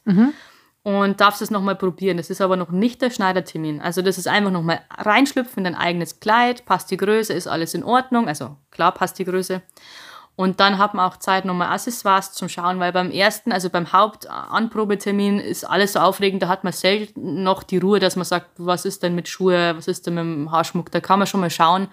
und 0.83 1.19
darfst 1.19 1.41
es 1.41 1.51
nochmal 1.51 1.75
probieren. 1.75 2.17
Das 2.17 2.29
ist 2.29 2.41
aber 2.41 2.55
noch 2.55 2.69
nicht 2.69 3.01
der 3.01 3.09
Schneidertermin. 3.09 3.81
Also 3.81 4.01
das 4.01 4.17
ist 4.17 4.27
einfach 4.27 4.51
nochmal 4.51 4.81
reinschlüpfen 4.97 5.65
in 5.65 5.73
dein 5.73 5.81
eigenes 5.81 6.19
Kleid, 6.19 6.65
passt 6.65 6.89
die 6.91 6.97
Größe, 6.97 7.33
ist 7.33 7.47
alles 7.47 7.73
in 7.73 7.83
Ordnung. 7.83 8.27
Also 8.27 8.55
klar 8.71 8.93
passt 8.93 9.19
die 9.19 9.25
Größe. 9.25 9.61
Und 10.39 10.61
dann 10.61 10.77
hat 10.77 10.93
man 10.93 11.05
auch 11.05 11.17
Zeit, 11.17 11.43
nochmal 11.43 11.73
Accessoires 11.73 12.31
zum 12.31 12.47
Schauen, 12.47 12.79
weil 12.79 12.93
beim 12.93 13.11
ersten, 13.11 13.51
also 13.51 13.69
beim 13.69 13.91
Hauptanprobetermin 13.91 15.37
ist 15.37 15.65
alles 15.65 15.91
so 15.93 15.99
aufregend, 15.99 16.41
da 16.41 16.47
hat 16.47 16.63
man 16.63 16.71
selten 16.71 17.43
noch 17.43 17.61
die 17.61 17.77
Ruhe, 17.77 17.99
dass 17.99 18.15
man 18.15 18.23
sagt, 18.23 18.51
was 18.55 18.85
ist 18.85 19.03
denn 19.03 19.15
mit 19.15 19.27
Schuhe, 19.27 19.75
was 19.75 19.89
ist 19.89 20.07
denn 20.07 20.13
mit 20.13 20.23
dem 20.23 20.49
Haarschmuck, 20.49 20.91
da 20.91 21.01
kann 21.01 21.19
man 21.19 21.27
schon 21.27 21.41
mal 21.41 21.49
schauen. 21.49 21.89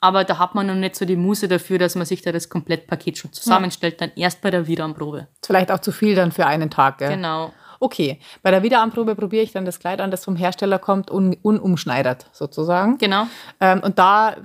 Aber 0.00 0.24
da 0.24 0.38
hat 0.38 0.54
man 0.54 0.66
noch 0.68 0.74
nicht 0.74 0.96
so 0.96 1.04
die 1.04 1.16
Muse 1.16 1.48
dafür, 1.48 1.78
dass 1.78 1.94
man 1.94 2.06
sich 2.06 2.22
da 2.22 2.32
das 2.32 2.48
Komplettpaket 2.48 3.18
schon 3.18 3.32
zusammenstellt, 3.34 4.00
dann 4.00 4.10
erst 4.16 4.40
bei 4.40 4.50
der 4.50 4.66
Wiederanprobe. 4.66 5.28
Vielleicht 5.44 5.70
auch 5.70 5.80
zu 5.80 5.92
viel 5.92 6.14
dann 6.14 6.32
für 6.32 6.46
einen 6.46 6.70
Tag, 6.70 6.96
gell? 6.96 7.10
Genau. 7.10 7.52
Okay, 7.82 8.20
bei 8.44 8.52
der 8.52 8.62
Wiederanprobe 8.62 9.16
probiere 9.16 9.42
ich 9.42 9.50
dann 9.50 9.64
das 9.64 9.80
Kleid 9.80 10.00
an, 10.00 10.12
das 10.12 10.24
vom 10.24 10.36
Hersteller 10.36 10.78
kommt, 10.78 11.10
un 11.10 11.36
unumschneidert 11.42 12.26
sozusagen. 12.30 12.96
Genau. 12.98 13.26
Ähm, 13.60 13.80
und 13.82 13.98
da 13.98 14.36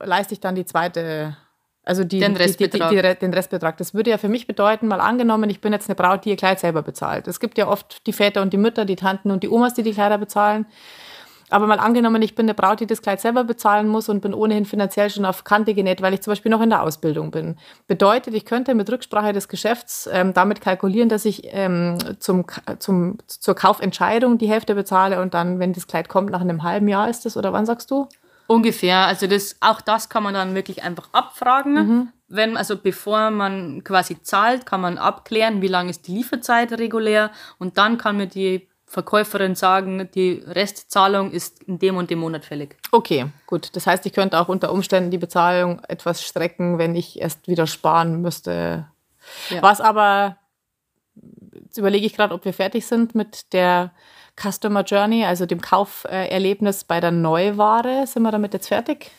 leiste 0.00 0.34
ich 0.34 0.40
dann 0.40 0.54
die 0.54 0.66
zweite 0.66 1.34
also 1.82 2.04
die, 2.04 2.18
den, 2.18 2.36
Restbetrag. 2.36 2.90
Die, 2.90 2.96
die, 2.96 3.14
den 3.14 3.32
Restbetrag. 3.32 3.78
Das 3.78 3.94
würde 3.94 4.10
ja 4.10 4.18
für 4.18 4.28
mich 4.28 4.46
bedeuten, 4.46 4.86
mal 4.86 5.00
angenommen, 5.00 5.48
ich 5.48 5.62
bin 5.62 5.72
jetzt 5.72 5.88
eine 5.88 5.94
Braut, 5.94 6.26
die 6.26 6.30
ihr 6.30 6.36
Kleid 6.36 6.60
selber 6.60 6.82
bezahlt. 6.82 7.26
Es 7.26 7.40
gibt 7.40 7.56
ja 7.56 7.68
oft 7.68 8.06
die 8.06 8.12
Väter 8.12 8.42
und 8.42 8.52
die 8.52 8.58
Mütter, 8.58 8.84
die 8.84 8.96
Tanten 8.96 9.30
und 9.30 9.42
die 9.42 9.48
Omas, 9.48 9.72
die 9.72 9.82
die 9.82 9.92
Kleider 9.92 10.18
bezahlen. 10.18 10.66
Aber 11.54 11.68
mal 11.68 11.78
angenommen, 11.78 12.20
ich 12.20 12.34
bin 12.34 12.46
eine 12.46 12.54
Braut, 12.54 12.80
die 12.80 12.86
das 12.86 13.00
Kleid 13.00 13.20
selber 13.20 13.44
bezahlen 13.44 13.86
muss 13.86 14.08
und 14.08 14.20
bin 14.20 14.34
ohnehin 14.34 14.64
finanziell 14.64 15.08
schon 15.08 15.24
auf 15.24 15.44
Kante 15.44 15.72
genäht, 15.72 16.02
weil 16.02 16.12
ich 16.12 16.20
zum 16.20 16.32
Beispiel 16.32 16.50
noch 16.50 16.60
in 16.60 16.70
der 16.70 16.82
Ausbildung 16.82 17.30
bin. 17.30 17.54
Bedeutet, 17.86 18.34
ich 18.34 18.44
könnte 18.44 18.74
mit 18.74 18.90
Rücksprache 18.90 19.32
des 19.32 19.46
Geschäfts 19.46 20.08
ähm, 20.12 20.34
damit 20.34 20.60
kalkulieren, 20.60 21.08
dass 21.08 21.24
ich 21.24 21.42
ähm, 21.52 21.96
zum, 22.18 22.44
zum, 22.80 23.18
zur 23.28 23.54
Kaufentscheidung 23.54 24.36
die 24.36 24.48
Hälfte 24.48 24.74
bezahle 24.74 25.22
und 25.22 25.32
dann, 25.32 25.60
wenn 25.60 25.72
das 25.72 25.86
Kleid 25.86 26.08
kommt, 26.08 26.30
nach 26.30 26.40
einem 26.40 26.64
halben 26.64 26.88
Jahr 26.88 27.08
ist 27.08 27.24
das, 27.24 27.36
oder 27.36 27.52
wann 27.52 27.66
sagst 27.66 27.88
du? 27.92 28.08
Ungefähr. 28.48 29.06
Also 29.06 29.28
das, 29.28 29.54
auch 29.60 29.80
das 29.80 30.08
kann 30.08 30.24
man 30.24 30.34
dann 30.34 30.56
wirklich 30.56 30.82
einfach 30.82 31.08
abfragen. 31.12 31.74
Mhm. 31.74 32.08
Wenn, 32.26 32.56
also 32.56 32.76
bevor 32.76 33.30
man 33.30 33.84
quasi 33.84 34.20
zahlt, 34.20 34.66
kann 34.66 34.80
man 34.80 34.98
abklären, 34.98 35.62
wie 35.62 35.68
lang 35.68 35.88
ist 35.88 36.08
die 36.08 36.16
Lieferzeit 36.16 36.72
regulär 36.72 37.30
und 37.60 37.78
dann 37.78 37.96
kann 37.96 38.16
mir 38.16 38.26
die 38.26 38.66
Verkäuferin 38.94 39.56
sagen, 39.56 40.08
die 40.14 40.42
Restzahlung 40.46 41.32
ist 41.32 41.64
in 41.64 41.80
dem 41.80 41.96
und 41.96 42.10
dem 42.10 42.20
Monat 42.20 42.44
fällig. 42.44 42.76
Okay, 42.92 43.26
gut. 43.46 43.74
Das 43.74 43.86
heißt, 43.86 44.06
ich 44.06 44.12
könnte 44.12 44.38
auch 44.38 44.48
unter 44.48 44.72
Umständen 44.72 45.10
die 45.10 45.18
Bezahlung 45.18 45.82
etwas 45.88 46.22
strecken, 46.22 46.78
wenn 46.78 46.94
ich 46.94 47.20
erst 47.20 47.48
wieder 47.48 47.66
sparen 47.66 48.22
müsste. 48.22 48.86
Ja. 49.50 49.62
Was 49.62 49.80
aber, 49.80 50.36
jetzt 51.64 51.76
überlege 51.76 52.06
ich 52.06 52.14
gerade, 52.14 52.32
ob 52.32 52.44
wir 52.44 52.54
fertig 52.54 52.86
sind 52.86 53.14
mit 53.16 53.52
der 53.52 53.90
Customer 54.40 54.82
Journey, 54.82 55.24
also 55.24 55.44
dem 55.44 55.60
Kauferlebnis 55.60 56.84
bei 56.84 57.00
der 57.00 57.10
Neuware. 57.10 58.06
Sind 58.06 58.22
wir 58.22 58.30
damit 58.30 58.54
jetzt 58.54 58.68
fertig? 58.68 59.10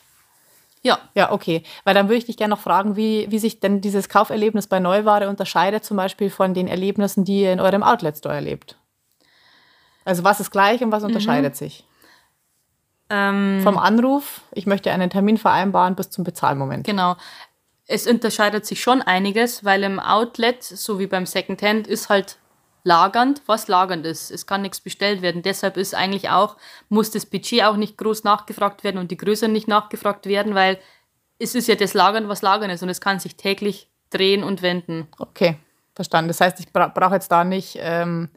Ja. 0.83 0.99
Ja, 1.15 1.31
okay. 1.33 1.63
Weil 1.83 1.95
dann 1.95 2.07
würde 2.07 2.17
ich 2.19 2.25
dich 2.25 2.37
gerne 2.37 2.53
noch 2.53 2.61
fragen, 2.61 2.95
wie, 2.95 3.29
wie 3.29 3.39
sich 3.39 3.59
denn 3.59 3.81
dieses 3.81 4.07
Kauferlebnis 4.07 4.67
bei 4.67 4.79
Neuware 4.79 5.27
unterscheidet, 5.27 5.83
zum 5.83 5.97
Beispiel 5.97 6.29
von 6.29 6.53
den 6.53 6.67
Erlebnissen, 6.67 7.25
die 7.25 7.41
ihr 7.41 7.51
in 7.51 7.59
eurem 7.59 7.83
Outlet 7.83 8.17
Store 8.17 8.35
erlebt. 8.35 8.77
Also 10.05 10.23
was 10.23 10.39
ist 10.39 10.51
gleich 10.51 10.81
und 10.81 10.91
was 10.91 11.03
mhm. 11.03 11.09
unterscheidet 11.09 11.53
mhm. 11.53 11.57
sich? 11.57 11.83
Ähm, 13.09 13.59
Vom 13.61 13.77
Anruf, 13.77 14.41
ich 14.53 14.65
möchte 14.65 14.91
einen 14.91 15.09
Termin 15.09 15.37
vereinbaren, 15.37 15.95
bis 15.95 16.09
zum 16.09 16.23
Bezahlmoment. 16.23 16.85
Genau. 16.85 17.17
Es 17.87 18.07
unterscheidet 18.07 18.65
sich 18.65 18.81
schon 18.81 19.01
einiges, 19.01 19.63
weil 19.63 19.83
im 19.83 19.99
Outlet, 19.99 20.63
so 20.63 20.97
wie 20.97 21.05
beim 21.05 21.27
Secondhand, 21.27 21.85
ist 21.85 22.09
halt 22.09 22.37
lagernd, 22.83 23.41
was 23.45 23.67
lagernd 23.67 24.05
ist. 24.05 24.31
Es 24.31 24.47
kann 24.47 24.61
nichts 24.61 24.79
bestellt 24.79 25.21
werden. 25.21 25.41
Deshalb 25.41 25.77
ist 25.77 25.93
eigentlich 25.93 26.29
auch, 26.29 26.55
muss 26.89 27.11
das 27.11 27.25
Budget 27.25 27.63
auch 27.63 27.75
nicht 27.75 27.97
groß 27.97 28.23
nachgefragt 28.23 28.83
werden 28.83 28.97
und 28.97 29.11
die 29.11 29.17
Größe 29.17 29.47
nicht 29.47 29.67
nachgefragt 29.67 30.25
werden, 30.25 30.55
weil 30.55 30.79
es 31.37 31.53
ist 31.53 31.67
ja 31.67 31.75
das 31.75 31.93
Lagern, 31.93 32.29
was 32.29 32.41
lagern 32.41 32.69
ist 32.69 32.81
und 32.81 32.89
es 32.89 33.01
kann 33.01 33.19
sich 33.19 33.35
täglich 33.35 33.89
drehen 34.09 34.43
und 34.43 34.61
wenden. 34.61 35.07
Okay, 35.19 35.57
verstanden. 35.93 36.29
Das 36.29 36.41
heißt, 36.41 36.59
ich 36.59 36.71
bra 36.71 36.87
brauche 36.87 37.15
jetzt 37.15 37.31
da 37.31 37.43
nicht 37.43 37.77
ähm, 37.79 38.29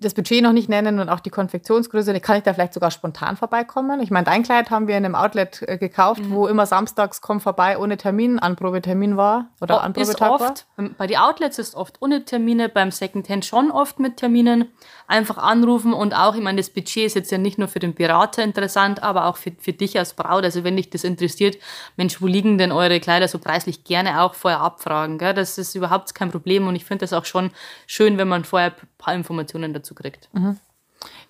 das 0.00 0.14
Budget 0.14 0.42
noch 0.42 0.52
nicht 0.52 0.68
nennen 0.68 0.98
und 0.98 1.08
auch 1.08 1.20
die 1.20 1.30
Konfektionsgröße, 1.30 2.18
kann 2.20 2.36
ich 2.36 2.42
da 2.42 2.54
vielleicht 2.54 2.74
sogar 2.74 2.90
spontan 2.90 3.36
vorbeikommen? 3.36 4.00
Ich 4.00 4.10
meine, 4.10 4.24
dein 4.24 4.42
Kleid 4.42 4.70
haben 4.70 4.88
wir 4.88 4.96
in 4.96 5.04
einem 5.04 5.14
Outlet 5.14 5.62
äh, 5.66 5.78
gekauft, 5.78 6.22
mhm. 6.22 6.30
wo 6.30 6.46
immer 6.46 6.66
samstags 6.66 7.20
komm 7.20 7.40
vorbei 7.40 7.78
ohne 7.78 7.96
Termin, 7.96 8.38
Anprobetermin 8.38 9.16
war 9.16 9.46
oder 9.60 9.76
oh, 9.76 9.80
Anprobetag 9.80 10.30
oft, 10.30 10.66
war. 10.76 10.88
Bei 10.98 11.06
den 11.06 11.18
Outlets 11.18 11.58
ist 11.58 11.74
oft 11.74 12.00
ohne 12.00 12.24
Termine, 12.24 12.68
beim 12.68 12.90
Secondhand 12.90 13.44
schon 13.44 13.70
oft 13.70 13.98
mit 13.98 14.16
Terminen. 14.16 14.68
Einfach 15.06 15.36
anrufen 15.36 15.92
und 15.92 16.14
auch, 16.14 16.34
ich 16.34 16.40
meine, 16.40 16.56
das 16.56 16.70
Budget 16.70 17.04
ist 17.04 17.14
jetzt 17.14 17.30
ja 17.30 17.36
nicht 17.36 17.58
nur 17.58 17.68
für 17.68 17.78
den 17.78 17.94
Berater 17.94 18.42
interessant, 18.42 19.02
aber 19.02 19.26
auch 19.26 19.36
für, 19.36 19.52
für 19.58 19.74
dich 19.74 19.98
als 19.98 20.14
Braut. 20.14 20.44
Also 20.44 20.64
wenn 20.64 20.76
dich 20.76 20.88
das 20.88 21.04
interessiert, 21.04 21.58
Mensch, 21.96 22.22
wo 22.22 22.26
liegen 22.26 22.56
denn 22.56 22.72
eure 22.72 23.00
Kleider 23.00 23.28
so 23.28 23.38
preislich 23.38 23.84
gerne 23.84 24.22
auch 24.22 24.34
vorher 24.34 24.60
abfragen. 24.60 25.18
Gell? 25.18 25.34
Das 25.34 25.58
ist 25.58 25.74
überhaupt 25.74 26.14
kein 26.14 26.30
Problem 26.30 26.66
und 26.66 26.74
ich 26.74 26.84
finde 26.84 27.02
das 27.02 27.12
auch 27.12 27.26
schon 27.26 27.50
schön, 27.86 28.16
wenn 28.16 28.28
man 28.28 28.44
vorher 28.44 28.72
paar 29.04 29.14
Informationen 29.14 29.72
dazu 29.72 29.94
kriegt. 29.94 30.28
Mhm. 30.32 30.58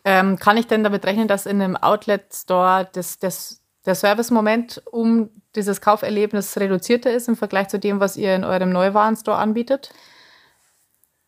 Ähm, 0.04 0.38
kann 0.38 0.56
ich 0.56 0.66
denn 0.66 0.84
damit 0.84 1.04
rechnen, 1.04 1.28
dass 1.28 1.46
in 1.46 1.60
einem 1.60 1.76
Outlet-Store 1.76 2.88
das, 2.92 3.18
das, 3.18 3.62
der 3.87 3.94
Service-Moment 3.94 4.82
um 4.90 5.30
dieses 5.56 5.80
Kauferlebnis 5.80 6.56
reduzierter 6.56 7.10
ist 7.12 7.28
im 7.28 7.37
Vergleich 7.37 7.68
zu 7.68 7.78
dem, 7.78 8.00
was 8.00 8.16
ihr 8.16 8.34
in 8.34 8.44
eurem 8.44 8.70
Neuwarenstore 8.70 9.38
anbietet? 9.38 9.92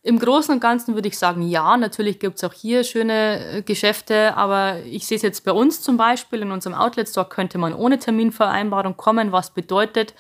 Im 0.03 0.21
Großen 0.21 0.55
und 0.55 0.61
Ganzen 0.61 0.95
würde 0.95 1.09
ich 1.09 1.19
sagen, 1.19 1.43
ja. 1.43 1.77
Natürlich 1.77 2.21
gibt 2.21 2.37
es 2.37 2.45
auch 2.45 2.53
hier 2.53 2.85
schöne 2.85 3.57
äh, 3.57 3.63
Geschäfte, 3.63 4.37
aber 4.37 4.79
ich 4.85 5.05
sehe 5.07 5.17
es 5.17 5.23
jetzt 5.23 5.45
bei 5.45 5.51
uns 5.51 5.83
zum 5.83 5.97
Beispiel. 5.97 6.43
In 6.43 6.53
unserem 6.53 6.77
Outlet-Store 6.77 7.29
könnte 7.29 7.59
man 7.59 7.75
ohne 7.75 7.99
Terminvereinbarung 7.99 8.97
kommen, 8.97 9.33
was 9.33 9.51
bedeutet, 9.51 10.15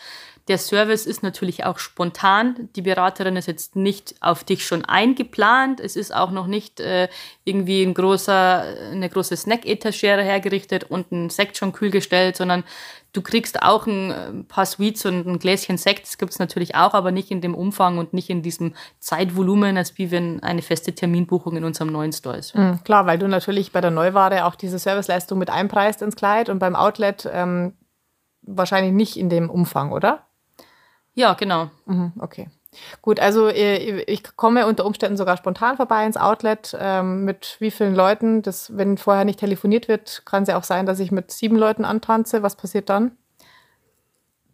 der 0.48 0.58
Service 0.58 1.06
ist 1.06 1.24
natürlich 1.24 1.64
auch 1.64 1.78
spontan. 1.78 2.68
Die 2.76 2.82
Beraterin 2.82 3.36
ist 3.36 3.48
jetzt 3.48 3.74
nicht 3.74 4.14
auf 4.20 4.44
dich 4.44 4.64
schon 4.64 4.84
eingeplant. 4.84 5.80
Es 5.80 5.96
ist 5.96 6.14
auch 6.14 6.30
noch 6.30 6.46
nicht 6.46 6.78
äh, 6.78 7.08
irgendwie 7.44 7.82
ein 7.82 7.94
großer, 7.94 8.62
eine 8.92 9.08
große 9.08 9.36
Snack-Etagere 9.36 10.22
hergerichtet 10.22 10.84
und 10.84 11.10
ein 11.10 11.30
Sekt 11.30 11.56
schon 11.56 11.72
kühl 11.72 11.90
gestellt, 11.90 12.36
sondern 12.36 12.62
du 13.12 13.22
kriegst 13.22 13.62
auch 13.62 13.86
ein 13.86 14.10
äh, 14.12 14.44
paar 14.44 14.66
Sweets 14.66 15.04
und 15.04 15.26
ein 15.26 15.38
Gläschen 15.40 15.78
Sekt. 15.78 16.06
Das 16.06 16.16
gibt 16.16 16.30
es 16.30 16.38
natürlich 16.38 16.76
auch, 16.76 16.94
aber 16.94 17.10
nicht 17.10 17.32
in 17.32 17.40
dem 17.40 17.56
Umfang 17.56 17.98
und 17.98 18.12
nicht 18.12 18.30
in 18.30 18.42
diesem 18.42 18.74
Zeitvolumen, 19.00 19.76
als 19.76 19.98
wie 19.98 20.12
wenn 20.12 20.40
eine 20.44 20.62
feste 20.62 20.94
Terminbuchung 20.94 21.56
in 21.56 21.64
unserem 21.64 21.90
neuen 21.90 22.12
Store 22.12 22.36
ist. 22.36 22.54
Mhm, 22.54 22.84
klar, 22.84 23.06
weil 23.06 23.18
du 23.18 23.26
natürlich 23.26 23.72
bei 23.72 23.80
der 23.80 23.90
Neuware 23.90 24.44
auch 24.44 24.54
diese 24.54 24.78
Serviceleistung 24.78 25.40
mit 25.40 25.50
einpreist 25.50 26.02
ins 26.02 26.14
Kleid 26.14 26.48
und 26.48 26.60
beim 26.60 26.76
Outlet 26.76 27.28
ähm, 27.32 27.72
wahrscheinlich 28.42 28.92
nicht 28.92 29.16
in 29.16 29.28
dem 29.28 29.50
Umfang, 29.50 29.90
oder? 29.90 30.25
Ja, 31.16 31.32
genau. 31.32 31.70
Mhm, 31.86 32.12
okay. 32.18 32.48
Gut, 33.00 33.20
also 33.20 33.48
äh, 33.48 34.02
ich 34.02 34.36
komme 34.36 34.66
unter 34.66 34.84
Umständen 34.84 35.16
sogar 35.16 35.38
spontan 35.38 35.78
vorbei 35.78 36.04
ins 36.04 36.18
Outlet. 36.18 36.76
Ähm, 36.78 37.24
mit 37.24 37.56
wie 37.58 37.70
vielen 37.70 37.94
Leuten? 37.94 38.42
Das, 38.42 38.76
wenn 38.76 38.98
vorher 38.98 39.24
nicht 39.24 39.40
telefoniert 39.40 39.88
wird, 39.88 40.22
kann 40.26 40.42
es 40.42 40.50
ja 40.50 40.58
auch 40.58 40.62
sein, 40.62 40.84
dass 40.84 41.00
ich 41.00 41.10
mit 41.10 41.30
sieben 41.30 41.56
Leuten 41.56 41.86
antanze. 41.86 42.42
Was 42.42 42.54
passiert 42.54 42.90
dann? 42.90 43.12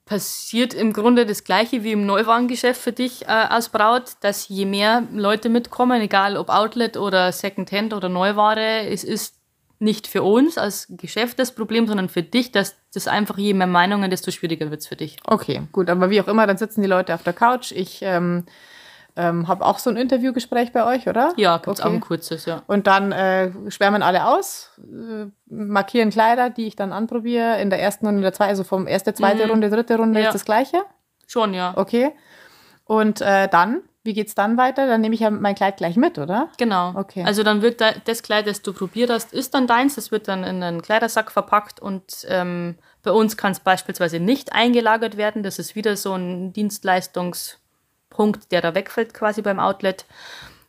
Passiert 0.04 0.72
im 0.72 0.92
Grunde 0.92 1.26
das 1.26 1.42
Gleiche 1.42 1.82
wie 1.82 1.92
im 1.92 2.06
Neuwarengeschäft 2.06 2.80
für 2.80 2.92
dich 2.92 3.22
äh, 3.22 3.26
als 3.26 3.70
Braut, 3.70 4.12
dass 4.20 4.48
je 4.48 4.64
mehr 4.64 5.02
Leute 5.12 5.48
mitkommen, 5.48 6.00
egal 6.00 6.36
ob 6.36 6.48
Outlet 6.48 6.96
oder 6.96 7.32
Secondhand 7.32 7.92
oder 7.92 8.08
Neuware, 8.08 8.86
es 8.88 9.02
ist 9.02 9.41
nicht 9.82 10.06
für 10.06 10.22
uns 10.22 10.56
als 10.56 10.86
Geschäft 10.90 11.38
das 11.38 11.52
Problem, 11.52 11.86
sondern 11.86 12.08
für 12.08 12.22
dich, 12.22 12.52
dass 12.52 12.76
das 12.94 13.08
einfach 13.08 13.36
je 13.36 13.52
mehr 13.52 13.66
Meinungen, 13.66 14.10
desto 14.10 14.30
schwieriger 14.30 14.70
wird 14.70 14.80
es 14.80 14.86
für 14.86 14.96
dich. 14.96 15.16
Okay, 15.26 15.62
gut, 15.72 15.90
aber 15.90 16.08
wie 16.08 16.20
auch 16.20 16.28
immer, 16.28 16.46
dann 16.46 16.56
sitzen 16.56 16.82
die 16.82 16.88
Leute 16.88 17.14
auf 17.14 17.22
der 17.24 17.32
Couch. 17.32 17.72
Ich 17.72 18.00
ähm, 18.02 18.44
ähm, 19.16 19.48
habe 19.48 19.66
auch 19.66 19.78
so 19.78 19.90
ein 19.90 19.96
Interviewgespräch 19.96 20.72
bei 20.72 20.86
euch, 20.86 21.08
oder? 21.08 21.32
Ja, 21.36 21.56
gibt 21.56 21.68
okay. 21.68 21.82
auch 21.82 21.92
ein 21.92 22.00
kurzes, 22.00 22.46
ja. 22.46 22.62
Und 22.68 22.86
dann 22.86 23.12
äh, 23.12 23.50
schwärmen 23.70 24.02
alle 24.02 24.26
aus, 24.26 24.70
äh, 24.78 25.26
markieren 25.52 26.10
Kleider, 26.10 26.48
die 26.48 26.68
ich 26.68 26.76
dann 26.76 26.92
anprobiere 26.92 27.60
in 27.60 27.68
der 27.68 27.80
ersten 27.80 28.06
und 28.06 28.16
in 28.16 28.22
der 28.22 28.32
zweiten, 28.32 28.50
also 28.50 28.64
vom 28.64 28.86
erste, 28.86 29.12
zweite 29.14 29.44
mhm. 29.44 29.50
Runde, 29.50 29.70
dritte 29.70 29.96
Runde 29.96 30.20
ja. 30.20 30.28
ist 30.28 30.34
das 30.34 30.44
gleiche? 30.44 30.82
Schon, 31.26 31.54
ja. 31.54 31.74
Okay. 31.76 32.12
Und 32.84 33.20
äh, 33.20 33.48
dann 33.48 33.82
wie 34.04 34.14
geht 34.14 34.28
es 34.28 34.34
dann 34.34 34.56
weiter? 34.56 34.86
Dann 34.86 35.00
nehme 35.00 35.14
ich 35.14 35.20
ja 35.20 35.30
mein 35.30 35.54
Kleid 35.54 35.76
gleich 35.76 35.96
mit, 35.96 36.18
oder? 36.18 36.48
Genau. 36.58 36.92
Okay. 36.96 37.22
Also 37.24 37.42
dann 37.42 37.62
wird 37.62 37.80
das 37.80 38.22
Kleid, 38.22 38.46
das 38.46 38.62
du 38.62 38.72
probiert 38.72 39.10
hast, 39.10 39.32
ist 39.32 39.54
dann 39.54 39.66
deins. 39.66 39.94
Das 39.94 40.10
wird 40.10 40.26
dann 40.28 40.42
in 40.42 40.62
einen 40.62 40.82
Kleidersack 40.82 41.30
verpackt 41.30 41.78
und 41.80 42.26
ähm, 42.28 42.76
bei 43.02 43.12
uns 43.12 43.36
kann 43.36 43.52
es 43.52 43.60
beispielsweise 43.60 44.18
nicht 44.18 44.52
eingelagert 44.52 45.16
werden. 45.16 45.42
Das 45.42 45.58
ist 45.58 45.76
wieder 45.76 45.96
so 45.96 46.14
ein 46.14 46.52
Dienstleistungspunkt, 46.52 48.50
der 48.50 48.60
da 48.60 48.74
wegfällt 48.74 49.14
quasi 49.14 49.40
beim 49.42 49.60
Outlet. 49.60 50.04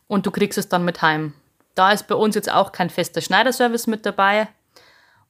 Und 0.06 0.26
du 0.26 0.30
kriegst 0.30 0.58
es 0.58 0.68
dann 0.68 0.84
mit 0.84 1.02
heim. 1.02 1.34
Da 1.74 1.90
ist 1.90 2.06
bei 2.06 2.14
uns 2.14 2.36
jetzt 2.36 2.52
auch 2.52 2.70
kein 2.70 2.90
fester 2.90 3.20
Schneiderservice 3.20 3.88
mit 3.88 4.06
dabei. 4.06 4.48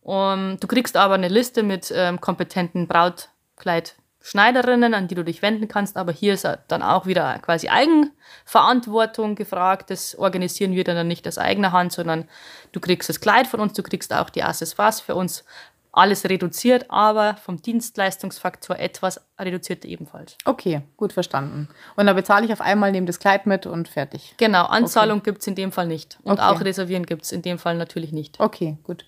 Um, 0.03 0.59
du 0.61 0.67
kriegst 0.67 0.99
aber 0.99 1.15
eine 1.15 1.29
Liste 1.29 1.63
mit 1.63 1.91
ähm, 1.95 2.21
kompetenten 2.21 2.87
Brautkleid 2.87 3.95
Schneiderinnen, 4.27 4.95
an 4.95 5.07
die 5.07 5.15
du 5.15 5.23
dich 5.23 5.43
wenden 5.43 5.69
kannst, 5.69 5.99
aber 5.99 6.11
hier 6.11 6.33
ist 6.33 6.49
dann 6.69 6.83
auch 6.83 7.05
wieder 7.05 7.39
quasi 7.41 7.69
Eigenverantwortung 7.69 9.35
gefragt. 9.35 9.91
Das 9.91 10.17
organisieren 10.17 10.73
wir 10.73 10.83
dann 10.83 11.07
nicht 11.07 11.29
aus 11.29 11.37
eigener 11.37 11.73
Hand, 11.73 11.93
sondern 11.93 12.27
du 12.73 12.81
kriegst 12.81 13.11
das 13.11 13.21
Kleid 13.21 13.47
von 13.47 13.61
uns, 13.61 13.75
du 13.75 13.83
kriegst 13.83 14.15
auch 14.15 14.31
die 14.31 14.43
Accessoires 14.43 15.03
für 15.03 15.15
uns 15.15 15.45
alles 15.93 16.25
reduziert, 16.25 16.87
aber 16.89 17.37
vom 17.37 17.61
Dienstleistungsfaktor 17.61 18.79
etwas 18.79 19.21
reduziert 19.39 19.85
ebenfalls. 19.85 20.39
Okay, 20.47 20.81
gut 20.97 21.13
verstanden. 21.13 21.69
Und 21.95 22.07
dann 22.07 22.17
bezahle 22.17 22.47
ich 22.47 22.53
auf 22.53 22.63
einmal, 22.63 22.93
nehme 22.93 23.07
das 23.07 23.19
Kleid 23.19 23.45
mit 23.47 23.67
und 23.67 23.89
fertig. 23.89 24.35
Genau, 24.39 24.65
Anzahlung 24.65 25.19
okay. 25.19 25.31
gibt 25.31 25.43
es 25.43 25.47
in 25.49 25.55
dem 25.55 25.71
Fall 25.71 25.87
nicht. 25.87 26.19
Und 26.23 26.41
Okay. 26.41 26.43
auch 26.43 26.61
Reservieren 26.63 27.05
gibt 27.05 27.25
es 27.25 27.33
in 27.33 27.43
dem 27.43 27.59
Fall 27.59 27.77
natürlich 27.77 28.11
nicht. 28.13 28.41
Okay, 28.41 28.79
gut. 28.85 29.05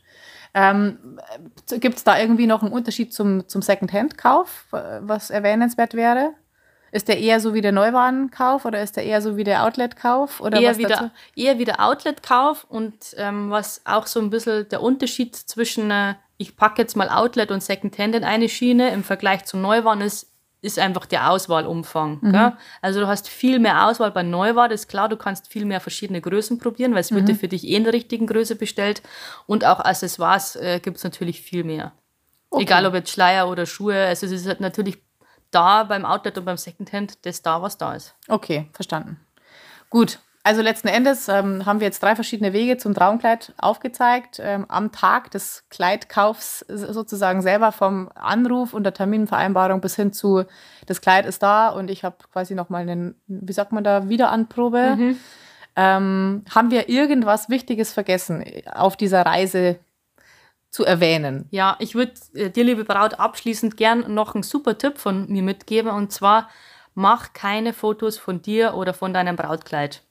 Ähm, 0.58 1.20
Gibt 1.68 1.98
es 1.98 2.04
da 2.04 2.18
irgendwie 2.18 2.46
noch 2.46 2.62
einen 2.62 2.72
Unterschied 2.72 3.12
zum, 3.12 3.46
zum 3.46 3.60
Second-Hand-Kauf, 3.60 4.68
was 4.70 5.28
erwähnenswert 5.28 5.92
wäre? 5.92 6.32
Ist 6.92 7.08
der 7.08 7.18
eher 7.18 7.40
so 7.40 7.52
wie 7.52 7.60
der 7.60 7.72
Neuwarenkauf 7.72 8.64
oder 8.64 8.82
ist 8.82 8.96
der 8.96 9.04
eher 9.04 9.20
so 9.20 9.36
wie 9.36 9.44
der 9.44 9.64
Outlet-Kauf? 9.64 10.40
Oder 10.40 10.58
eher 10.58 10.70
was 10.70 10.78
wieder, 10.78 10.88
dazu? 10.88 11.10
eher 11.34 11.58
wieder 11.58 11.80
Outlet-Kauf 11.80 12.64
und 12.70 12.94
ähm, 13.18 13.50
was 13.50 13.82
auch 13.84 14.06
so 14.06 14.18
ein 14.18 14.30
bisschen 14.30 14.66
der 14.70 14.80
Unterschied 14.80 15.36
zwischen, 15.36 15.90
äh, 15.90 16.14
ich 16.38 16.56
packe 16.56 16.80
jetzt 16.80 16.96
mal 16.96 17.10
Outlet 17.10 17.50
und 17.50 17.62
Secondhand 17.62 18.14
in 18.14 18.24
eine 18.24 18.48
Schiene 18.48 18.94
im 18.94 19.04
Vergleich 19.04 19.44
zu 19.44 19.58
Neuwaren 19.58 20.00
ist, 20.00 20.32
ist 20.66 20.78
einfach 20.78 21.06
der 21.06 21.30
Auswahlumfang. 21.30 22.20
Gell? 22.32 22.52
Also 22.82 23.00
du 23.00 23.06
hast 23.06 23.28
viel 23.28 23.58
mehr 23.58 23.86
Auswahl 23.86 24.10
bei 24.10 24.22
Neuware, 24.22 24.74
ist 24.74 24.88
klar, 24.88 25.08
du 25.08 25.16
kannst 25.16 25.48
viel 25.48 25.64
mehr 25.64 25.80
verschiedene 25.80 26.20
Größen 26.20 26.58
probieren, 26.58 26.92
weil 26.92 27.00
es 27.00 27.12
wird 27.12 27.28
dir 27.28 27.36
für 27.36 27.48
dich 27.48 27.64
eh 27.64 27.76
in 27.76 27.84
der 27.84 27.92
richtigen 27.92 28.26
Größe 28.26 28.56
bestellt. 28.56 29.02
Und 29.46 29.64
auch 29.64 29.80
Accessoires 29.80 30.56
äh, 30.56 30.80
gibt 30.80 30.98
es 30.98 31.04
natürlich 31.04 31.40
viel 31.40 31.64
mehr. 31.64 31.92
Okay. 32.50 32.64
Egal 32.64 32.86
ob 32.86 32.94
jetzt 32.94 33.10
Schleier 33.10 33.48
oder 33.48 33.66
Schuhe, 33.66 34.06
also 34.06 34.26
es 34.26 34.32
ist 34.32 34.46
halt 34.46 34.60
natürlich 34.60 34.98
da 35.50 35.84
beim 35.84 36.04
Outlet 36.04 36.38
und 36.38 36.44
beim 36.44 36.56
Secondhand 36.56 37.24
das 37.24 37.42
da, 37.42 37.62
was 37.62 37.78
da 37.78 37.94
ist. 37.94 38.14
Okay, 38.28 38.68
verstanden. 38.72 39.20
Gut, 39.90 40.18
also 40.46 40.62
letzten 40.62 40.86
Endes 40.86 41.26
ähm, 41.26 41.66
haben 41.66 41.80
wir 41.80 41.88
jetzt 41.88 42.00
drei 42.00 42.14
verschiedene 42.14 42.52
Wege 42.52 42.76
zum 42.76 42.94
Traumkleid 42.94 43.52
aufgezeigt. 43.58 44.40
Ähm, 44.40 44.64
am 44.68 44.92
Tag 44.92 45.32
des 45.32 45.64
Kleidkaufs 45.70 46.60
sozusagen 46.68 47.42
selber 47.42 47.72
vom 47.72 48.08
Anruf 48.14 48.72
und 48.72 48.84
der 48.84 48.94
Terminvereinbarung 48.94 49.80
bis 49.80 49.96
hin 49.96 50.12
zu, 50.12 50.44
das 50.86 51.00
Kleid 51.00 51.26
ist 51.26 51.42
da 51.42 51.70
und 51.70 51.90
ich 51.90 52.04
habe 52.04 52.18
quasi 52.32 52.54
nochmal 52.54 52.82
einen, 52.82 53.20
wie 53.26 53.52
sagt 53.52 53.72
man 53.72 53.82
da, 53.82 54.08
Wiederanprobe. 54.08 54.96
Ähm, 55.74 56.44
haben 56.54 56.70
wir 56.70 56.88
irgendwas 56.88 57.50
Wichtiges 57.50 57.92
vergessen 57.92 58.44
auf 58.72 58.96
dieser 58.96 59.26
Reise 59.26 59.80
zu 60.70 60.84
erwähnen? 60.84 61.48
Ja, 61.50 61.74
ich 61.80 61.96
würde 61.96 62.12
äh, 62.34 62.50
dir, 62.50 62.62
liebe 62.62 62.84
Braut, 62.84 63.18
abschließend 63.18 63.76
gern 63.76 64.14
noch 64.14 64.36
einen 64.36 64.44
super 64.44 64.78
Tipp 64.78 64.98
von 64.98 65.28
mir 65.28 65.42
mitgeben 65.42 65.90
und 65.90 66.12
zwar 66.12 66.48
mach 66.94 67.32
keine 67.32 67.72
Fotos 67.72 68.16
von 68.16 68.42
dir 68.42 68.74
oder 68.74 68.94
von 68.94 69.12
deinem 69.12 69.34
Brautkleid. 69.34 70.05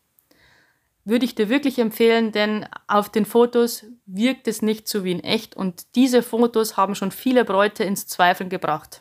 Würde 1.07 1.23
ich 1.25 1.35
dir 1.35 1.49
wirklich 1.49 1.77
empfehlen, 1.77 2.31
denn 2.31 2.65
auf 2.87 3.09
den 3.09 3.25
Fotos 3.25 3.85
wirkt 4.07 4.47
es 4.47 4.63
nicht 4.63 4.87
so 4.87 5.03
wie 5.03 5.11
in 5.11 5.23
echt 5.23 5.55
und 5.55 5.95
diese 5.95 6.23
Fotos 6.23 6.77
haben 6.77 6.95
schon 6.95 7.11
viele 7.11 7.45
Bräute 7.45 7.83
ins 7.83 8.07
Zweifeln 8.07 8.49
gebracht, 8.49 8.99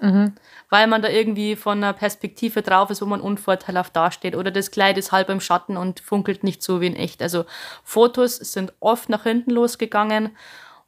weil 0.68 0.86
man 0.86 1.00
da 1.00 1.08
irgendwie 1.08 1.56
von 1.56 1.78
einer 1.78 1.94
Perspektive 1.94 2.60
drauf 2.60 2.90
ist, 2.90 3.00
wo 3.00 3.06
man 3.06 3.22
unvorteilhaft 3.22 3.96
dasteht 3.96 4.36
oder 4.36 4.50
das 4.50 4.70
Kleid 4.70 4.98
ist 4.98 5.12
halb 5.12 5.30
im 5.30 5.40
Schatten 5.40 5.78
und 5.78 6.00
funkelt 6.00 6.44
nicht 6.44 6.62
so 6.62 6.82
wie 6.82 6.88
in 6.88 6.96
echt. 6.96 7.22
Also 7.22 7.46
Fotos 7.84 8.36
sind 8.36 8.74
oft 8.80 9.08
nach 9.08 9.22
hinten 9.22 9.50
losgegangen 9.52 10.36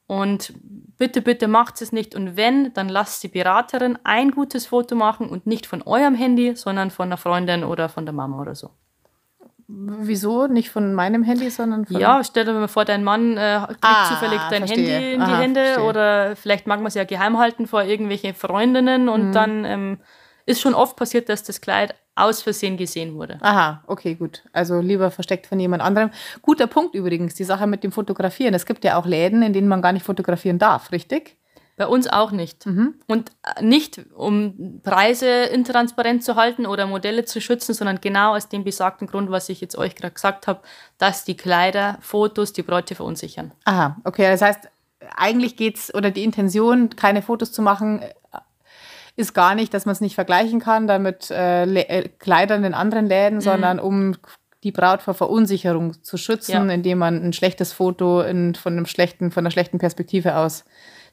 und 0.06 0.52
bitte, 0.98 1.20
bitte 1.22 1.48
macht 1.48 1.80
es 1.82 1.92
nicht. 1.92 2.14
Und 2.14 2.36
wenn, 2.36 2.72
dann 2.74 2.88
lasst 2.88 3.22
die 3.22 3.28
Beraterin 3.28 3.98
ein 4.04 4.30
gutes 4.30 4.66
Foto 4.66 4.94
machen 4.94 5.28
und 5.28 5.46
nicht 5.46 5.66
von 5.66 5.82
eurem 5.82 6.14
Handy, 6.14 6.54
sondern 6.56 6.90
von 6.90 7.08
einer 7.08 7.16
Freundin 7.16 7.64
oder 7.64 7.88
von 7.88 8.04
der 8.04 8.12
Mama 8.14 8.40
oder 8.40 8.54
so. 8.54 8.70
Wieso? 9.68 10.46
Nicht 10.46 10.70
von 10.70 10.94
meinem 10.94 11.24
Handy, 11.24 11.50
sondern 11.50 11.86
von. 11.86 11.98
Ja, 12.00 12.22
stell 12.22 12.44
dir 12.44 12.52
mal 12.52 12.68
vor, 12.68 12.84
dein 12.84 13.02
Mann 13.02 13.36
äh, 13.36 13.60
kriegt 13.66 13.78
Ah, 13.82 14.08
zufällig 14.08 14.40
dein 14.48 14.66
verstehe. 14.66 14.88
Handy 14.88 15.12
in 15.14 15.20
die 15.20 15.26
Aha, 15.26 15.38
Hände 15.40 15.64
verstehe. 15.64 15.84
oder 15.84 16.36
vielleicht 16.36 16.66
mag 16.68 16.78
man 16.78 16.86
es 16.86 16.94
ja 16.94 17.04
geheim 17.04 17.38
halten 17.38 17.66
vor 17.66 17.82
irgendwelche 17.82 18.32
Freundinnen 18.32 19.02
Mhm. 19.04 19.08
und 19.08 19.32
dann 19.32 19.64
ähm, 19.64 19.98
ist 20.46 20.60
schon 20.60 20.74
oft 20.74 20.96
passiert, 20.96 21.28
dass 21.28 21.42
das 21.42 21.60
Kleid 21.60 21.94
aus 22.14 22.42
Versehen 22.42 22.76
gesehen 22.76 23.14
wurde. 23.16 23.38
Aha, 23.42 23.82
okay, 23.88 24.14
gut. 24.14 24.44
Also 24.52 24.78
lieber 24.80 25.10
versteckt 25.10 25.46
von 25.48 25.58
jemand 25.58 25.82
anderem. 25.82 26.10
Guter 26.42 26.68
Punkt 26.68 26.94
übrigens, 26.94 27.34
die 27.34 27.44
Sache 27.44 27.66
mit 27.66 27.82
dem 27.82 27.90
Fotografieren. 27.92 28.54
Es 28.54 28.66
gibt 28.66 28.84
ja 28.84 28.96
auch 28.96 29.04
Läden, 29.04 29.42
in 29.42 29.52
denen 29.52 29.68
man 29.68 29.82
gar 29.82 29.92
nicht 29.92 30.06
fotografieren 30.06 30.58
darf, 30.58 30.92
richtig? 30.92 31.36
Bei 31.76 31.86
uns 31.86 32.06
auch 32.08 32.30
nicht. 32.30 32.64
Mhm. 32.64 32.94
Und 33.06 33.32
äh, 33.42 33.62
nicht, 33.62 34.00
um 34.14 34.80
Preise 34.82 35.28
intransparent 35.28 36.24
zu 36.24 36.34
halten 36.36 36.64
oder 36.64 36.86
Modelle 36.86 37.26
zu 37.26 37.40
schützen, 37.40 37.74
sondern 37.74 38.00
genau 38.00 38.34
aus 38.34 38.48
dem 38.48 38.64
besagten 38.64 39.06
Grund, 39.06 39.30
was 39.30 39.48
ich 39.50 39.60
jetzt 39.60 39.76
euch 39.76 39.94
gerade 39.94 40.14
gesagt 40.14 40.46
habe, 40.46 40.60
dass 40.96 41.24
die 41.24 41.36
Kleider, 41.36 41.98
Fotos 42.00 42.54
die 42.54 42.62
Bräute 42.62 42.94
verunsichern. 42.94 43.52
Aha, 43.64 43.96
okay. 44.04 44.26
Das 44.30 44.40
heißt, 44.40 44.68
eigentlich 45.14 45.56
geht's 45.56 45.94
oder 45.94 46.10
die 46.10 46.24
Intention, 46.24 46.90
keine 46.96 47.20
Fotos 47.20 47.52
zu 47.52 47.60
machen, 47.60 48.00
äh, 48.00 48.08
ist 49.16 49.34
gar 49.34 49.54
nicht, 49.54 49.72
dass 49.74 49.84
man 49.86 49.92
es 49.92 50.00
nicht 50.00 50.14
vergleichen 50.14 50.60
kann, 50.60 50.86
damit 50.86 51.30
äh, 51.30 51.64
äh, 51.64 52.08
Kleidern 52.18 52.64
in 52.64 52.74
anderen 52.74 53.06
Läden, 53.06 53.40
sondern 53.40 53.78
um 53.80 54.16
die 54.62 54.72
Braut 54.72 55.00
vor 55.02 55.14
Verunsicherung 55.14 56.02
zu 56.02 56.16
schützen, 56.16 56.52
Ja. 56.52 56.74
indem 56.74 56.98
man 56.98 57.22
ein 57.22 57.32
schlechtes 57.32 57.72
Foto 57.72 58.20
in, 58.22 58.54
von 58.54 58.72
einem 58.72 58.86
schlechten, 58.86 59.30
von 59.30 59.42
einer 59.42 59.50
schlechten 59.50 59.78
Perspektive 59.78 60.36
aus 60.36 60.64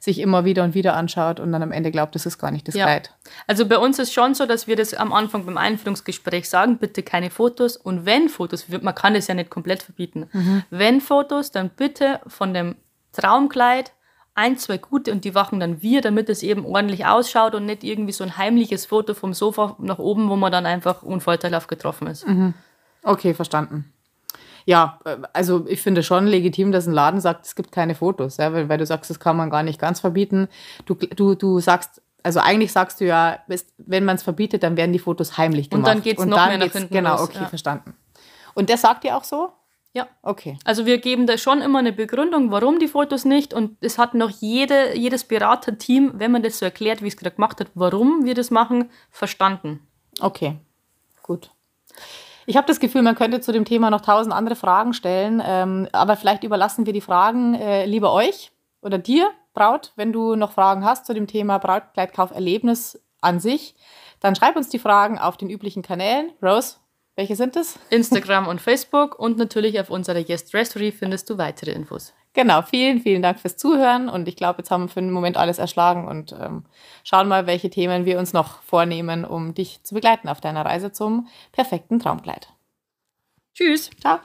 sich 0.03 0.19
immer 0.19 0.43
wieder 0.43 0.65
und 0.65 0.73
wieder 0.73 0.95
anschaut 0.95 1.39
und 1.39 1.53
dann 1.53 1.63
am 1.63 1.71
Ende 1.71 1.89
glaubt, 1.89 2.13
das 2.13 2.25
ist 2.25 2.37
gar 2.37 2.51
nicht 2.51 2.67
das 2.67 2.75
Ja. 2.75 2.85
Kleid. 2.85 3.13
Also 3.47 3.65
bei 3.65 3.77
uns 3.77 3.99
ist 3.99 4.13
schon 4.13 4.35
so, 4.35 4.45
dass 4.45 4.67
wir 4.67 4.75
das 4.75 4.93
am 4.93 5.13
Anfang 5.13 5.45
beim 5.45 5.57
Einführungsgespräch 5.57 6.49
sagen, 6.49 6.77
bitte 6.77 7.03
keine 7.03 7.29
Fotos. 7.29 7.77
Und 7.77 8.05
wenn 8.05 8.27
Fotos, 8.27 8.65
man 8.67 8.93
kann 8.93 9.13
das 9.13 9.27
ja 9.27 9.33
nicht 9.33 9.49
komplett 9.49 9.81
verbieten, 9.81 10.29
wenn 10.69 10.99
Fotos, 10.99 11.51
dann 11.51 11.69
bitte 11.69 12.19
von 12.27 12.53
dem 12.53 12.75
Traumkleid 13.13 13.93
ein, 14.35 14.57
zwei 14.57 14.77
gute 14.77 15.11
und 15.11 15.23
die 15.23 15.35
wachen 15.35 15.61
dann 15.61 15.81
wir, 15.81 16.01
damit 16.01 16.27
es 16.27 16.43
eben 16.43 16.65
ordentlich 16.65 17.05
ausschaut 17.05 17.55
und 17.55 17.65
nicht 17.65 17.83
irgendwie 17.85 18.11
so 18.11 18.25
ein 18.25 18.37
heimliches 18.37 18.87
Foto 18.87 19.13
vom 19.13 19.33
Sofa 19.33 19.77
nach 19.79 19.99
oben, 19.99 20.27
wo 20.27 20.35
man 20.35 20.51
dann 20.51 20.65
einfach 20.65 21.03
unvorteilhaft 21.03 21.69
getroffen 21.69 22.07
ist. 22.07 22.25
Okay, 23.03 23.33
verstanden. 23.33 23.92
Ja, 24.65 24.99
äh, 25.05 25.17
also 25.33 25.65
ich 25.67 25.81
finde 25.81 26.03
schon 26.03 26.27
legitim, 26.27 26.71
dass 26.71 26.87
ein 26.87 26.93
Laden 26.93 27.19
sagt, 27.21 27.45
es 27.45 27.55
gibt 27.55 27.71
keine 27.71 27.95
Fotos, 27.95 28.37
ja, 28.37 28.53
weil, 28.53 28.69
weil 28.69 28.77
du 28.77 28.85
sagst, 28.85 29.09
das 29.09 29.19
kann 29.19 29.35
man 29.37 29.49
gar 29.49 29.63
nicht 29.63 29.79
ganz 29.79 29.99
verbieten. 29.99 30.47
Du, 30.85 30.95
du, 30.95 31.35
du 31.35 31.59
sagst, 31.59 32.01
also 32.23 32.39
eigentlich 32.39 32.71
sagst 32.71 33.01
du 33.01 33.05
ja, 33.05 33.39
es- 33.47 33.67
wenn 33.77 34.05
man 34.05 34.15
es 34.15 34.23
verbietet, 34.23 34.63
dann 34.63 34.77
werden 34.77 34.93
die 34.93 34.99
Fotos 34.99 35.37
heimlich 35.37 35.65
Und 35.65 35.71
gemacht. 35.81 35.87
dann 35.87 36.01
geht's 36.01 36.23
noch 36.25 36.47
mehr 36.47 36.57
nach 36.57 36.71
hinten 36.71 36.93
Genau, 36.93 37.11
los, 37.17 37.21
okay, 37.29 37.39
ja. 37.41 37.45
verstanden. 37.47 37.93
Und 38.53 38.69
das 38.69 38.81
sagt 38.81 39.03
ihr 39.03 39.17
auch 39.17 39.23
so? 39.23 39.49
Ja. 39.95 40.07
Okay. 40.23 40.57
Also 40.63 40.87
wir 40.87 40.97
geben 40.97 41.27
da 41.27 41.37
schon 41.37 41.61
immer 41.61 41.77
eine 41.79 41.93
Begründung, 41.93 42.49
warum 42.49 42.79
die 42.79 42.87
Fotos 42.87 43.25
nicht. 43.25 43.53
Und 43.53 43.77
es 43.81 43.99
hat 43.99 44.15
noch 44.15 44.29
jede, 44.31 44.97
jedes 44.97 45.23
Beraterteam, 45.23 46.13
wenn 46.15 46.31
man 46.31 46.41
das 46.41 46.57
so 46.57 46.65
erklärt, 46.65 47.03
wie 47.03 47.07
es 47.09 47.17
gerade 47.17 47.35
gemacht 47.35 47.59
hat, 47.59 47.67
warum 47.75 48.25
wir 48.25 48.33
das 48.33 48.49
machen, 48.49 48.89
verstanden. 49.11 49.81
Okay, 50.19 50.57
gut. 51.21 51.51
Ich 52.45 52.57
habe 52.57 52.67
das 52.67 52.79
Gefühl, 52.79 53.01
man 53.01 53.15
könnte 53.15 53.41
zu 53.41 53.51
dem 53.51 53.65
Thema 53.65 53.89
noch 53.89 54.01
tausend 54.01 54.33
andere 54.33 54.55
Fragen 54.55 54.93
stellen, 54.93 55.41
ähm, 55.45 55.87
aber 55.91 56.15
vielleicht 56.15 56.43
überlassen 56.43 56.85
wir 56.85 56.93
die 56.93 57.01
Fragen 57.01 57.55
äh, 57.55 57.85
lieber 57.85 58.11
euch 58.13 58.51
oder 58.81 58.97
dir, 58.97 59.29
Braut, 59.53 59.93
wenn 59.95 60.11
du 60.11 60.35
noch 60.35 60.51
Fragen 60.51 60.83
hast 60.83 61.05
zu 61.05 61.13
dem 61.13 61.27
Thema 61.27 61.59
Brautkleidkauferlebnis 61.59 62.99
an 63.21 63.39
sich, 63.39 63.75
dann 64.19 64.35
schreib 64.35 64.55
uns 64.55 64.69
die 64.69 64.79
Fragen 64.79 65.19
auf 65.19 65.37
den 65.37 65.49
üblichen 65.49 65.83
Kanälen. 65.83 66.31
Rose, 66.41 66.77
welche 67.15 67.35
sind 67.35 67.55
es? 67.55 67.77
Instagram 67.89 68.47
und 68.47 68.61
Facebook 68.61 69.19
und 69.19 69.37
natürlich 69.37 69.79
auf 69.79 69.89
unserer 69.89 70.19
Yes 70.19 70.45
Dressery 70.45 70.91
findest 70.91 71.29
du 71.29 71.37
weitere 71.37 71.71
Infos. 71.71 72.13
Genau, 72.33 72.63
vielen, 72.63 72.99
vielen 72.99 73.21
Dank 73.21 73.39
fürs 73.39 73.57
Zuhören 73.57 74.09
und 74.09 74.27
ich 74.27 74.35
glaube, 74.35 74.59
jetzt 74.59 74.71
haben 74.71 74.85
wir 74.85 74.89
für 74.89 75.01
den 75.01 75.11
Moment 75.11 75.37
alles 75.37 75.59
erschlagen 75.59 76.07
und 76.07 76.31
ähm, 76.39 76.65
schauen 77.03 77.27
mal, 77.27 77.45
welche 77.45 77.69
Themen 77.69 78.05
wir 78.05 78.17
uns 78.17 78.33
noch 78.33 78.61
vornehmen, 78.63 79.23
um 79.23 79.53
dich 79.53 79.83
zu 79.83 79.93
begleiten 79.93 80.27
auf 80.27 80.41
deiner 80.41 80.65
Reise 80.65 80.91
zum 80.91 81.27
perfekten 81.51 81.99
Traumkleid. 81.99 82.47
Tschüss! 83.53 83.89
Ciao! 83.99 84.23